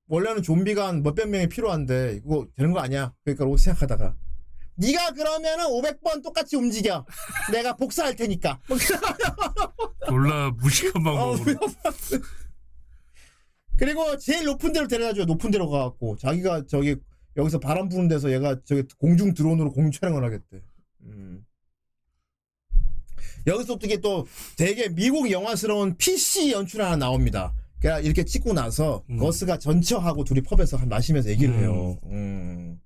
[0.07, 3.15] 원래는 좀비가 한 몇백 명이 필요한데 이거 되는 거 아니야.
[3.25, 4.17] 그러니까 로봇 생각하다가
[4.77, 7.05] 네가 그러면은 500번 똑같이 움직여.
[7.53, 8.61] 내가 복사할 테니까.
[8.69, 8.77] 뭐
[10.09, 11.59] 졸라 무식한 어, 방법으로.
[13.77, 15.25] 그리고 제일 높은 데로 데려다줘요.
[15.27, 16.97] 높은 데로 가갖고 자기가 저기
[17.37, 20.63] 여기서 바람 부는 데서 얘가 저기 공중 드론으로 공중 촬영을 하겠대.
[21.03, 21.45] 음.
[23.47, 24.27] 여기서부터 이게 또
[24.57, 27.53] 되게 미국 영화스러운 PC 연출 하나 나옵니다.
[27.81, 29.17] 그냥 이렇게 찍고 나서 음.
[29.17, 31.99] 거스가 전처하고 둘이 펍에서 한 마시면서 얘기를 해요.
[32.05, 32.81] 음.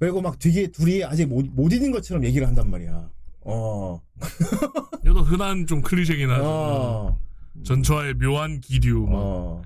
[0.00, 3.10] 그리고 막 되게 둘이 아직 못, 못 잊은 것처럼 얘기를 한단 말이야.
[3.42, 4.00] 어.
[5.04, 6.42] 이것도 흔한 좀 클리셰긴 하죠.
[6.42, 7.20] 어.
[7.64, 9.06] 전처의 묘한 기류.
[9.06, 9.12] 막.
[9.14, 9.62] 어.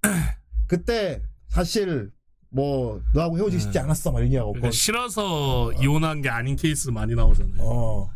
[0.66, 2.10] 그때 사실
[2.48, 3.84] 뭐 너하고 헤어지기 쉽지 네.
[3.84, 7.62] 않았어 막 얘기하고 그러니까 싫어서 이혼한 게 아닌 케이스 많이 나오잖아요.
[7.62, 8.10] 어.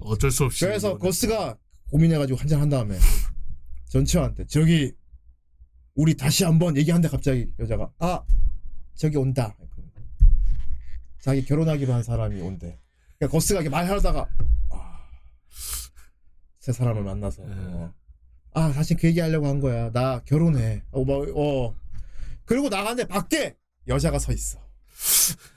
[0.00, 0.64] 어쩔 수 없이.
[0.64, 0.96] 그래서.
[0.96, 1.58] 거스가
[1.90, 2.98] 고민해가지고 한잔 한 다음에
[3.90, 4.92] 전처한테 저기
[5.94, 8.22] 우리 다시 한번 얘기한데 갑자기 여자가 아
[8.94, 9.54] 저기 온다
[11.24, 12.78] 자기 결혼하기로 한 사람이 온대.
[13.16, 14.28] 그러니까 거스가 이렇게 말하다가
[14.72, 15.08] 아,
[16.60, 17.42] 새 사람을 만나서.
[17.46, 17.94] 어.
[18.52, 19.90] 아 사실 그 얘기 하려고 한 거야.
[19.90, 20.82] 나 결혼해.
[20.90, 21.74] 어, 뭐, 어.
[22.44, 23.56] 그리고 나가는데 밖에
[23.88, 24.58] 여자가 서 있어.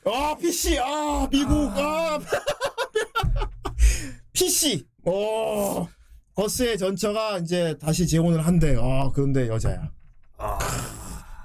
[0.06, 1.54] 아 PC 아 미국.
[1.76, 2.18] 아.
[4.32, 5.86] PC 어.
[6.34, 8.78] 버스의 전처가 이제 다시 재혼을 한대.
[8.80, 9.92] 아 그런데 여자야.
[10.38, 10.58] 아,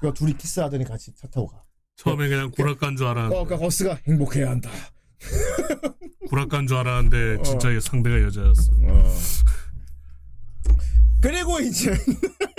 [0.01, 1.65] 그 둘이 키스하더니 같이 차 타고 가
[1.97, 3.35] 처음에 그냥 구락간 줄 어, 알았는데.
[3.45, 4.71] 그러니까 버스가 행복해야 한다
[6.29, 7.43] 구락간 줄 알았는데 어.
[7.43, 8.73] 진짜 상대가 여자였어.
[8.83, 9.19] 어.
[11.21, 11.95] 그리고 이제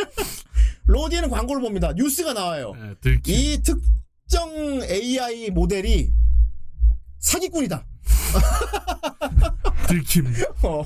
[0.86, 2.74] 로디는 광고를 봅니다 뉴스가 나와요
[3.04, 3.20] 네.
[3.28, 4.50] 이 특정
[4.84, 6.14] AI 모델이
[7.20, 7.86] 사기꾼이다
[9.88, 10.34] 들킴.
[10.64, 10.84] 어.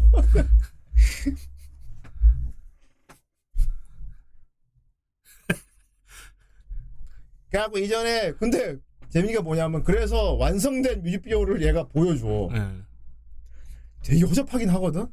[7.57, 8.77] 그래갖고 이전에 근데
[9.09, 12.83] 재미가 뭐냐면 그래서 완성된 뮤직비디오를 얘가 보여줘 네.
[14.03, 15.07] 되게 허접하긴 하거든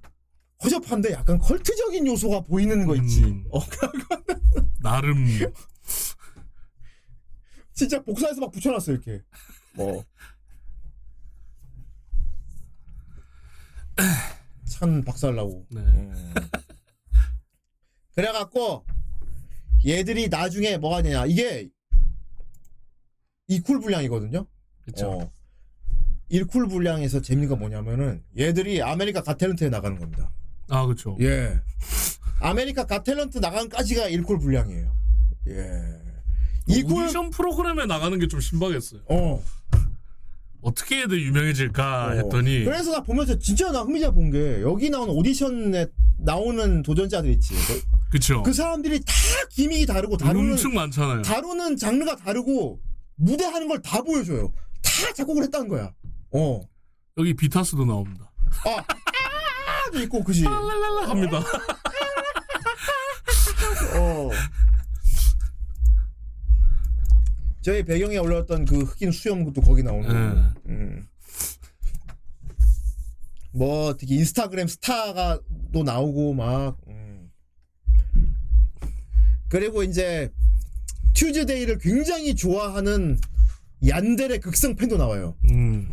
[0.63, 3.47] 허접한데 약간 컬트적인 요소가 보이는 거 있지 음.
[3.51, 3.61] 어,
[4.83, 5.25] 나름
[7.73, 9.23] 진짜 복사해서 막 붙여놨어 이렇게
[9.75, 10.05] 뭐
[14.69, 15.81] 찬 박살나고 네.
[15.81, 16.35] 음.
[18.15, 18.85] 그래갖고
[19.87, 21.71] 얘들이 나중에 뭐가 되냐 이게
[23.49, 24.47] 이쿨 분량이거든요.
[24.85, 25.11] 그쵸.
[25.11, 25.31] 어.
[26.31, 30.31] 1쿨 분량에서 재미가 뭐냐면은 얘들이 America Got Talent에 나가는 겁니다.
[30.69, 31.17] 아 그렇죠.
[31.21, 31.61] 예.
[32.41, 34.91] America Got Talent 나간까지가 1쿨 분량이에요.
[35.49, 36.01] 예.
[36.69, 39.03] 2쿨 오디션 프로그램에 나가는 게 좀 신박했어요.
[39.07, 39.43] 어.
[40.63, 42.11] 어떻게 애들 유명해질까 어.
[42.13, 45.87] 했더니 그래서 나 보면서 진짜 나 흥미자 본 게 여기 나오는 오디션에
[46.19, 47.55] 나오는 도전자들 있지.
[48.11, 48.43] 그쵸.
[48.43, 49.13] 그 사람들이 다
[49.51, 51.21] 기믹이 다르고 다루는 엄청 많잖아요.
[51.23, 52.81] 다루는 장르가 다르고
[53.17, 54.53] 무대 하는 걸 다 보여줘요.
[54.83, 55.93] 다 작곡을 했다는 거야.
[56.33, 56.61] 어.
[57.19, 58.31] 여기 비타스도 나옵니다.
[58.67, 60.45] 아, 도 있고 그지.
[60.45, 61.39] 합니다.
[63.99, 64.31] 어.
[67.63, 70.13] 저희 배경에 올라왔던 그 흑인 수염도 거기 나오는 거.
[70.13, 70.51] 네.
[70.67, 71.09] 음.
[73.53, 75.41] 뭐 되게 인스타그램 스타가
[75.73, 76.77] 또 나오고 막.
[76.89, 77.31] 음.
[79.49, 80.31] 그리고 이제
[81.15, 83.19] 튜즈데이를 굉장히 좋아하는
[83.87, 85.37] 얀델의 극성 팬도 나와요.
[85.51, 85.91] 음.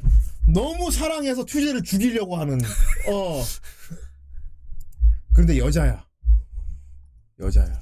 [0.48, 2.60] 너무 사랑해서 튜즈를 죽이려고 하는
[3.10, 3.44] 어.
[5.34, 6.06] 그런데 여자야.
[7.40, 7.82] 여자야.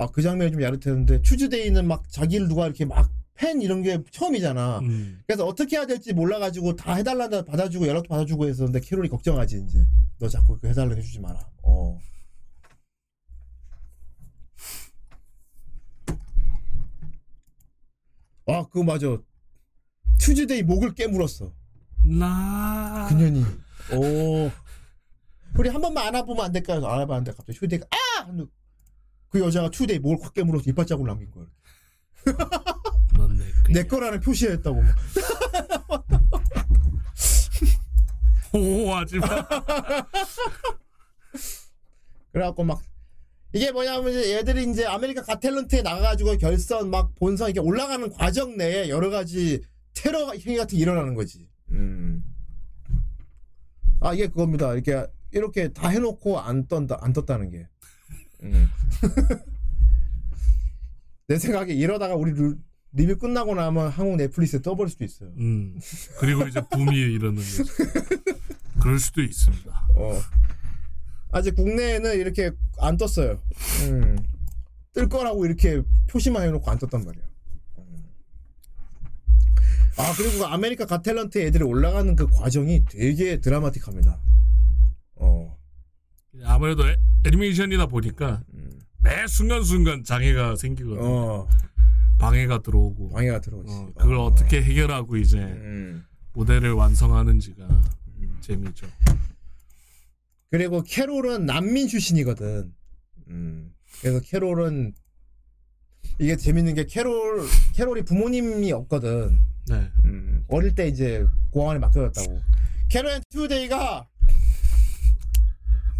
[0.00, 4.80] 아 그 장면이 좀 야릇했는데 튜즈데이는 막 자기를 누가 이렇게 막 팬 이런 게 처음이잖아.
[4.80, 5.20] 음.
[5.24, 9.78] 그래서 어떻게 해야 될지 몰라가지고 다 해달라 받아주고 연락도 받아주고 했었는데 캐롤이 걱정하지 이제.
[10.18, 11.38] 너 자꾸 그거 해달라 해주지 마라.
[11.62, 11.96] 어
[18.48, 19.16] 아, 그거 맞아.
[20.18, 21.52] 튜즈데이 목을 깨물었어.
[22.04, 23.06] 나.
[23.08, 23.44] 그년이.
[23.92, 24.50] 오.
[25.56, 26.84] 우리 한 번만 안아보면 안 될까요?
[26.86, 28.26] 안아봤는데 갑자기 튜데이가 아!
[29.28, 31.46] 그 여자가 튜즈데이 목을 확 깨물어서 이빨 자국을 남긴 거야.
[33.70, 34.82] 내 거라는 표시했다고.
[34.82, 34.94] 막.
[38.52, 39.26] 호호하지 마.
[42.32, 42.80] 그래갖고 막
[43.52, 48.56] 이게 뭐냐면 이제 얘들이 이제 아메리카 갓 탤런트에 나가가지고 결선 막 본선 이렇게 올라가는 과정
[48.56, 49.62] 내에 여러 가지
[49.94, 51.48] 테러 행위 같은 게 일어나는 거지.
[51.70, 52.22] 음.
[54.00, 54.72] 아 이게 그겁니다.
[54.74, 57.66] 이렇게 이렇게 다 해놓고 안 떴다 안 떴다는 게.
[58.42, 58.68] 음.
[61.26, 62.56] 내 생각에 이러다가 우리 루-
[62.92, 65.30] 리뷰 끝나고 나면 한국 넷플릭스에 떠버릴 수도 있어요.
[65.38, 65.78] 음.
[66.20, 67.64] 그리고 이제 붐이 일어나는 거죠.
[68.80, 69.70] 그럴 수도 있습니다.
[69.96, 70.20] 어.
[71.30, 73.40] 아직 국내에는 이렇게 안 떴어요.
[73.88, 74.16] 음.
[74.92, 77.24] 뜰 거라고 이렇게 표시만 해놓고 안 떴단 말이야.
[77.78, 78.04] 음.
[79.98, 84.18] 아 그리고 그 아메리카 갓 탤런트 애들이 올라가는 그 과정이 되게 드라마틱합니다.
[85.16, 85.56] 어.
[86.44, 88.80] 아무래도 애, 애니메이션이다 보니까 음.
[88.98, 91.04] 매 순간 순간 장애가 생기거든요.
[91.04, 91.48] 어.
[92.18, 93.72] 방해가 들어오고 방해가 들어오지.
[93.72, 94.24] 어, 그걸 어.
[94.24, 96.04] 어떻게 해결하고 이제 음.
[96.32, 97.68] 무대를 완성하는지가
[98.40, 98.86] 재미죠.
[100.50, 102.72] 그리고 캐롤은 난민 출신이거든.
[103.28, 103.74] 음.
[104.00, 104.94] 그래서 캐롤은
[106.18, 109.38] 이게 재밌는 게 캐롤 캐롤이 부모님이 없거든.
[109.68, 109.90] 네.
[110.04, 110.44] 음.
[110.48, 112.40] 어릴 때 이제 고아원에 맡겨졌다고.
[112.88, 114.08] 캐롤 앤 튜즈데이가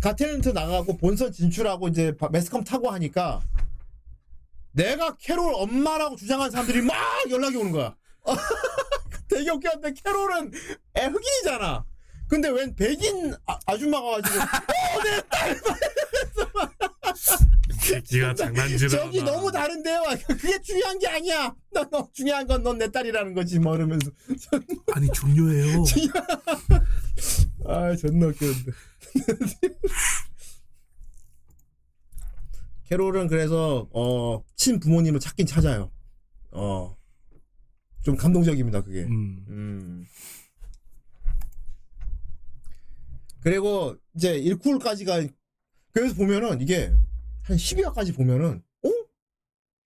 [0.03, 3.43] 갓 탤런트 나가고 본선 진출하고 이제 바- 매스컴 타고 하니까
[4.73, 6.97] 내가 캐롤 엄마라고 주장한 사람들이 막
[7.31, 7.95] 연락이 오는 거야.
[9.29, 10.53] 되게 웃겼는데 캐롤은
[10.97, 11.85] 애 흑인이잖아.
[12.29, 14.35] 근데 웬 백인 아, 아줌마가 와가지고
[14.99, 15.61] 어 내 딸
[17.81, 19.33] 새끼가 장난질을 저기 하나.
[19.33, 20.03] 너무 다른데요.
[20.27, 21.55] 그게 중요한 게 아니야.
[21.73, 24.11] 너, 너 중요한 건 넌 내 딸이라는 거지 뭐 이러면서
[24.95, 25.85] 아니 중요해요.
[27.67, 28.73] 아 존나 웃겼는데.
[32.89, 35.91] 캐롤은 그래서 어 친 부모님을 찾긴 찾아요.
[36.51, 36.97] 어.
[38.03, 39.03] 좀 감동적입니다, 그게.
[39.05, 39.45] 음.
[39.49, 40.07] 음.
[43.41, 45.33] 그리고 이제 1쿨까지가
[45.93, 46.93] 그래서 보면은 이게
[47.43, 48.89] 한 12화까지 보면은 어?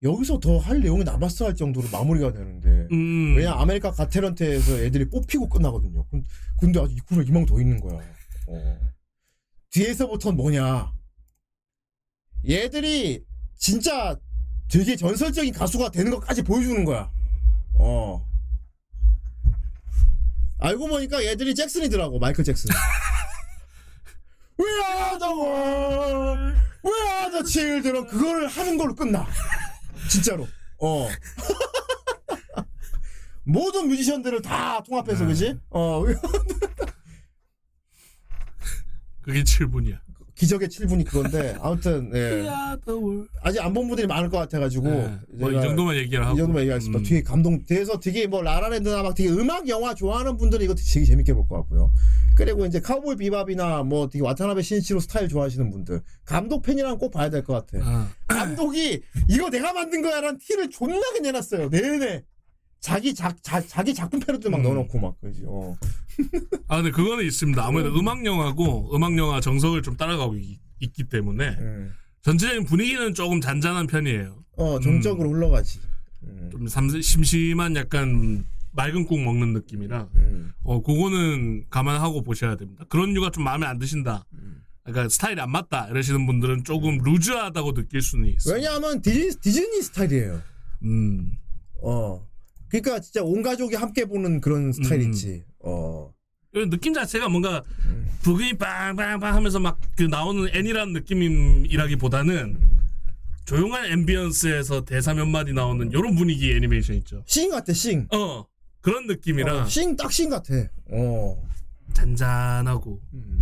[0.02, 3.36] 여기서 더 할 내용이 남았어 할 정도로 마무리가 되는데 음.
[3.36, 6.04] 왜냐 아메리카 갓 탤런트에서 애들이 뽑히고 끝나거든요.
[6.08, 6.24] 근-
[6.58, 8.00] 근데 아직 2쿨에 이만 더 있는 거야.
[8.48, 8.80] 어.
[9.70, 10.92] 뒤에서부터는 뭐냐?
[12.48, 13.24] 얘들이
[13.56, 14.18] 진짜
[14.68, 17.10] 되게 전설적인 가수가 되는 것까지 보여주는 거야.
[17.74, 18.26] 어.
[20.58, 22.70] 알고 보니까 얘들이 잭슨이더라고 마이클 잭슨.
[24.62, 28.06] We are the world, we are the children.
[28.06, 29.26] 그거를 하는 걸로 끝나.
[30.08, 30.46] 진짜로.
[30.78, 31.08] 어.
[33.44, 35.58] 모든 뮤지션들을 다 통합해서 그지?
[35.70, 36.04] 어
[39.20, 39.98] 그게 7분이야.
[40.42, 42.48] 기적의 7분이 그건데 아무튼 예.
[43.42, 44.82] 아직 안 본 분들이 많을 것 같아가지고
[45.38, 46.34] 뭐이 제가 정도만 얘기를 하고.
[46.34, 46.98] 이 정도만 얘기하겠습니다.
[46.98, 47.02] 음.
[47.04, 51.32] 되게 감동, 돼서 되게 뭐 라라랜드나 막 되게 음악 영화 좋아하는 분들은 이거 되게 재밌게
[51.34, 51.92] 볼 것 같고요.
[52.36, 57.30] 그리고 이제 카우보이 비밥이나 뭐 되게 와타나베 신시로 스타일 좋아하시는 분들 감독 팬이랑 꼭 봐야
[57.30, 57.84] 될 것 같아.
[57.86, 61.68] 아, 감독이 이거 내가 만든 거야라는 티를 존나게 내놨어요.
[61.70, 62.24] 내내
[62.82, 64.64] 자기 작 자, 자기 작품 패러디 막 음.
[64.64, 65.44] 넣어놓고 막 그지.
[65.46, 65.74] 어.
[66.66, 67.64] 아 근데 그거는 있습니다.
[67.64, 70.58] 아무래도 음악 영화고 음악 영화 정석을 좀 따라가고 있,
[70.92, 71.94] 기 때문에 음.
[72.22, 74.42] 전체적인 분위기는 조금 잔잔한 편이에요.
[74.56, 75.78] 어 정적으로 흘러가지.
[76.24, 76.48] 음.
[76.50, 80.52] 좀 삼- 심심한 약간 맑은 국 먹는 느낌이라 음.
[80.64, 82.84] 어 그거는 감안하고 보셔야 됩니다.
[82.88, 84.26] 그런 류가 좀 마음에 안 드신다.
[84.32, 84.64] 음.
[84.82, 88.56] 그러니까 스타일이 안 맞다 이러시는 분들은 조금 루즈하다고 느낄 수는 있어요.
[88.56, 90.42] 왜냐하면 디즈니, 디즈니 스타일이에요.
[90.82, 91.38] 음.
[91.80, 92.26] 어.
[92.72, 95.12] 그러니까 진짜 온 가족이 함께 보는 그런 스타일 음.
[95.60, 96.12] 어.
[96.54, 98.08] 이 느낌 자체가 뭔가 음.
[98.22, 102.58] 브금이 빵빵빵 하면서 막 그 나오는 애니라는 느낌이라기보다는
[103.44, 107.22] 조용한 ambience에서 대사 몇 마디 나오는 이런 분위기 애니메이션 있죠.
[107.26, 108.06] 싱 같아, 싱.
[108.12, 108.46] 어
[108.80, 110.54] 그런 느낌이라 어, 싱, 딱 싱 같아.
[110.90, 111.42] 어.
[111.92, 113.38] 잔잔하고 음.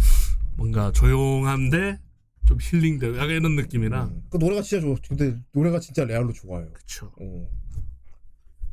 [0.56, 1.98] 뭔가 조용한데
[2.46, 4.22] 좀 힐링되고 약간 이런 느낌이라 음.
[4.28, 4.96] 그 노래가 진짜 좋아.
[5.08, 6.68] 근데 노래가 진짜 레알로 좋아요.
[6.72, 7.12] 그쵸.
[7.20, 7.48] 어.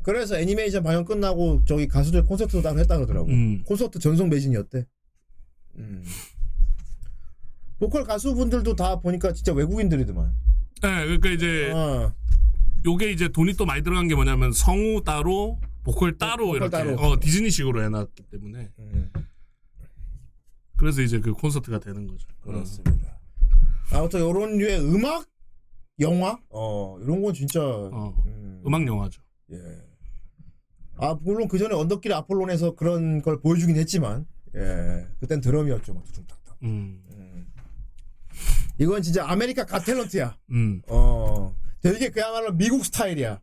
[0.08, 3.28] 그래서 애니메이션 방영 끝나고 저기 가수들 콘서트도 따로 했다 그러더라고.
[3.28, 3.62] 음.
[3.66, 4.86] 콘서트 전속 매진이었대.
[5.80, 6.04] 음.
[7.78, 10.34] 보컬 가수분들도 다 보니까 진짜 외국인들이더만.
[10.82, 12.14] 네, 그러니까 이제 어.
[12.86, 16.96] 요게 이제 돈이 또 많이 들어간 게 뭐냐면 성우 따로 보컬 따로 보컬 이렇게 따로.
[17.02, 19.12] 어 디즈니식으로 해놨기 때문에 음.
[20.78, 22.26] 그래서 이제 그 콘서트가 되는 거죠.
[22.40, 23.20] 그렇습니다.
[23.92, 25.28] 아무튼 이런 류의 음악
[26.00, 29.22] 영화 어 이런 건 진짜 어, 음, 음악 영화죠.
[29.52, 29.87] 예.
[31.00, 34.26] 아 물론 그 전에 언덕길 아폴론에서 그런 걸 보여주긴 했지만
[34.56, 36.58] 예 그땐 드럼이었죠 막 툭툭탁탁.
[36.64, 37.48] 음, 음.
[38.80, 40.36] 이건 진짜 아메리카 갓 탤런트야.
[40.52, 43.40] 음, 어 되게 그야말로 미국 스타일이야.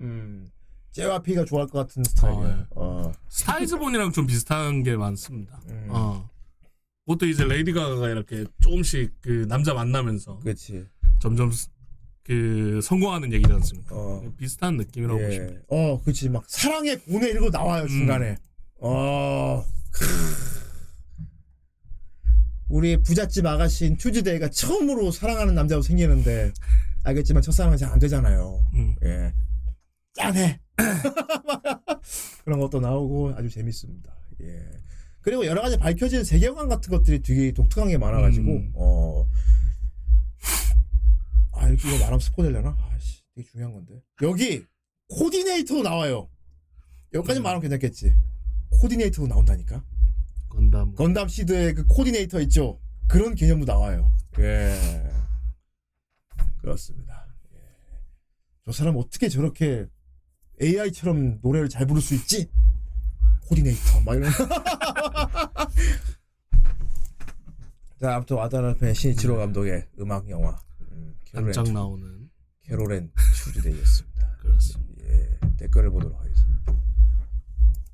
[0.00, 0.50] 음
[0.92, 2.40] 제와피가 좋아할 것 같은 스타일이야.
[2.46, 2.66] 어, 예.
[2.74, 5.60] 어, 스타 이즈 본이랑 좀 비슷한 게 많습니다.
[5.68, 5.86] 음.
[5.90, 6.30] 어.
[7.06, 10.86] 그것도 이제 레이디 가가가 이렇게 조금씩 그 남자 만나면서 그렇지.
[11.20, 11.68] 점점 스-
[12.26, 13.94] 그 성공하는 얘기지 않습니까?
[13.94, 14.32] 어.
[14.36, 15.58] 비슷한 느낌이라고 보시면 돼요.
[15.60, 15.64] 예.
[15.68, 16.28] 어, 그치.
[16.28, 17.88] 막, 사랑의 고뇌 이런 거 나와요, 음.
[17.88, 18.36] 중간에.
[18.80, 19.64] 어.
[19.92, 20.04] 크.
[22.68, 26.52] 우리 부잣집 아가씨인 튜즈데이가 처음으로 사랑하는 남자로 생기는데,
[27.04, 28.60] 알겠지만 첫사랑은 잘 안 되잖아요.
[28.74, 28.96] 음.
[29.04, 29.32] 예.
[30.14, 30.58] 짠해!
[32.44, 34.12] 그런 것도 나오고 아주 재밌습니다.
[34.42, 34.64] 예.
[35.20, 38.72] 그리고 여러 가지 밝혀진 세계관 같은 것들이 되게 독특한 게 많아가지고, 음.
[38.74, 39.28] 어.
[41.56, 42.76] 아, 이거 말하면 스포 되려나?
[42.92, 44.02] 아씨, 되게 중요한 건데.
[44.22, 44.64] 여기,
[45.08, 46.28] 코디네이터도 나와요.
[47.14, 47.42] 여기까지 음.
[47.42, 48.14] 말하면 괜찮겠지.
[48.70, 49.82] 코디네이터도 나온다니까?
[50.48, 50.94] 건담.
[50.94, 52.78] 건담 시드의 그 코디네이터 있죠?
[53.08, 54.14] 그런 개념도 나와요.
[54.38, 54.76] 예.
[56.58, 57.26] 그렇습니다.
[57.54, 57.58] 예.
[58.64, 59.86] 저 사람 어떻게 저렇게
[60.60, 62.50] AI처럼 노래를 잘 부를 수 있지?
[63.48, 64.30] 코디네이터 막 이런.
[68.00, 70.58] 자, 아무튼 와타나베 신이치로 감독의 음악 영화
[71.36, 72.30] 깜짝 앤 나오는
[72.64, 73.12] 캐롤앤
[73.44, 74.36] 튜즈데이였습니다.
[74.40, 75.04] 그렇습니다.
[75.04, 76.72] 예, 댓글을 보도록 하겠습니다.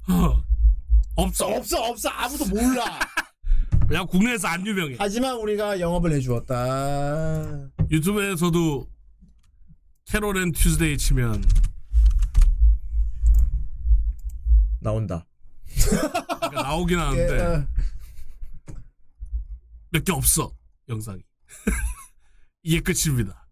[1.17, 1.47] 없어.
[1.47, 2.99] 없어 없어 아무도 몰라.
[3.87, 4.97] 그냥 국내에서 안 유명해.
[4.99, 7.69] 하지만 우리가 영업을 해주었다.
[7.91, 8.89] 유튜브에서도
[10.07, 11.45] 캐롤 앤 튜즈데이 치면
[14.81, 15.27] 나온다.
[16.41, 17.67] 그러니까 나오긴 예, 하는데 어,
[19.91, 20.53] 몇개 없어
[20.89, 21.23] 영상이.
[22.63, 23.47] 이게 끝입니다.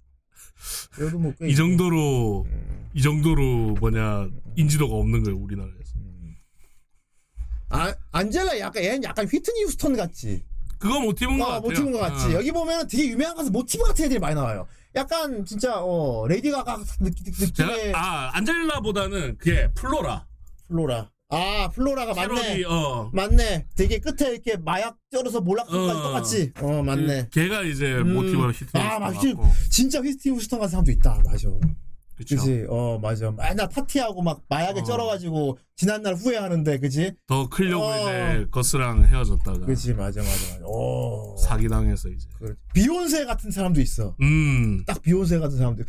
[1.18, 2.46] 뭐꽤 이 정도로
[2.94, 5.80] 이 정도로 뭐냐 인지도가 없는 거예요 우리나라에서.
[7.72, 10.44] 아, 안젤라 약간 얘는 약간 휘트니 휴스턴 같지.
[10.78, 11.60] 그거 모티브인 것 어, 같아요.
[11.60, 12.26] 모티브인 것 같지.
[12.26, 12.32] 어.
[12.34, 14.66] 여기 보면 되게 유명한 가수 모티브 같은 애들이 많이 나와요.
[14.96, 20.26] 약간 진짜 어 레이디 가가 느낌 느낌의 제가 아 안젤라보다는 그게 플로라.
[20.68, 21.10] 플로라.
[21.30, 22.40] 아 플로라가 맞네.
[22.42, 23.66] 캐롤이 어 맞네.
[23.76, 26.02] 되게 끝에 이렇게 마약 쩔어서 몰락까지 어.
[26.02, 26.52] 똑같지.
[26.60, 27.24] 어 맞네.
[27.24, 28.14] 그 걔가 이제 음.
[28.14, 28.76] 모티브가 히트.
[28.76, 29.34] 아 맞지.
[29.70, 31.22] 진짜 휘트니 휴스턴 같은 사람도 있다.
[31.24, 31.48] 맞아.
[32.16, 32.66] 그지.
[32.68, 33.30] 어 맞아.
[33.30, 34.82] 맨날 파티하고 막 마약에 어.
[34.82, 37.12] 쩔어가지고 지난날 후회하는데 그지.
[37.26, 37.96] 더 클려고 어.
[38.00, 40.64] 이제 거스랑 헤어졌다가 그지 맞아 맞아 맞아.
[40.66, 41.36] 오.
[41.38, 42.26] 사기 당해서 이제.
[42.38, 44.16] 그 비욘세 같은 사람도 있어.
[44.20, 45.86] 음 딱 비욘세 같은 사람들.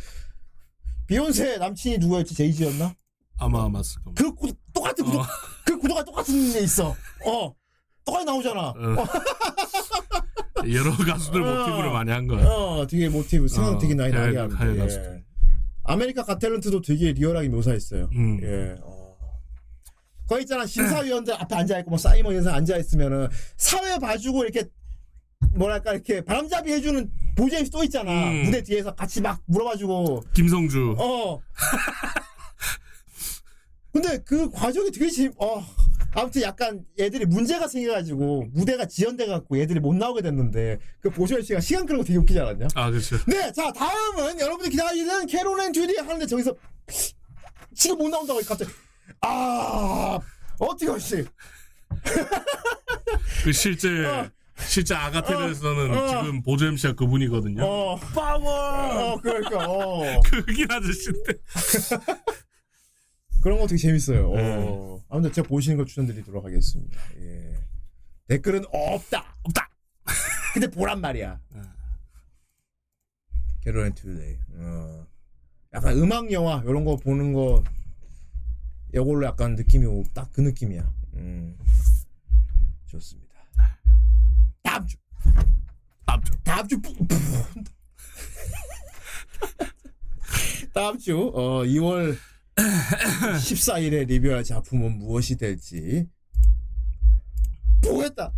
[1.08, 2.34] 비욘세 남친이 누구였지?
[2.34, 2.94] 제이지였나?
[3.38, 4.22] 아마 맞을 겁니다.
[4.22, 5.24] 그 구, 똑같은 구도 어.
[5.64, 6.94] 그 구도가 똑같은 애 있어.
[7.26, 7.54] 어.
[8.04, 8.60] 똑같이 나오잖아.
[8.70, 8.74] 어.
[10.70, 11.58] 여러 가수들 어.
[11.64, 12.44] 모티브를 많이 한 거야.
[12.46, 14.36] 어, 되게 모티브 생각 어, 되게 많이 나게.
[14.54, 15.24] 하여 예.
[15.84, 18.08] 아메리카 갓 탤런트도 되게 리얼하게 묘사했어요.
[18.14, 18.38] 음.
[18.42, 18.76] 예.
[18.82, 19.16] 어.
[20.28, 24.64] 거기 있잖아 심사위원들 앞에 앉아 있고 뭐 사이먼 인사 앉아 있으면은 사회 봐주고 이렇게
[25.54, 28.44] 뭐랄까 이렇게 바람잡이 해주는 보제이 또 있잖아 음.
[28.44, 30.96] 무대 뒤에서 같이 막 물어봐주고 김성주.
[30.98, 31.40] 어.
[33.92, 35.62] 근데 그 과정이 되게 재밌, 어.
[36.14, 41.86] 아무튼 약간 애들이 문제가 생겨가지고 무대가 지연돼갖고 애들이 못 나오게 됐는데 그 보시현 씨가 시간
[41.86, 42.68] 끌고 되게 웃기지 않았냐?
[42.74, 43.16] 아 그렇죠.
[43.26, 46.54] 네, 자 다음은 여러분들 기다리는 캐롤앤 주디 하는데 저기서
[47.74, 48.70] 지금 못 나온다고 갑자기
[49.22, 50.18] 아
[50.58, 51.24] 어떻게 하시?
[53.44, 54.30] 그 실제 어.
[54.66, 56.08] 실제 아가테르에서는 어.
[56.08, 57.64] 지금 보조 MC가 그분이거든요.
[57.64, 59.14] 어, 파워.
[59.14, 61.32] 어 그러니까 어 그긴 아저씨인데.
[63.42, 64.32] 그런 거 되게 재밌어요.
[64.34, 64.66] 네.
[64.68, 65.02] 어.
[65.08, 67.00] 아무튼 제가 보시는 거 추천드리도록 하겠습니다.
[67.18, 67.56] 예.
[68.28, 69.36] 댓글은 없다.
[69.42, 69.68] 없다.
[70.54, 71.40] 근데 보란 말이야.
[71.54, 71.60] 네.
[73.62, 74.36] 캐롤앤 튜즈데이.
[74.54, 75.06] 어.
[75.74, 77.62] 약간 음악 영화 이런 거 보는 거
[78.94, 80.92] 이걸로 약간 느낌이 딱 그 느낌이야.
[81.14, 81.56] 음.
[82.86, 83.32] 좋습니다.
[84.62, 84.96] 다음 주
[86.06, 86.32] 다음 주.
[86.44, 87.16] 다음 주 뿌- 뿌-
[90.74, 92.16] 다음 주 어, 2월
[92.56, 96.06] 14일에 리뷰할 작품은 무엇이 될지
[97.82, 98.32] 보겠다.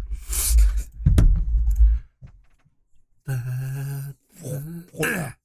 [4.93, 5.39] 보다.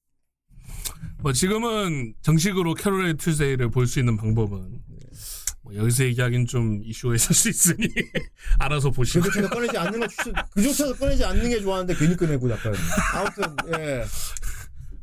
[1.22, 4.82] 뭐 지금은 정식으로 캐롤의 튜세이를 볼 수 있는 방법은
[5.62, 7.88] 뭐 여기서 얘기하긴 좀 이슈가 있을 수 있으니
[8.60, 10.34] 알아서 보시고 그조차도 꺼내지 않는 거 추천.
[10.52, 12.74] 그조차도 꺼내지 않는 게 좋아하는데 괜히 꺼내고 약간.
[13.14, 14.06] 아무튼 예.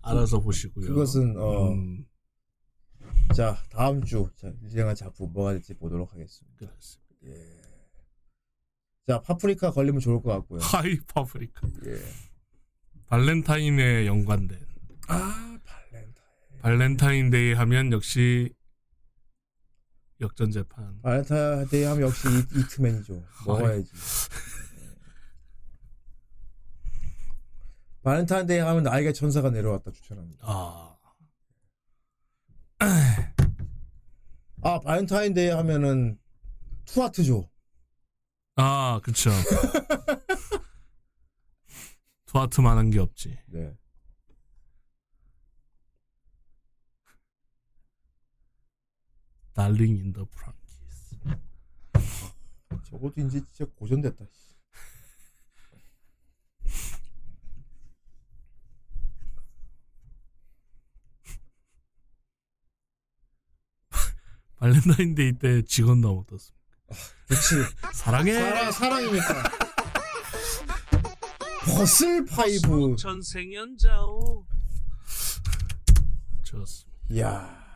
[0.02, 0.86] 알아서 보시고요.
[0.86, 1.72] 그것은 어.
[1.72, 2.05] 음,
[3.35, 6.57] 자 다음 주 자, 유행한 작품 뭐가 될지 보도록 하겠습니다.
[6.59, 7.15] 그렇습니다.
[7.27, 7.47] 예.
[9.07, 10.61] 자 파프리카 걸리면 좋을 것 같고요.
[10.62, 11.69] 하이 파프리카.
[11.86, 11.98] 예.
[13.07, 14.59] 발렌타인에 연관된
[15.09, 16.61] 아 발렌타인.
[16.61, 18.53] 발렌타인데이 하면 역시
[20.20, 21.01] 역전 재판.
[21.03, 23.23] 발렌타인데이 하면 역시 이, 이트맨이죠.
[23.47, 23.90] 먹어야지.
[28.03, 30.44] 발렌타인데이 하면 나에게 천사가 내려왔다 추천합니다.
[30.47, 30.95] 아
[34.62, 36.19] 아 발렌타인데이 하면은
[36.86, 37.48] 투하트죠.
[38.57, 39.31] 아, 그쵸.
[42.27, 43.39] 투하트만한 게 없지.
[43.48, 43.77] 네.
[49.53, 51.16] 달링 인 더 프랑키스.
[52.90, 54.24] 저것도 이제 진짜 고전됐다.
[54.27, 54.47] 씨.
[64.66, 66.56] 발렌타인데이 때 직원도 어떻습니까?
[67.28, 67.55] 그치.
[67.94, 68.34] 사랑해.
[68.34, 69.43] 사랑, 사랑이니까.
[71.64, 72.97] 버슬 파이브.
[72.98, 74.47] 전생연자오.
[76.43, 76.97] 좋습니다.
[77.10, 77.66] 이야.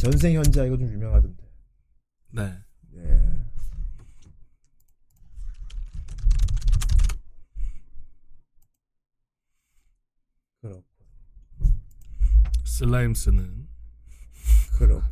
[0.00, 1.42] 전생 현자 이거 좀 유명하던데.
[2.30, 2.58] 네.
[2.96, 3.22] 예.
[10.60, 10.84] 그렇고.
[12.64, 13.61] 슬라임스는
[14.86, 15.02] 그렇고.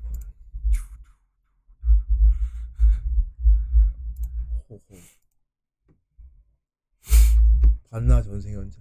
[4.69, 4.81] 호호.
[7.91, 8.81] 봤나 전생연자.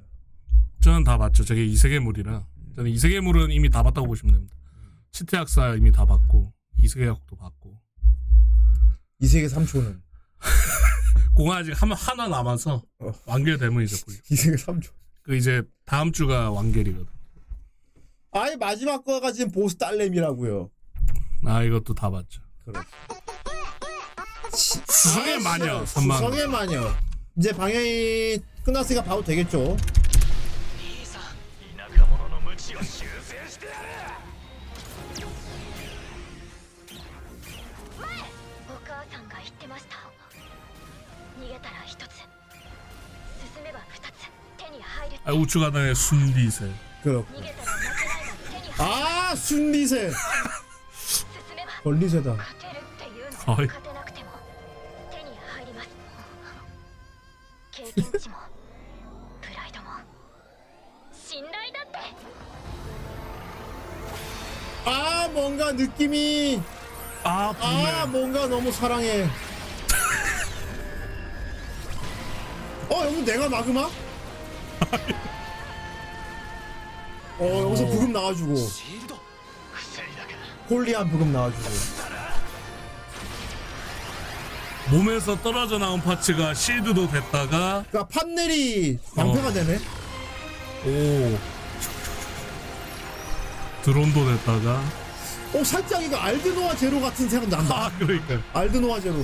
[0.81, 1.43] 저는 다 봤죠.
[1.43, 2.47] 저게 이세계물이라.
[2.75, 4.55] 저는 이세계물은 이미 다 봤다고 보시면 됩니다.
[5.11, 7.79] 치태학사 이미 다 봤고 이세계학도 봤고
[9.19, 10.01] 이세계 3초는
[11.35, 13.11] 공화 아직 한 하나 남아서 어.
[13.25, 14.21] 완결 되면 이제 보죠.
[14.31, 14.91] 이세계 3초.
[15.23, 17.11] 그 이제 다음 주가 완결이거든.
[18.31, 20.69] 아예 마지막 거가 지금 보스 딸내미라고요.
[21.45, 22.41] 아 이것도 다 봤죠.
[22.65, 22.87] 그렇죠.
[24.55, 26.93] 수성의 아, 마녀 3만 수성의 마녀.
[27.37, 29.77] 이제 방영이 끝났으니까 봐도 되겠죠.
[45.25, 46.71] 아, 우측 하단에 순리세.
[47.03, 47.27] 그렇고.
[48.79, 50.11] 아 순리세.
[51.89, 52.37] 벌리새다.
[53.47, 53.67] 어이.
[64.85, 66.61] 아 뭔가 느낌이
[67.23, 69.27] 아, 아 뭔가 너무 사랑해.
[72.89, 73.89] 어 여기 내가 마그마?
[77.39, 78.55] 어 여기서 부금 나와주고.
[80.69, 81.69] 홀리한 부금 나와주고
[84.91, 89.51] 몸에서 떨어져 나온 파츠가 실드도 됐다가 그러니까 판넬이 방패가 어.
[89.53, 89.79] 되네.
[90.85, 91.37] 오.
[93.83, 94.81] 드론도 됐다가
[95.53, 98.39] 어 살짝 이거 알드노아 제로 같은 생각 난다 아 그러니까.
[98.53, 99.23] 알드노아 제로.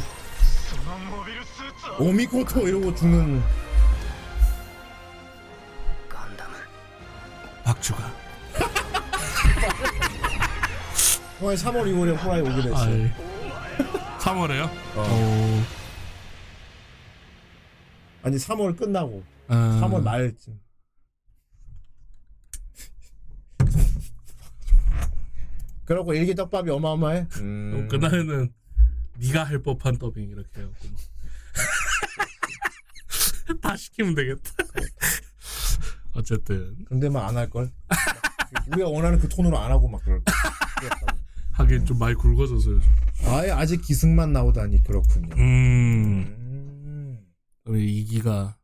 [1.99, 3.43] 오미코토 이러고 죽는.
[7.63, 8.14] 박주가.
[11.39, 12.75] 형이 3월 2월에 호라이 오게 됐어.
[12.77, 13.11] 아이
[14.19, 14.69] 3월에요?
[14.95, 15.63] 어.
[18.23, 20.59] 아니 3월 끝나고 어, 3월 말쯤.
[25.85, 27.27] 그러고 일기 떡밥이 어마어마해.
[27.37, 27.87] 음.
[27.91, 28.51] 그날에는
[29.19, 30.71] 네가 할 법한 더빙 이렇게 막.
[33.61, 34.49] 다 시키면 되겠다
[36.15, 37.71] 어쨌든 근데 막 안 할 걸.
[38.71, 40.21] 우리가 원하는 그 톤으로 안 하고 막 그럴.
[40.23, 40.31] 거.
[41.55, 42.89] 하긴 좀 많이 굵어져서 요즘
[43.25, 45.35] 아예 아직 기승만 나오다니 그렇군요.
[45.37, 47.25] 음 음.
[47.65, 48.57] 우리 이기가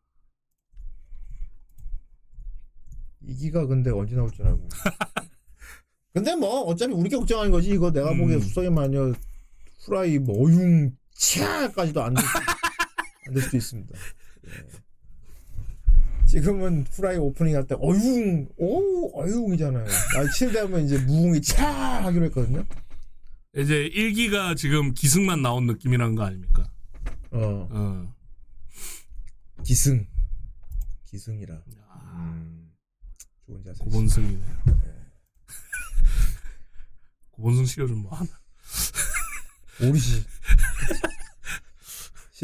[3.22, 4.68] 이기가 근데 언제 나올 줄 알고.
[6.13, 8.41] 근데 뭐 어차피 우리가 걱정하는 거지 이거 내가 보기에 음.
[8.41, 9.13] 수성의 마녀
[9.85, 12.23] 후라이 뭐 어융 치아까지도 안될
[13.27, 13.97] 안될 수도 있습니다.
[14.47, 14.51] 예.
[16.31, 19.85] 지금은 후라이 오프닝 할 때 어융 오 어융이잖아요.
[19.85, 21.69] 나 칠되면 이제 무웅이 차
[22.05, 22.63] 하기로 했거든요.
[23.57, 26.71] 이제 일기가 지금 기승만 나온 느낌이라는 거 아닙니까?
[27.31, 28.15] 어 어.
[29.65, 30.07] 기승
[31.09, 31.61] 기승이라.
[32.15, 32.71] 음,
[33.45, 33.83] 좋은 자세.
[33.83, 34.63] 고본승이네요.
[37.31, 38.29] 고본승 씨가 좀 뭐 하나?
[39.81, 40.23] 모르지.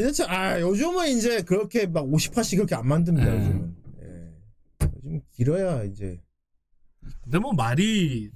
[0.04, 3.34] 진짜 아 요즘은 이제 그렇게 막 50화씩 그렇게 안 만듭니다.
[3.34, 3.40] 음.
[3.40, 3.76] 요즘은.
[4.04, 4.88] 예.
[4.96, 6.22] 요즘 길어야 이제
[7.24, 8.30] 근데 뭐 말이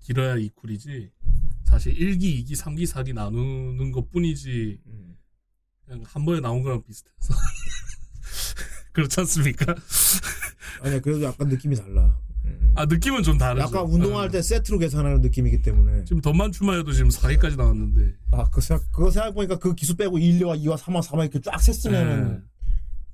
[0.00, 1.12] 길어야 이쿨이지.
[1.62, 4.80] 사실 1기, 2기, 3기, 4기 나누는 것 뿐이지.
[4.86, 5.16] 음.
[5.84, 7.34] 그냥 한 번에 나온 거랑 비슷해서.
[8.92, 9.74] 그렇지 않습니까?
[10.82, 12.20] 아니야 그래도 약간 느낌이 달라.
[12.74, 12.78] 음.
[12.78, 13.64] 아, 느낌은 좀 다르죠.
[13.66, 14.30] 약간 운동할 어.
[14.30, 18.14] 때 세트로 계산하는 느낌이기 때문에 지금 던만 추마에도 지금 4기까지 나왔는데.
[18.32, 21.58] 아 그 생각 그거 생각 보니까 그 기수 빼고 1화, 2화, 3화, 4화 이렇게 쫙
[21.60, 22.42] 셌으면은 예.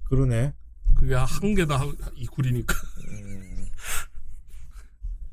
[0.04, 0.54] 그러네.
[0.96, 1.80] 그게 한 개다
[2.16, 2.74] 2쿨이니까.
[3.08, 3.66] 음.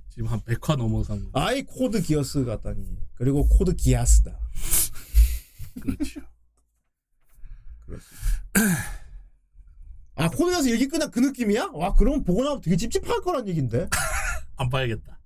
[0.09, 1.39] 지금 한 100화 넘어간 거.
[1.39, 2.83] 아이 코드 기어스 같다니.
[3.15, 4.37] 그리고 코드 기어스다.
[5.79, 6.21] 그렇죠.
[7.89, 7.93] 아
[10.17, 11.69] 기어스 얘기 끝나 그 느낌이야?
[11.73, 13.87] 와 그럼 보고 나면 되게 찝찝할 거란 얘긴데.
[14.57, 15.17] 안 봐야겠다.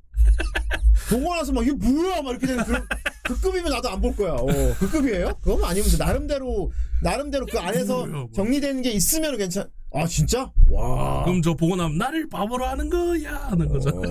[1.10, 2.86] 보고 나서 막 이게 뭐야 막 이렇게 되는 그런
[3.24, 4.34] 그 급이면 나도 안 볼 거야.
[4.34, 4.46] 어,
[4.78, 5.34] 그 급이에요?
[5.42, 5.98] 그건 아니면 돼.
[5.98, 8.26] 나름대로 나름대로 그 안에서 뭐야, 뭐야.
[8.34, 9.70] 정리되는 게 있으면 괜찮.
[9.94, 10.52] 아 진짜?
[10.70, 11.24] 와.
[11.24, 13.90] 그럼 저 보고 나면 나를 바보로 하는 거야 하는 거죠.
[13.90, 14.02] 어.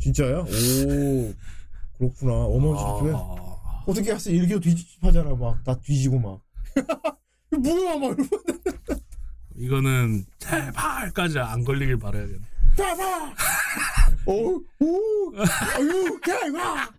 [0.00, 0.38] 진짜야?
[0.40, 1.32] 오
[1.98, 2.32] 그렇구나.
[2.46, 3.12] 어마어마해.
[3.14, 6.40] 아, 어떻게 할수 일기도 뒤집하잖아 막다 뒤지고 막.
[7.52, 8.36] 이거 뭐야 막 이러고
[9.56, 12.40] 이거는 제발까지 안 걸리길 바라야겠네.
[12.76, 13.34] 봐봐.
[14.26, 16.90] 오, 오, 아유, 개와.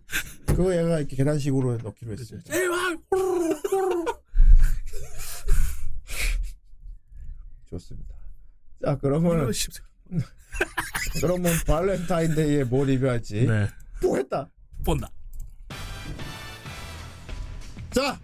[0.46, 2.36] 그거 얘가 이렇게 계단식으로 넣기로 했어.
[2.44, 2.98] 제발.
[7.70, 8.14] 좋습니다.
[8.84, 9.50] 자, 그러면.
[11.20, 13.68] 그러면 발렌타인데이에 뭐 리뷰할지 네.
[14.00, 14.48] 또 했다.
[14.84, 15.08] 본다.
[17.90, 18.18] 자,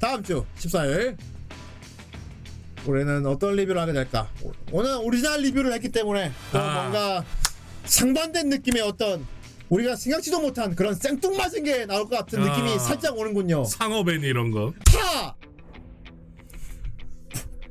[0.00, 1.16] 다음 주 14일
[2.88, 4.28] 올해는 어떤 리뷰를 하게 될까?
[4.42, 6.82] 오- 오늘 오리지널 리뷰를 했기 때문에 또 아.
[6.82, 7.24] 뭔가
[7.84, 9.26] 상반된 느낌의 어떤
[9.68, 12.46] 우리가 생각지도 못한 그런 생뚱맞은 게 나올 것 같은 아.
[12.56, 13.64] 느낌이 살짝 오는군요.
[13.64, 14.72] 상어벤 이런 거.
[14.84, 15.34] 타!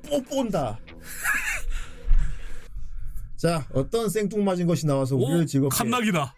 [0.09, 0.79] 뽀뽀온다.
[3.37, 6.35] 자, 어떤 생뚱맞은 것이 나와서 우리를 오, 즐겁게 칸나기다.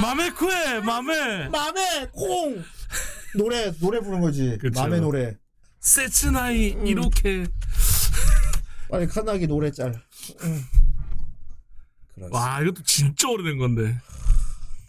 [0.00, 1.48] 마메쿠에 마메.
[1.48, 2.62] 맘에 콩
[3.36, 4.56] 노래 노래 부른 거지.
[4.60, 4.80] 그쵸.
[4.80, 5.36] 맘의 노래.
[5.82, 6.86] 세츠나이 음.
[6.86, 7.46] 이렇게.
[8.88, 9.92] 빨리 칸나기 노래 짤.
[10.44, 10.62] 응.
[12.14, 12.32] 그렇지.
[12.32, 13.98] 와 이것도 진짜 오래된 건데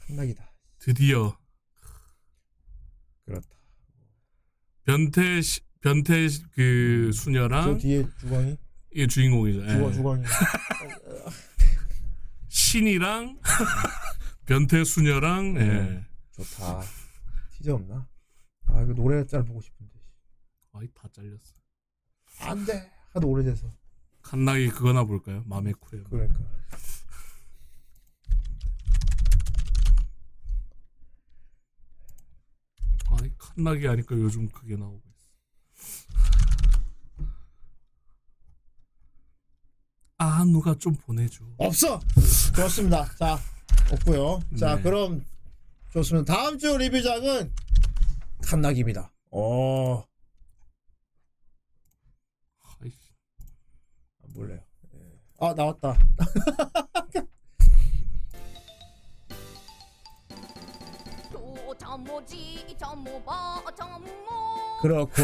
[0.07, 0.45] 칸나기다.
[0.79, 1.37] 드디어
[3.25, 3.47] 그렇다.
[4.85, 8.57] 변태 시- 변태 시- 그저 수녀랑 뒤에 주광이
[8.91, 9.61] 이게 주인공이죠.
[9.67, 9.93] 주광 예.
[9.93, 10.23] 주광이.
[12.49, 13.39] 신이랑
[14.45, 15.61] 변태 수녀랑 예.
[15.61, 16.05] 음.
[16.33, 16.81] 좋다.
[17.51, 18.05] 티저 없나?
[18.67, 19.92] 아 이거 노래 짤 보고 싶은데.
[20.73, 21.55] 아이 다 잘렸어.
[22.41, 22.91] 안 돼.
[23.13, 23.71] 하도 오래돼서.
[24.21, 25.43] 칸나기 그거나 볼까요?
[25.45, 26.03] 마메쿠에.
[26.09, 26.39] 그러니까.
[33.09, 35.23] 아이 칸나기 하니까 요즘 그게 나오고 있어.
[40.17, 41.43] 아 누가 좀 보내줘.
[41.57, 41.99] 없어.
[42.55, 43.05] 좋습니다.
[43.15, 43.37] 자
[43.91, 44.39] 없고요.
[44.57, 44.81] 자 네.
[44.81, 45.25] 그럼
[45.91, 46.33] 좋습니다.
[46.33, 47.53] 다음 주 리뷰작은
[48.43, 49.11] 칸나기입니다.
[49.31, 50.03] 어.
[52.81, 52.97] 아이씨.
[54.35, 54.59] 몰라요.
[54.95, 54.99] 예.
[55.39, 55.97] 아 나왔다.
[64.81, 65.23] 그렇군.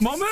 [0.00, 0.24] 마음에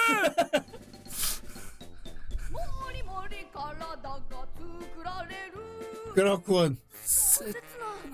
[6.15, 6.79] 그렇군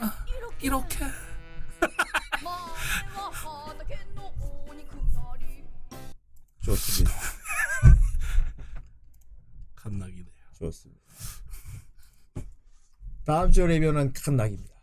[0.01, 0.25] 아,
[0.61, 1.05] 이렇게
[6.65, 7.15] 좋습니다.
[9.77, 10.25] 칸나기네요.
[10.59, 11.01] 좋습니다.
[13.27, 14.75] 다음 주 리뷰는 칸나기입니다.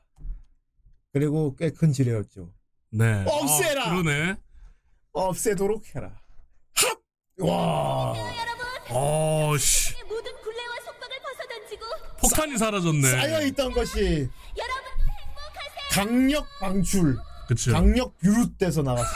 [1.13, 2.51] 그리고 꽤 큰 지뢰였죠.
[2.91, 3.23] 네.
[3.27, 3.85] 없애라!
[3.85, 4.35] 아, 그러네.
[5.13, 6.19] 없애도록 해라.
[6.75, 6.97] 핫!
[7.39, 8.13] 와.
[8.89, 9.93] 어, 씨.
[10.05, 11.85] 모든 굴레와 속박을 벗어던지고
[12.21, 13.11] 폭탄이 사라졌네.
[13.11, 13.99] 쌓여 있던 것이
[14.57, 15.89] 여러분도 행복하세요.
[15.91, 17.17] 강력 방출,
[17.47, 17.71] 그쵸.
[17.71, 19.09] 강력 비룻돼서 나갔어.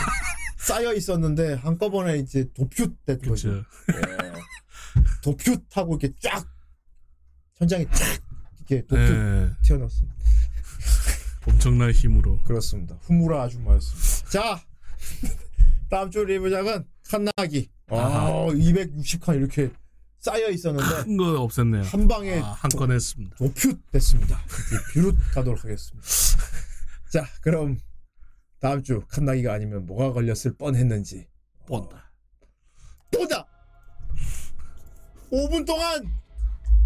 [0.67, 3.49] 쌓여 있었는데 한꺼번에 이제 도퓨 된 거죠.
[3.55, 3.63] 예.
[5.21, 6.45] 도퓨하고 이렇게 쫙
[7.57, 8.19] 천장이 쫙
[8.59, 9.49] 이렇게 도퓨 네.
[9.63, 10.15] 튀어나왔습니다.
[11.47, 12.41] 엄청난 힘으로.
[12.43, 12.95] 그렇습니다.
[13.03, 14.29] 후무라 아줌마였습니다.
[14.29, 14.63] 자,
[15.89, 17.69] 다음 주 리뷰작은 칸나기.
[17.91, 18.31] 아, 아하.
[18.47, 19.71] 260칸 이렇게
[20.19, 21.83] 쌓여 있었는데 큰 거 없앴네요.
[21.83, 23.35] 한 방에 아, 한건 했습니다.
[23.35, 24.41] 도퓨 됐습니다.
[24.93, 26.07] 비룻 가도록 하겠습니다.
[27.11, 27.77] 자, 그럼
[28.65, 31.27] 다음 주 칸나기가 아니면 뭐가 걸렸을 뻔했는지
[31.67, 32.11] 본다.
[33.11, 33.45] 보자.
[35.31, 36.03] 5분 동안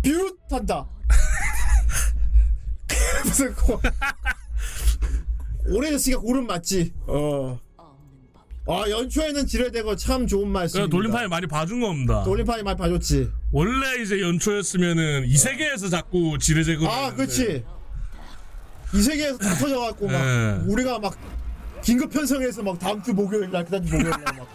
[0.01, 0.85] 비웃한다.
[3.23, 3.79] 무슨 고...
[5.67, 6.91] 오래됐으니까 고름 맞지.
[7.07, 7.57] 어.
[8.67, 10.79] 아 연초에는 지뢰대고 참 좋은 말씀.
[10.79, 12.25] 그러니까 돌림판이 많이 봐준 겁니다.
[12.25, 13.31] 돌림판이 많이 봐줬지.
[13.53, 16.89] 원래 이제 연초였으면은 이 세계에서 자꾸 지뢰제거.
[16.89, 17.63] 아 그렇지.
[18.93, 20.63] 이 세계에서 다 터져갖고 막 네.
[20.67, 21.17] 우리가 막
[21.81, 24.47] 긴급 편성해서 막 다음 주 목요일 날 그다음 주 목요일 날막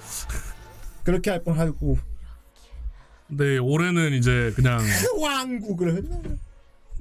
[1.05, 1.99] 그렇게 할 뻔하고
[3.29, 4.81] 근데 올해는 이제 그냥
[5.21, 6.21] 왕국을 했나?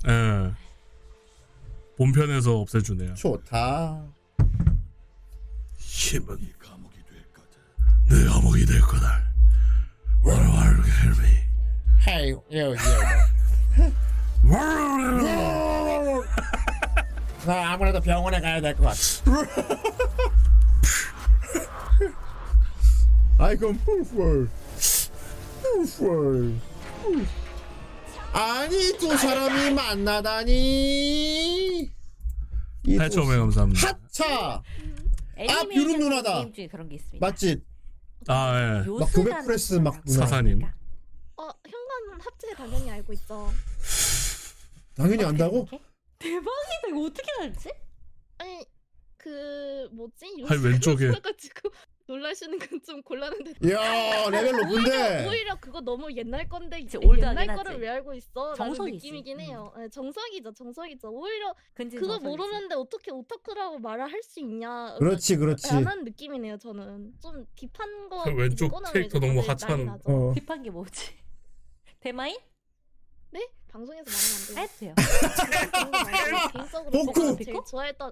[0.08, 0.52] 예.
[1.98, 3.14] 본편에서 없애주네요.
[3.14, 4.04] 좋다.
[5.78, 6.38] 힘은
[8.10, 9.22] 내 감옥이 될 거다.
[10.24, 11.28] 왈왈 헬미.
[12.08, 12.76] 헤이 요 요.
[17.46, 18.98] 나 아무래도 병원에 가야 될 것 같아.
[23.40, 24.50] 아이고 푸풀
[25.62, 26.56] 푸풀
[28.32, 31.82] 아니 두 사람이 만나다니
[32.86, 33.88] 이 두- 8초에 감사합니다.
[33.88, 34.62] 하차
[35.38, 36.36] 애니메이션 뷰름 누나다.
[36.42, 37.26] 게임 중에 그런 게 있습니다.
[37.26, 37.62] 맞지
[38.28, 38.78] 아 예.
[38.80, 40.64] 막 요스가는 고백 프레스 막 누나 사사님.
[40.64, 40.70] 어
[41.44, 43.52] 현관 합체 당연히 알고 있죠.
[44.96, 45.68] 당연히 안다고
[46.24, 46.88] 대박이다.
[46.90, 47.70] 이거 어떻게 알지?
[48.40, 48.66] 아니
[49.18, 50.26] 그 뭐지?
[50.50, 51.08] 아니, 왼쪽에.
[51.12, 51.70] 가지고
[52.08, 53.54] 놀라시는 건 좀 곤란한데.
[53.64, 55.28] 이야 레벨 오히려, 높은데.
[55.30, 57.82] 오히려 그거 너무 옛날 건데 그치, 옛날 올드하긴 거를 하지.
[57.82, 58.54] 왜 알고 있어?
[58.56, 58.98] 라는 정석이지.
[59.08, 59.40] 느낌이긴 음.
[59.40, 59.74] 해요.
[59.78, 61.08] 네, 정석이죠, 정석이죠.
[61.10, 62.26] 오히려 그거 정석이지.
[62.28, 64.96] 모르는데 어떻게 오타쿠라고 말을 할 수 있냐?
[65.00, 65.74] 그렇지 그렇지.
[65.74, 66.58] 라는 느낌이네요.
[66.58, 68.24] 저는 좀 딥한 거.
[68.36, 70.00] 왼쪽 캐릭터 이제 너무 하찮은-.
[70.04, 70.34] 어.
[70.36, 71.14] 딥한 게 뭐지?
[72.02, 72.38] 대마인?
[73.34, 73.50] 네?
[73.68, 74.54] 방송에서 말하면 안
[76.54, 77.22] 개인적으로 보쿠!
[77.22, 78.12] 제가 제일 좋아했던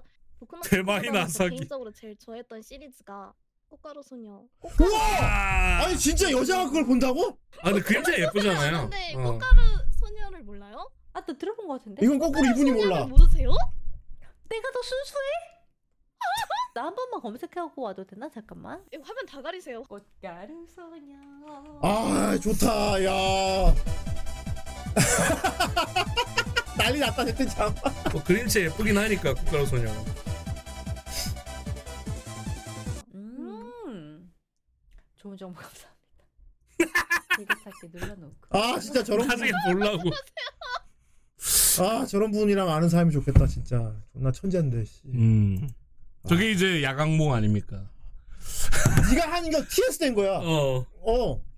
[0.68, 1.56] 대마인 피코라면서 아사기.
[1.56, 3.32] 개인적으로 제일 좋아했던 시리즈가
[3.68, 4.42] 꽃가루 소녀.
[4.62, 5.00] 우와!
[5.20, 7.38] 아, 아니 진짜 여자가 그걸 본다고?
[7.62, 8.80] 아 근데 그림자 예쁘잖아요.
[8.90, 9.22] 근데 어.
[9.22, 9.60] 꽃가루
[10.00, 10.90] 소녀를 몰라요?
[11.12, 12.04] 아, 또 들어본 것 같은데?
[12.04, 12.96] 이건 거꾸로 이분이 몰라.
[13.02, 13.50] 소녀를 모르세요?
[14.48, 15.22] 내가 더 순수해?
[16.74, 18.28] 나 한 번만 검색하고 와도 되나?
[18.30, 18.82] 잠깐만.
[18.92, 19.82] 이거 화면 다 가리세요.
[19.84, 21.14] 꽃가루 소녀.
[21.82, 23.74] 아 좋다 야.
[26.76, 27.74] 난리 났다 했더니 참.
[28.12, 29.90] 뭐 그림체 예쁘긴 하니까 국가로 소녀.
[33.14, 34.32] 음.
[35.16, 35.92] 좋은 정보 감사합니다.
[37.36, 38.58] 대기찾기 눌러놓고.
[38.58, 40.10] 아 진짜 저런 분, 나중에 보려고.
[41.80, 43.94] 아 저런 분이랑 아는 사람이 좋겠다 진짜.
[44.12, 44.84] 존나 천재인데.
[44.84, 45.02] 씨.
[45.06, 45.68] 음.
[46.28, 47.88] 저게 이제 야광몽 아닙니까?
[49.10, 50.38] 네가 하는 게 TS 된 거야.
[50.38, 50.86] 어.
[51.02, 51.51] 어.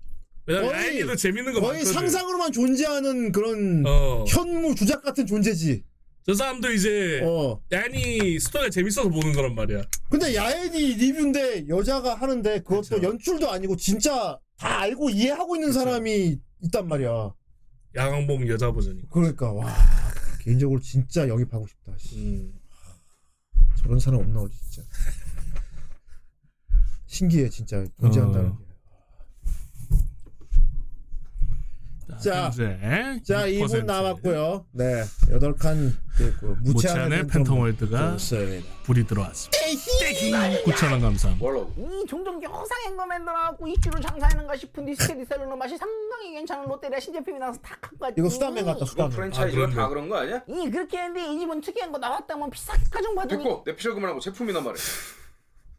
[0.47, 1.93] 왜냐면 거의- 라인이도 재밌는 거 거의 많거든.
[1.93, 4.23] 상상으로만 존재하는 그런 어.
[4.27, 5.83] 현무 주작 같은 존재지.
[6.25, 7.61] 저 사람도 이제 어.
[7.71, 9.83] 야니 스토리가 재밌어서 보는 거란 말이야.
[10.09, 13.03] 근데 야엔이 리뷰인데 여자가 하는데 그것도 그쵸.
[13.03, 15.79] 연출도 아니고 진짜 다 알고 이해하고 있는 그쵸.
[15.79, 17.33] 사람이 있단 말이야.
[17.95, 19.07] 야광몽 여자 버전이고.
[19.09, 19.73] 그러니까 와
[20.41, 21.93] 개인적으로 진짜 영입하고 싶다.
[21.97, 22.15] 씨.
[22.17, 22.53] 음.
[23.77, 24.81] 저런 사람 없나 어디 진짜.
[27.07, 28.57] 신기해 진짜 존재한다는 어.
[28.57, 28.64] 게.
[32.19, 34.65] 자, 자, 현재 자6% 2분 남았고요.
[34.71, 38.17] 네 여덟 칸 됐고 무채한의 팬텀월드가.
[38.83, 39.57] 불이 들어왔습니다.
[40.65, 41.45] 9천 원 감사합니다.
[41.77, 47.59] 이 종종 영상 앵거맨 들어갖고 이슈로 장사하는가 싶은데 스테디셀러는 맛이 상당히 괜찮은 롯데리아 신제품이 나와서
[47.61, 49.11] 다 갖고 이거 수단맨 같다 수단맨.
[49.11, 49.69] 프랜차이즈가 아.
[49.69, 50.41] 다 그런 거 아니야?
[50.47, 54.61] 이 그렇게 했는데 이 집은 특이한 거 나왔다면 비싸게 가져받으니 됐고 내 피셜 그만하고 제품이나
[54.61, 54.77] 말해.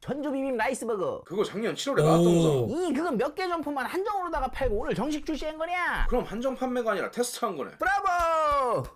[0.00, 2.66] 전주 비빔 라이스버거 그거 작년 7월에 나왔던 오.
[2.66, 2.88] 거잖아.
[2.88, 7.10] 이 그건 몇 개 점포만 한정으로다가 팔고 오늘 정식 출시한 거냐 그럼 한정 판매가 아니라
[7.10, 7.72] 테스트한 거네.
[7.78, 8.08] 브라보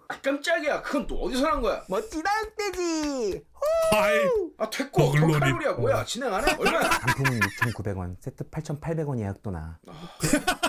[0.09, 0.83] 아 깜짝이야.
[0.83, 1.83] 그건 또 어디서 난 거야?
[1.89, 2.31] 멋지다
[3.93, 4.17] 아이,
[4.57, 5.33] 아 됐고 더 글로리.
[5.35, 6.05] 더 칼로리야 뭐야?
[6.05, 6.55] 진행 안 해?
[6.59, 6.83] 얼마야?
[6.83, 9.79] 상품은 6,900원 세트 8,800원 예약도나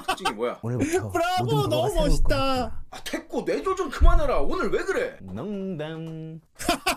[0.08, 0.60] 특징이 뭐야?
[0.62, 2.84] 오늘부터 브라보, 모든 너무 멋있다.
[2.90, 4.42] 아 됐고 내조 좀 그만해라.
[4.42, 5.18] 오늘 왜 그래?
[5.22, 6.42] 농담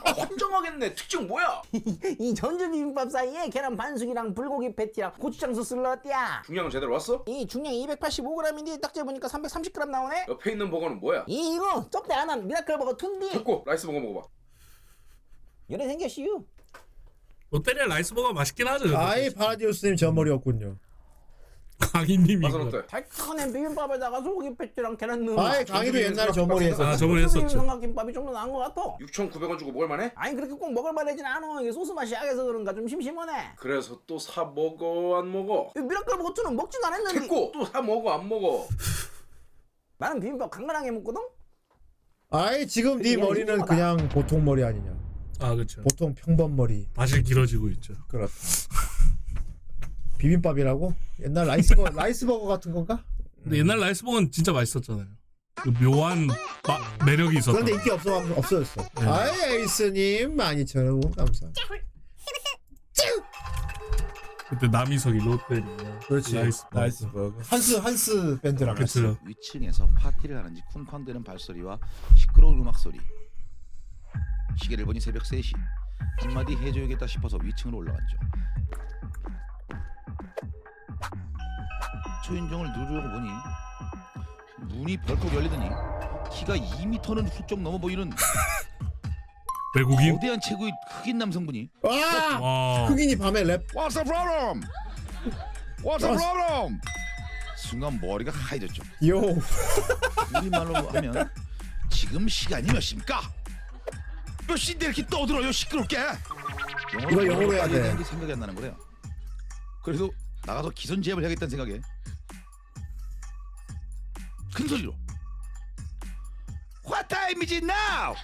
[0.05, 0.95] 아 환장하겠네.
[0.95, 1.63] 특징 뭐야?
[2.19, 7.25] 이 전주 비빔밥 사이 에 계란 반숙이랑 불고기 패티랑 고추장 소스를 넣었디야 중량 제대로 왔어?
[7.27, 11.25] 이 중량 285g인데 딱 재보니까 330g 나오네 옆에 있는 버거는 뭐야?
[11.27, 14.27] 이 이거 쩝대 안한 미라클 버거 투인디 됐고 라이스 버거 먹어봐.
[15.71, 16.45] 열애 생겼슈
[17.51, 18.97] 롯데리아 라이스버거 맛있긴 하죠.
[18.97, 20.77] 아이 파라디오스님 저 머리였군요.
[21.93, 22.47] 강희님이.
[22.47, 22.87] 어때?
[22.87, 26.97] 달콤한 비빔밥에다가 소고기 패티랑 계란 넣으면 아이 강의도 옛날에 저 머리 아.
[26.97, 27.49] 저번에 했었죠.
[27.49, 30.13] 삼각김밥이 좀 더 나은 것 같아 6,900원 주고 먹을 만해?
[30.15, 34.19] 아니 그렇게 꼭 먹을 만하진 않아 이게 소스 맛이 약해서 그런가 좀 심심하네 그래서 또
[34.19, 35.71] 사 먹어 안 먹어?
[35.77, 38.67] 이 미라클 투는 먹지도 않았는데 됐고 또 사 먹어 안 먹어?
[39.99, 41.21] 나는 비빔밥 간간하게 먹거든
[42.31, 43.75] 아이 지금 네 머리는 이상하다.
[43.75, 44.93] 그냥 보통 머리 아니냐.
[45.41, 45.83] 아 그렇죠.
[45.83, 46.89] 보통 평범 머리.
[46.97, 47.95] 맛이 길어지고 있죠.
[48.09, 48.33] 그렇다.
[50.29, 50.95] 비빔밥이라고?
[51.21, 53.05] 옛날 라이스버거 라이스버거 같은 건가?
[53.43, 55.07] 근데 옛날 라이스버거는 진짜 맛있었잖아요.
[55.57, 57.55] 그 묘한 마- 매력이 있었던.
[57.65, 58.83] 그런데 인기 없어 없어졌어.
[59.01, 59.07] 네.
[59.07, 61.63] 아이 에이스님 12,000원 감사합니다.
[64.49, 65.99] 그때 남희석이 롯데리아.
[66.07, 66.35] 그렇지.
[66.37, 66.81] 라이스버거.
[66.81, 67.35] 라이스 버거.
[67.45, 69.01] 한스 한스 밴드랑 같이.
[69.01, 69.19] 그렇죠.
[69.27, 71.79] 위층에서 파티를 하는지 쿵쾅대는 발소리와
[72.17, 72.99] 시끄러운 음악 소리.
[74.63, 75.53] 시계를 보니 새벽 3시.
[76.21, 78.17] 한마디 해줘야겠다 싶어서 위층으로 올라왔죠.
[82.25, 83.31] 초인종을 누르려고 보니
[84.75, 85.69] 문이 벌컥 열리더니
[86.33, 88.11] 키가 2미터는 훌쩍 넘어 보이는
[89.77, 90.15] 외국인.
[90.15, 92.39] 거대한 체구의 흑인 남성분이 와!
[92.41, 92.87] 와.
[92.87, 93.67] 흑인이 밤에 랩.
[93.75, 94.63] What's the problem?
[95.83, 96.81] What's the problem?
[97.57, 98.83] 순간 머리가 하얘졌죠.
[99.09, 99.21] 요.
[100.39, 101.29] 우리말로 하면
[101.91, 103.21] 지금 시간이 몇 시입니까?
[104.47, 105.99] 몇 시인데 이렇게 떠들어요 시끄럽게
[107.11, 107.83] 이거 영어로 해야 돼.
[107.83, 108.77] 되는 게 생각이 안 나는 거래요
[109.83, 110.09] 그래서
[110.47, 111.81] 나가서 기선제압을 해야겠다는 생각에
[114.55, 114.95] 큰 소리로
[116.87, 118.15] What time is it now?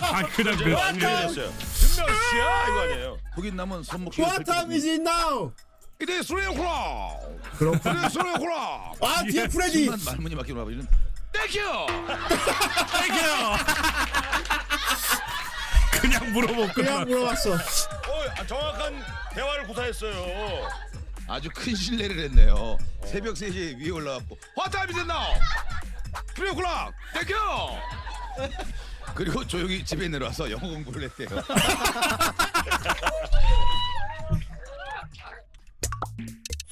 [0.00, 1.26] 아 그냥 그 What time?
[1.26, 5.52] 몇 시야 이거 아니에요 흑인 남은 손목시계를 What time is it now?
[6.00, 7.22] It is 3 o'clock
[7.58, 7.92] 그렇군.
[7.96, 9.84] It is 3 o'clock 아 뒤에 프레디.
[9.86, 10.86] 순간 말문이 막히고 나버리는
[11.32, 11.86] Thank you
[13.02, 14.13] thank you.
[16.04, 17.54] 그냥 물어보고 그냥 물어봤어.
[17.54, 19.02] 어, 정확한
[19.32, 20.68] 대화를 구사했어요.
[21.26, 22.76] 아주 큰 실례를 했네요.
[23.06, 25.28] 새벽 3시에 위에 올라갔고 화타임이 됐나?
[26.52, 27.34] 오클락 땡큐!
[29.14, 31.28] 그리고 조용히 집에 내려와서 영어 공부를 했대요.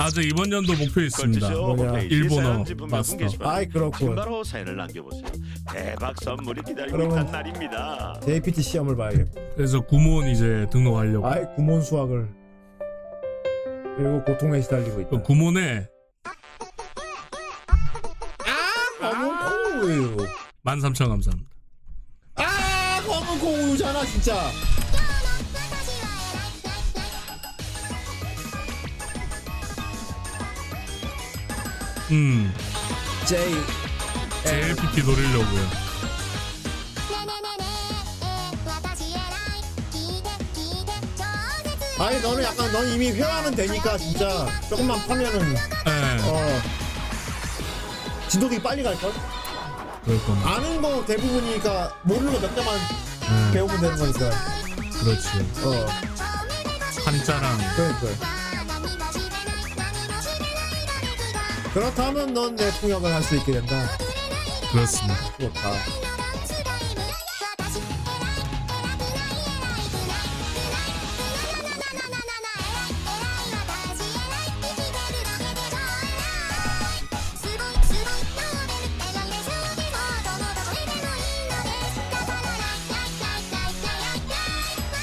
[0.03, 1.49] 아저 이번 연도 목표 있습니다.
[1.51, 2.01] 뭐냐?
[2.01, 3.25] 일본어 마스터.
[3.49, 3.99] 아이, 그렇군.
[4.01, 5.23] 지금 바로 사연을 남겨보세요.
[5.73, 8.21] 대박 선물이 기다리고 그러면- 있단 말입니다.
[8.25, 9.41] JPT 시험을 봐야겠다.
[9.55, 11.25] 그래서 구몬 이제 등록하려고.
[11.29, 12.29] 아이 구몬 수학을
[13.97, 15.11] 그리고 고통에 시달리고 있다.
[15.11, 15.87] 그 구몬에
[19.01, 20.17] 검은 콩우유.
[20.65, 21.51] 13,000 감사합니다.
[22.37, 24.35] 아 검은 콩우유잖아 진짜.
[32.13, 32.53] 음.
[33.27, 33.39] J
[34.45, 35.83] JLPT 노리려고요.
[41.99, 46.19] 아니 너는 약간 넌 이미 회화는 되니까 진짜 조금만 파면은 예.
[46.25, 46.61] 어
[48.29, 49.13] 진도 되게 빨리 갈 걸.
[50.05, 50.51] 그럴 겁니다.
[50.51, 52.79] 아는 거 대부분이니까 모르는 거 몇 개만
[53.49, 53.53] 예.
[53.53, 54.31] 배우면 되는 거니까.
[55.01, 55.29] 그렇지.
[55.65, 55.87] 어
[57.05, 58.42] 한자랑 그러니까.
[61.73, 63.89] 그렇다면 넌 내 통역을 할 수 있게 된다.
[64.71, 65.17] 그렇습니다.
[65.39, 65.71] 좋다.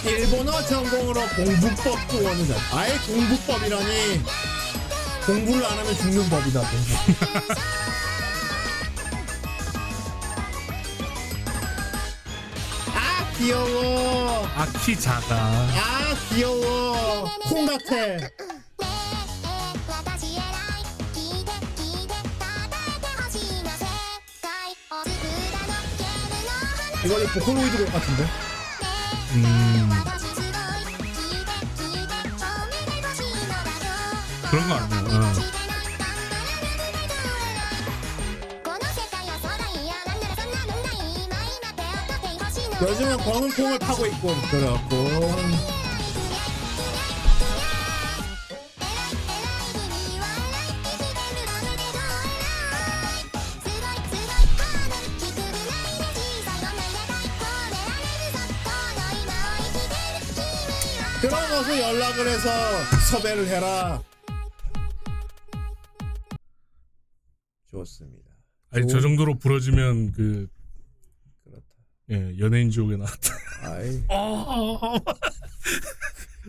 [0.06, 2.58] 일본어 전공으로 공부법 통원을 잘.
[2.72, 4.49] 아예 공부법이라니.
[5.30, 6.60] 공부를 안 하면 죽는 법이다.
[6.60, 6.96] 공부.
[12.96, 14.48] 아 귀여워.
[14.56, 15.36] 아키 작아.
[15.36, 17.30] 아 귀여워.
[17.48, 18.18] 콩 같아.
[27.06, 28.28] 이거 보컬로이드 곡 같은데?
[29.36, 29.90] 음.
[34.50, 35.20] 그런 거 아니야.
[35.20, 35.50] 어.
[42.82, 44.96] 요즘은 검은 콩을 파고 있고 그래갖고
[61.60, 62.50] 그러고서 연락을 해서
[63.12, 64.02] 섭외를 해라.
[68.80, 70.48] 아니 저 정도로 부러지면 그
[72.12, 73.34] 예, 연예인 지옥에 나왔다.
[73.64, 74.04] 아이.
[74.10, 74.80] 어.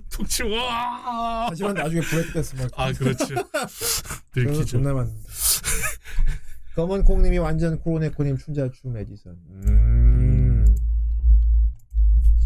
[0.08, 1.48] 툭 치고 와.
[1.50, 3.34] 하지만 나중에 브레이크 됐으면 아, 그렇지.
[4.32, 4.64] 들키죠.
[4.64, 5.20] 존나 맞는데.
[6.76, 9.36] 검은 콩님이 완전 코로네코님 춘자추 에디선.
[9.66, 10.76] 음.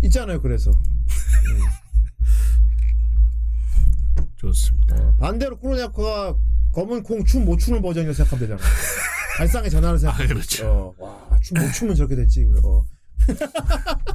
[0.03, 0.41] 있잖아요.
[0.43, 0.73] 그래서
[4.37, 5.15] 좋습니다.
[5.19, 6.37] 반대로 코로네코가
[6.73, 8.63] 검은 콩 춤 못 추는 버전이라 생각하면 되잖아.
[9.37, 10.25] 발상의 전환을 생각해.
[10.25, 10.95] 아, 그렇죠.
[10.99, 12.47] 어, 와, 춤 못 추면 저렇게 됐지.
[12.65, 12.85] 어.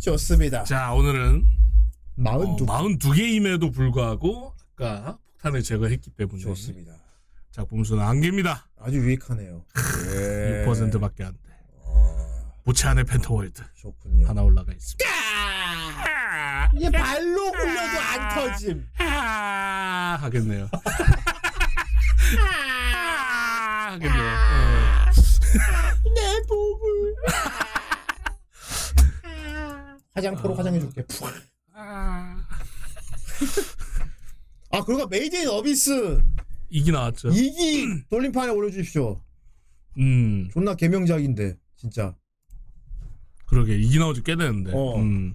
[0.00, 0.64] 좋습니다.
[0.64, 1.44] 자 오늘은
[2.16, 6.92] 마흔두 42개임에도 불구하고 아까 폭탄을 제거했기 때문에 좋습니다.
[7.50, 8.68] 작품 수는 한 개입니다.
[8.78, 9.64] 아주 유익하네요.
[10.14, 10.64] 예.
[10.66, 11.38] 6%밖에 안 돼.
[12.64, 14.28] 무채한의 팬텀 월드 좋군요.
[14.28, 15.04] 하나 올라가 있습니다.
[16.74, 18.86] 이게 발로 굴려도 안 터짐.
[18.98, 20.68] 아, 하겠네요.
[23.88, 24.22] 아, 하겠네요.
[24.22, 25.12] 어.
[26.14, 27.14] 내 보물.
[30.14, 31.06] 화장포로 화장해줄게.
[31.06, 31.28] 푹.
[34.70, 36.20] 아 그리고 메이드 인 어비스
[36.68, 37.30] 이기 나왔죠.
[37.30, 39.22] 2기 돌림판에 올려주십시오.
[39.96, 42.14] 음, 존나 개명작인데 진짜.
[43.46, 44.72] 그러게 이기 나오지 꽤 되는데.
[44.74, 44.96] 어.
[44.98, 45.34] 음.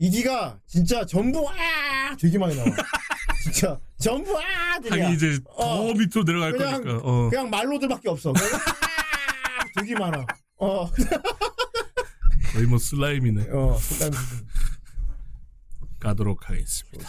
[0.00, 2.66] 2기가 진짜 전부 아 되게 많이 나와.
[3.52, 4.42] 진짜 전부 아.
[4.74, 5.92] 하긴 이제 더 어.
[5.92, 7.00] 밑으로 내려갈 그냥 거니까.
[7.04, 7.28] 어.
[7.30, 8.32] 그냥 말로들밖에 없어.
[8.32, 10.26] 그냥 아 되게 많아.
[10.58, 10.90] 어.
[12.52, 13.48] 거의 뭐 슬라임이네.
[13.52, 13.78] 어.
[16.00, 17.08] 가도록 하겠습니다.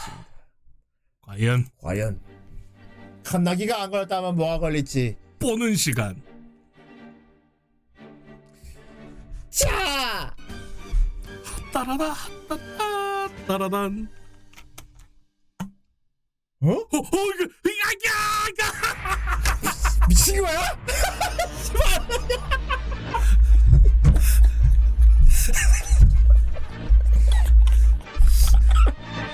[1.21, 2.19] 과연 과연
[3.23, 5.17] 칸나기가 안 걸렸다면 뭐가 걸릴지.
[5.39, 6.21] 보는 시간.
[9.49, 10.35] 자.
[11.73, 12.13] 따라다
[12.47, 14.09] 따따 따라단.
[16.59, 16.71] 어?
[16.71, 18.63] 어, 어 이거 이거
[20.09, 20.59] 미친 거야?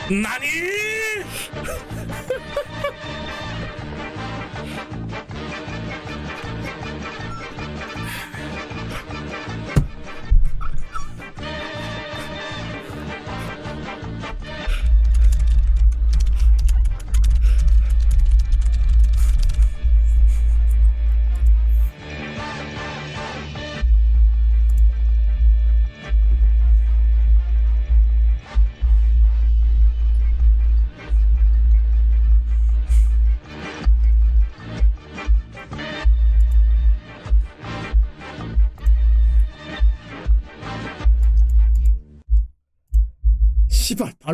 [0.10, 0.48] 나니?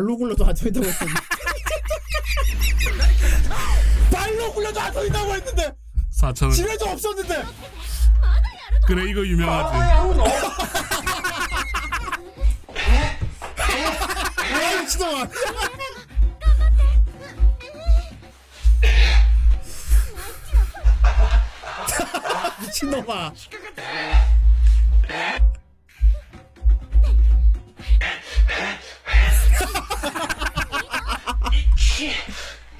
[0.00, 1.12] 발로 굴러도 안 터진다고 했더니
[4.10, 5.74] 발로 굴러도 안 터진다고 했는데.
[6.18, 6.52] 4천 원.
[6.52, 7.44] 집에도 없었는데.
[8.86, 9.76] 그래 이거 유명하지.
[9.76, 10.04] 아
[14.80, 15.26] 미친놈아.
[22.60, 23.32] 미친놈아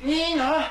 [0.02, 0.70] 니나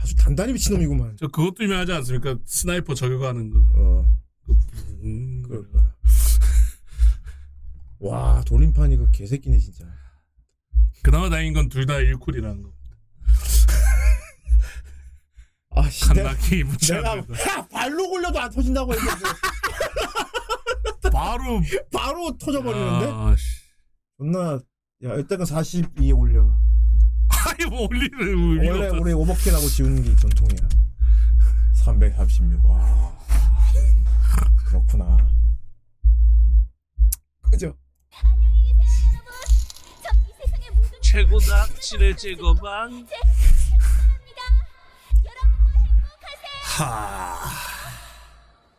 [0.00, 2.36] 아주 단단히 미친놈이구만 저 그것도 유명하지 않습니까?
[2.44, 3.58] 스나이퍼 저격하는 거.
[3.76, 4.04] 어.
[5.02, 5.94] 음, 그럴까.
[7.98, 9.84] 와 돌림판 이거 개새끼네 진짜
[11.02, 12.79] 그나마 다행인 건 둘다 1쿨이라는 거.
[15.70, 17.42] 아씨 칸나키 묻혀야 내가 된다.
[17.58, 19.24] 야, 발로 굴려도 안 터진다고 했는데.
[21.12, 21.60] 바로.
[21.92, 23.10] 바로 터져버리는데?
[23.12, 23.60] 아, 씨.
[24.18, 24.58] 존나
[25.04, 26.42] 야 이때가 42 올려.
[27.46, 29.00] 아니 뭐 올리는 의미가 원래 없었어.
[29.02, 30.68] 우리 오버킬하고 지우는 게 전통이야.
[31.84, 33.12] 336와.
[34.66, 35.16] 그렇구나.
[37.50, 37.74] 그죠?
[41.02, 43.06] 최고다 칠의 제거방
[46.80, 47.38] 하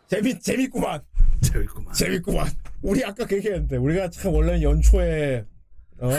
[0.09, 1.01] 재밌 재밌구만
[1.41, 2.51] 재밌구만 재밌구만
[2.81, 5.45] 우리 아까 그 얘기했는데 우리가 참 원래는 연초에
[6.01, 6.09] 어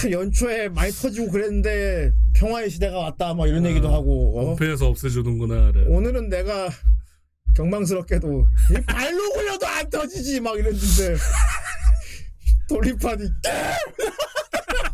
[0.00, 4.44] 참 연초에 많이 터지고 그랬는데 평화의 시대가 왔다 막 이런 얘기도 하고 어?
[4.46, 5.72] 공패에서 없애주는구나.
[5.72, 5.84] 그래.
[5.88, 6.70] 오늘은 내가
[7.56, 11.16] 경망스럽게도 이 발로 굴려도 안 터지지 막 이랬는데
[12.70, 13.24] 돌림판이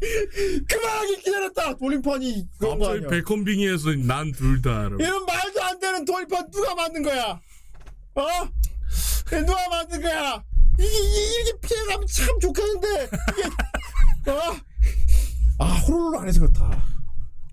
[0.68, 4.88] 그만하기 기다렸다 돌림판이 그런 거 갑자기 아니야 베컨빙이에서 난 둘 다.
[4.98, 7.40] 이런 말도 안 되는 돌림판 누가 만든 거야
[8.14, 8.26] 어?
[9.30, 10.42] 누가 만든 거야
[10.78, 13.10] 이게 이게 이렇게 피해가면 참 좋겠는데
[14.24, 14.56] 이게 어?
[15.58, 16.84] 아 호로로 안 해서 그렇다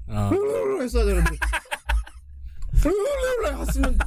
[0.10, 0.28] 아.
[0.30, 1.36] 호로로 했어야 되는데
[2.84, 3.98] 호로로 했으면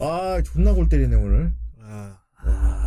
[0.00, 2.16] 아 존나 골 때리네 오늘 아.
[2.42, 2.81] 좋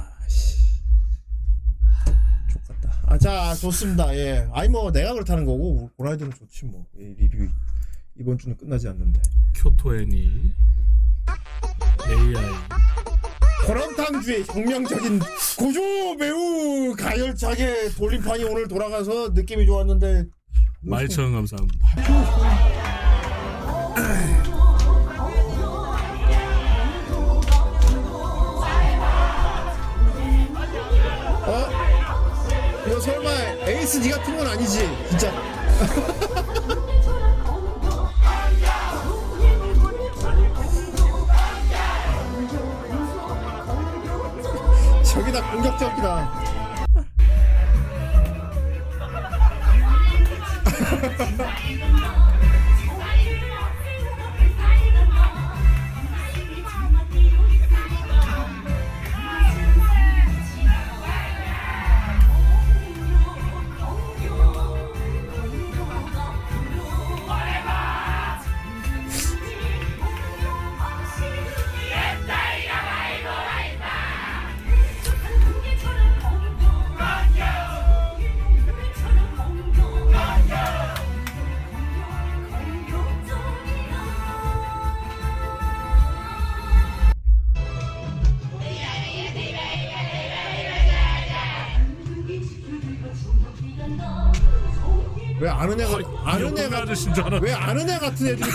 [3.16, 4.14] 아 자 좋습니다.
[4.18, 4.46] 예.
[4.52, 6.86] 아니 뭐 내가 그렇다는 거고 고라이드는 좋지 뭐.
[6.98, 7.48] 이 리뷰
[8.20, 9.22] 이번 주는 끝나지 않는데.
[9.56, 10.52] 쿄토 애니
[12.10, 12.44] AI
[13.66, 15.20] 고람탕주의 혁명적인
[15.58, 15.80] 구조
[16.16, 20.26] 매우 가열차게 돌림판이 오늘 돌아가서 느낌이 좋았는데
[20.82, 22.75] 말청 감사합니다.
[33.86, 35.32] 에이스 니가 틀은 건 아니지 진짜.
[45.04, 46.46] 저기다 공격적이다
[95.66, 97.48] 아는 애가 아는 애가 아저씨인 줄 알았네.
[97.48, 98.48] 왜 아는 애 같은 애들이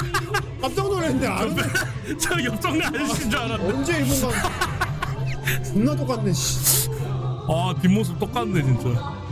[0.62, 1.62] 깜짝 놀랐는데 아는 애
[2.16, 3.70] 저 옆동네 아저씨인 줄 알았네.
[3.72, 4.50] 언제 일본 가
[5.62, 6.88] 존나 똑같네 씨.
[7.50, 9.24] 아 뒷모습 똑같네 진짜.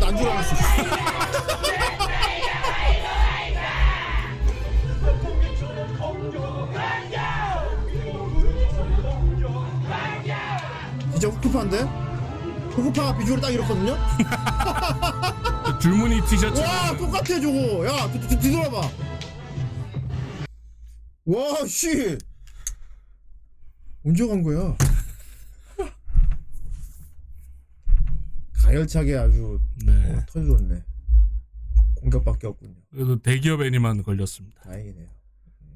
[0.00, 0.56] 난줄 알았어.
[11.12, 12.01] 진짜 후크파인데?
[12.74, 13.96] 후크파가 비주얼이 딱 이렇거든요?
[15.80, 16.60] 줄무늬 티셔츠.
[16.60, 18.76] 와 똑같아 저거 야 뒤, 뒤, 뒤돌아봐
[21.26, 22.18] 와 씨.
[24.04, 24.76] 언제 간 거야
[28.64, 29.92] 가열차게 아주 네.
[30.14, 30.82] 어, 터져줬네
[31.96, 34.60] 공격밖에 없군요 그래도 대기업 애니만 걸렸습니다.
[34.62, 35.06] 다행이네요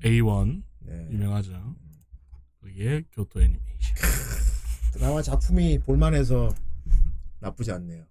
[0.04, 1.08] A1 네.
[1.10, 1.74] 유명하죠.
[2.60, 3.96] 그게 교토 애니메이션.
[4.92, 6.48] 그나마 작품이 볼만해서
[7.46, 8.04] 나쁘지 않네요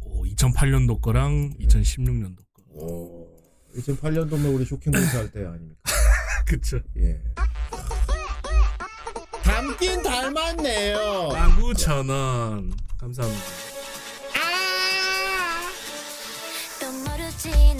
[0.00, 2.62] 오, 2008년도 거랑 2016년도 거.
[2.74, 3.28] 오
[3.76, 5.80] 2008년도면 우리 쇼킹몬스 할때 아닙니까
[6.46, 6.78] 그쵸.
[6.98, 7.20] 예
[9.42, 10.98] 닮긴 닮았네요
[11.32, 12.72] 19,000원.
[12.98, 13.44] 감사합니다.
[16.80, 17.72] 또 모르지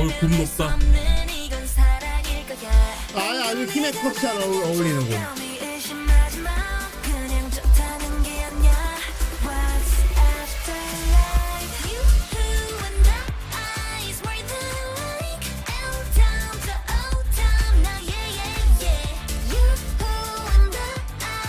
[0.00, 0.74] 어우, 꿈 설명할 수 높다.
[0.74, 2.70] 없는 이건 사랑일 거야
[3.14, 5.18] 아 아주 힘의 컷이 잘 어울- 어울리는군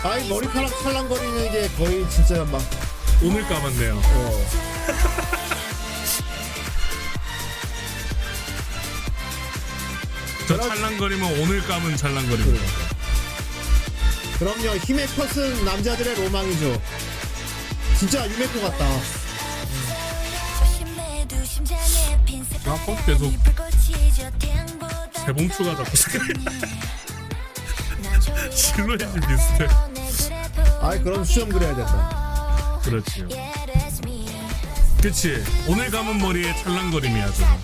[0.04, 2.62] 아이 머리카락 찰랑거리는 게 거의 진짜 막
[3.24, 4.02] 오늘 까봤네요.
[4.04, 4.71] 어.
[10.52, 12.66] 저 찰랑거리면 오늘 감은 찰랑거립니다.
[14.38, 16.82] 그럼요 힘의 컷은 남자들의 로망이죠
[17.98, 18.86] 진짜 유메코 같다
[22.66, 23.34] 아, 꼭 계속
[25.26, 25.96] 세봉추가 자꾸
[28.52, 29.68] 실루엣이 비슷해.
[30.82, 33.30] 아이 그럼 수염 그려야 된다 그렇지요.
[35.02, 35.42] 그치.
[35.68, 37.58] 오늘 감은 머리에 찰랑거림이야, 저거.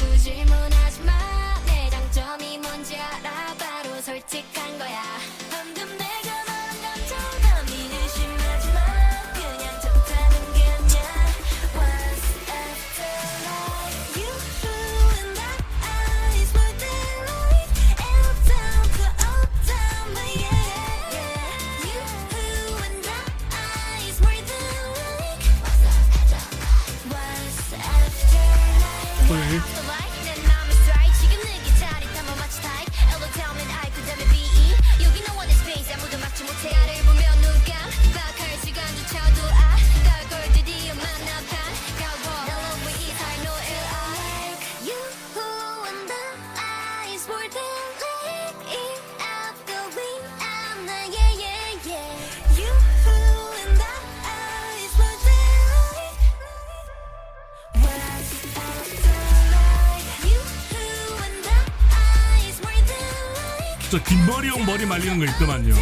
[64.87, 65.75] 말리는 거 있더만요.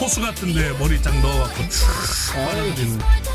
[0.00, 3.25] 호수 같은데 머리 쫙 넣어갖고 촤 빨아들이는.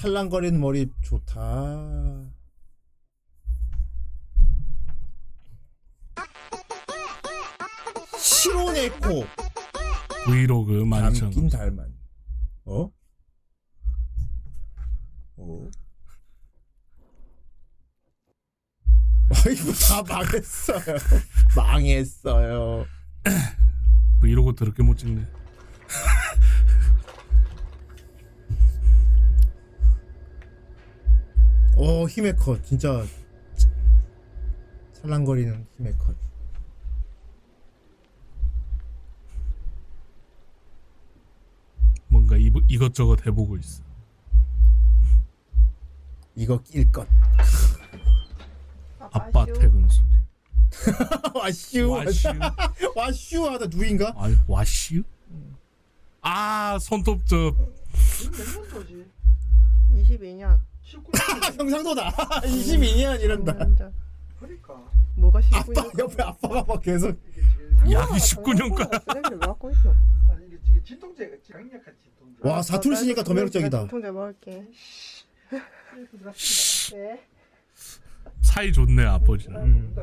[0.00, 2.24] 찰랑거리는 머리 좋다
[8.18, 9.24] 시로네코
[10.24, 11.20] 브이로그 12,000원.
[11.20, 11.86] 닮긴 닮았
[12.64, 12.90] 어?
[15.36, 15.70] 어?
[19.44, 20.96] 아이고 다 망했어요
[21.54, 22.86] 망했어요
[24.20, 25.39] 브이로그 더럽게 못 찍네.
[31.82, 33.02] 어 힘의 컷 진짜
[34.92, 36.14] 찰랑거리는 힘의 컷
[42.08, 43.82] 뭔가 이, 이것저것 해보고 있어.
[46.34, 47.08] 이거 낄 것.
[48.98, 50.06] 아빠 퇴근 소리.
[51.34, 52.28] 와슈 와슈.
[52.94, 54.12] 와슈 하다 누인가?
[54.16, 55.02] 아, 와슈?
[56.20, 59.06] 아, 손톱 도지?
[59.94, 60.69] 22년.
[61.56, 62.10] 경상도다
[62.42, 63.52] 22년 이런다
[65.16, 67.08] 뭐가 아빠 옆에 아빠가 막 계속
[67.90, 69.94] 약이 19년간 쓰레기를 왜 갖고 있어?
[72.42, 73.80] 와 사투리 쓰니까 더 매력적이다.
[73.80, 74.66] 진통제 먹을게.
[76.92, 77.26] 네.
[78.40, 79.94] 사이 좋네 아버지는.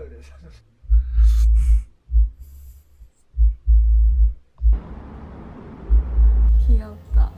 [6.68, 7.34] 귀엽다.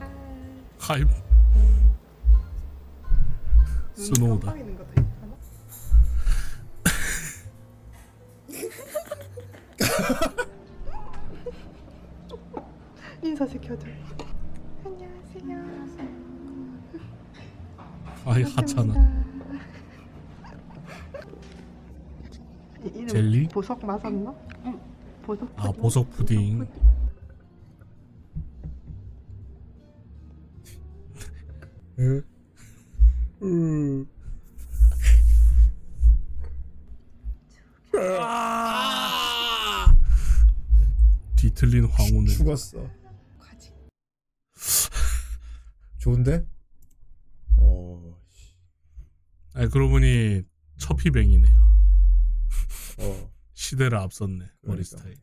[0.78, 1.04] 하이
[4.00, 4.56] 스노우다.
[4.56, 5.36] 있잖아.
[13.22, 13.86] 인사 시켜줘.
[14.84, 15.80] 안녕하세요.
[18.24, 19.20] 아이 하찮아.
[22.82, 23.48] 이 이름 젤리?
[23.48, 24.34] 보석 맞았나?
[24.64, 24.80] 응.
[25.22, 25.52] 보석.
[25.56, 26.66] 아 보석 푸딩.
[31.98, 32.22] 응.
[33.42, 34.06] 음.
[41.36, 42.28] 뒤틀린 황혼을.
[42.28, 42.90] 죽었어.
[45.98, 46.44] 좋은데?
[47.58, 48.16] 어.
[49.54, 50.42] 아니 그러고 보니
[50.78, 51.60] 처피뱅이네요.
[53.00, 53.30] 어.
[53.54, 54.84] 시대를 앞섰네 머리 그러니까.
[54.84, 55.16] 스타일.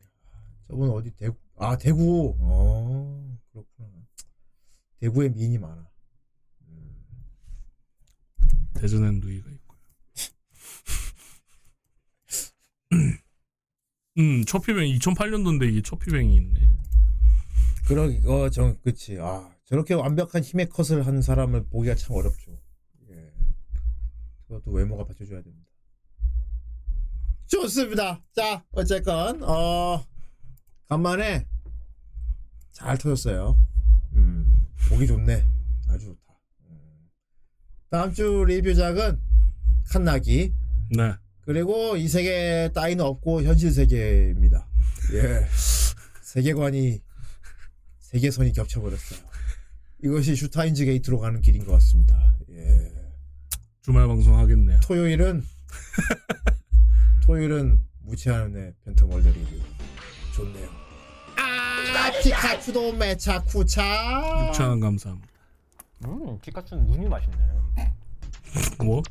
[0.68, 1.38] 저분 어디 대구?
[1.58, 2.36] 아 대구.
[2.40, 3.90] 어 그렇구나.
[5.00, 5.88] 대구에 미인이 많아.
[8.78, 9.78] 대전엔 루이가 있고요.
[14.20, 16.60] 음 처피뱅 2008년도인데 이게 처피뱅이 있네.
[17.88, 19.18] 그러기 어정 그치.
[19.20, 22.52] 아 저렇게 완벽한 힘의 컷을 한 사람을 보기가 참 어렵죠.
[23.12, 23.32] 예.
[24.48, 25.70] 그것도 외모가 받쳐줘야 됩니다.
[27.48, 28.24] 좋습니다.
[28.36, 30.04] 자 어쨌건 어
[30.90, 31.46] 간만에
[32.72, 33.58] 잘 터졌어요.
[34.14, 35.46] 음 보기 좋네.
[35.90, 36.27] 아주 좋다.
[37.88, 37.90] 음.
[37.90, 39.20] 다음 주 리뷰작은
[39.90, 40.54] 칸나기.
[40.96, 41.14] 네.
[41.46, 44.68] 그리고 이 세계 따위는 없고 현실 세계입니다.
[45.14, 45.48] 예.
[46.22, 47.02] 세계관이
[48.00, 49.20] 세계선이 겹쳐버렸어요.
[50.04, 52.36] 이것이 슈타인즈 게이트로 가는 길인 것 같습니다.
[52.52, 52.92] 예.
[53.82, 54.80] 주말 방송 하겠네요.
[54.82, 55.44] 토요일은
[57.26, 59.56] 토요일은 무채한의 팬텀 월드 리뷰
[60.36, 60.70] 좋네요.
[61.38, 65.37] 아 피카츄도 매차 쿠차 6천 원 감사합니다.
[66.06, 67.38] 음, 피카츄는 눈이 맛있네.
[68.84, 69.02] 뭐?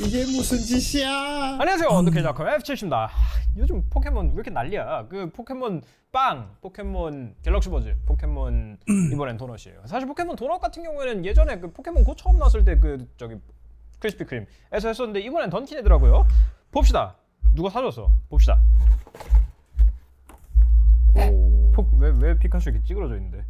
[0.00, 1.56] 이게 무슨 짓이야?
[1.58, 3.08] 안녕하세요, 언더케이자커 F7입니다.
[3.56, 5.06] 요즘 포켓몬 왜 이렇게 난리야?
[5.08, 8.78] 그 포켓몬 빵, 포켓몬 갤럭시 버즈, 포켓몬
[9.12, 9.86] 이번엔 도넛이에요.
[9.86, 13.36] 사실 포켓몬 도넛 같은 경우에는 예전에 그 포켓몬 고 처음 나왔을 때 그 저기
[13.98, 16.26] 크리스피 크림에서 했었는데 이번엔 던킨이더라고요.
[16.72, 17.14] 봅시다.
[17.54, 18.10] 누가 사줬어?
[18.28, 18.60] 봅시다.
[21.98, 23.44] 왜왜 피카츄 이렇게 찌그러져 있는데?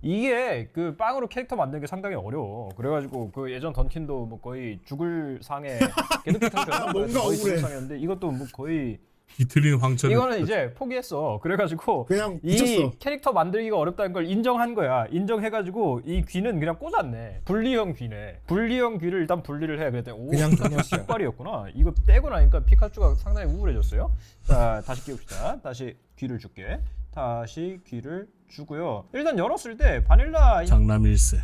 [0.00, 2.68] 이게 그 빵으로 캐릭터 만드는 게 상당히 어려워.
[2.76, 5.78] 그래가지고 그 예전 던킨도 뭐 거의 죽을 상에
[6.24, 6.92] 개드피 상태였나?
[6.92, 7.58] 뭔가 거의 죽을.
[7.58, 8.98] 상이었는데 이것도 뭐 거의
[9.36, 10.10] 뒤틀린 황천.
[10.10, 11.38] 이거는 이제 포기했어.
[11.42, 12.90] 그래가지고 그냥 이 붙였어.
[12.98, 15.06] 캐릭터 만들기가 어렵다는 걸 인정한 거야.
[15.10, 17.42] 인정해가지고 이 귀는 그냥 꽂았네.
[17.44, 18.40] 분리형 귀네.
[18.46, 19.90] 분리형 귀를 일단 분리를 해.
[19.90, 20.82] 그랬더니 오, 그냥 피카츄 그냥이야.
[21.02, 21.66] 깃발이었구나.
[21.74, 24.10] 이거 떼고 나니까 피카츄가 상당히 우울해졌어요.
[24.44, 25.60] 자 다시 끼웁시다.
[25.60, 26.80] 다시 귀를 줄게.
[27.12, 29.08] 다시 귀를 주고요.
[29.14, 31.38] 일단 열었을 때 바닐라 향- 장남일세.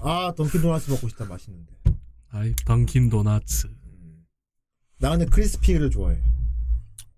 [0.00, 1.72] 아 던킨 도나츠 먹고 싶다 맛있는데.
[2.30, 3.68] 아이 던킨 도나츠.
[4.98, 6.20] 나 근데 크리스피를 좋아해.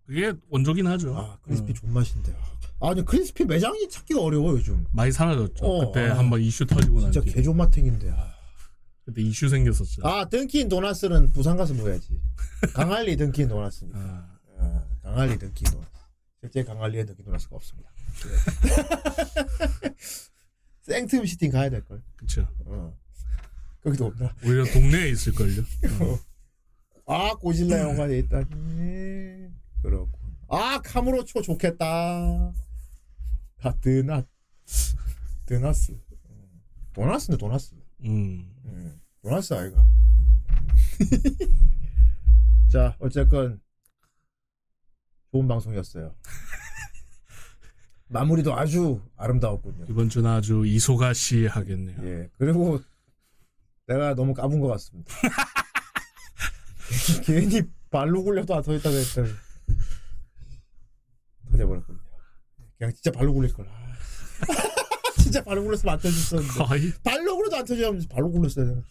[0.07, 1.17] 그게 원조긴 하죠.
[1.17, 2.35] 아 크리스피 존 맛인데.
[2.81, 4.85] 아 근데 크리스피 매장이 찾기가 어려워 요즘.
[4.93, 5.65] 많이 사라졌죠.
[5.65, 6.19] 어, 그때 아.
[6.19, 7.35] 한번 이슈 터지고 난 진짜 뒤에.
[7.35, 8.11] 개존맛탱인데.
[8.11, 8.33] 아.
[9.05, 10.07] 그때 이슈 생겼었죠.
[10.07, 12.21] 아 던킨 도나스는 부산 가서 먹어야지.
[12.75, 13.99] 광안리 던킨 도나스니까.
[14.59, 15.91] 아, 광안리 던킨 도나스.
[16.41, 17.91] 실제 광안리에 던킨 도나스가 없습니다.
[18.23, 19.95] 네.
[20.83, 22.03] 센텀 시티 가야 될 걸.
[22.17, 22.47] 그쵸.
[22.67, 22.97] 어.
[23.83, 24.35] 거기도 없나?
[24.45, 25.63] 오히려 동네에 있을 걸요.
[27.07, 29.49] 아 고질라 영화에 있다니.
[29.83, 30.19] 그렇고.
[30.49, 32.53] 아 카무로초 좋겠다.
[33.65, 34.25] 아 드나
[35.47, 35.99] 드나스.
[36.93, 37.75] 도나스네 도나스.
[38.05, 38.53] 음.
[38.67, 39.85] 음, 도나스 아이가.
[42.71, 43.61] 자 어쨌건
[45.33, 46.15] 좋은 방송이었어요.
[48.13, 49.87] 마무리도 아주 아름다웠군요.
[49.89, 51.97] 이번 주는 아주 이소가 씨 하겠네요.
[52.05, 52.29] 예.
[52.39, 52.81] 그리고
[53.87, 55.13] 내가 너무 까분 것 같습니다.
[57.25, 59.31] 괜히 발로 굴려도 안 터졌다고 했더니
[61.51, 61.99] 터져버렸군요.
[62.79, 63.67] 그냥 진짜 발로 굴릴 걸.
[63.67, 63.93] 아.
[65.19, 66.93] 진짜 발로 굴렸으면 안 터졌었는데.
[67.03, 68.85] 발로 굴려도 안 터지면 발로 굴렸어야 되는.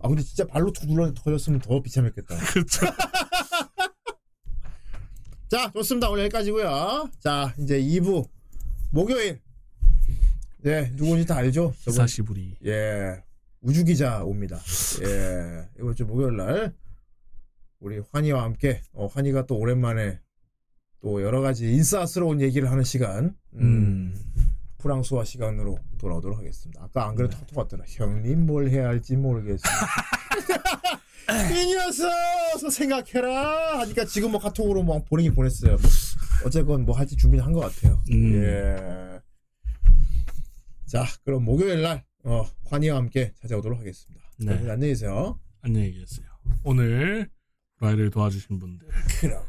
[0.00, 2.34] 아 근데 진짜 발로 툭 눌렀는데 터졌으면 더 비참했겠다.
[2.52, 2.86] 그렇죠.
[5.48, 6.08] 자 좋습니다.
[6.08, 7.10] 오늘 여기까지고요.
[7.20, 8.26] 자 이제 2부
[8.90, 9.40] 목요일.
[10.64, 11.72] 예, 누군지 다 알죠?
[11.78, 12.56] 사시부리.
[12.64, 13.22] 예.
[13.60, 14.58] 우주 기자 옵니다.
[15.02, 15.68] 예.
[15.78, 16.74] 이번 주 목요일 날
[17.80, 20.20] 우리 환희와 함께 어, 환희가 또 오랜만에
[21.00, 23.36] 또 여러 가지 인싸스러운 얘기를 하는 시간.
[23.54, 23.60] 음.
[23.60, 24.14] 음.
[24.78, 26.82] 프랑스와 시간으로 돌아오도록 하겠습니다.
[26.84, 27.40] 아까 안 그래도 네.
[27.40, 27.84] 톡톡 왔더라.
[27.88, 29.72] 형님 뭘 해야 할지 모르겠어요.
[31.52, 32.08] 이 녀석!
[32.70, 35.76] 생각해라 하니까 지금 뭐 카톡으로 막 보내긴 보냈어요.
[36.44, 38.02] 어쨌건 뭐 할지 준비를 한 것 같아요.
[38.12, 38.34] 음.
[38.42, 39.20] 예.
[40.86, 44.24] 자 그럼 목요일 날 어, 환희와 함께 찾아오도록 하겠습니다.
[44.38, 44.52] 네.
[44.70, 45.38] 안녕히 계세요.
[45.60, 46.26] 안녕히 계세요.
[46.64, 47.28] 오늘
[47.80, 48.88] 라이를 도와주신 분들.
[49.20, 49.42] 그럼.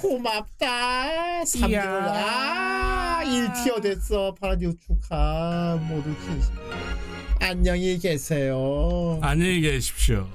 [0.00, 1.42] 고맙다.
[1.44, 1.78] 3개월.
[2.08, 4.34] 아, 1티어 됐어.
[4.40, 5.78] 파라디오 축하.
[5.88, 6.54] 모두 진심.
[7.40, 9.18] 안녕히 계세요.
[9.22, 10.26] 안녕히 계십시오.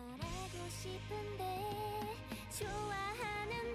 [0.00, 1.44] 말하고 싶은데
[2.58, 3.69] 좋아하는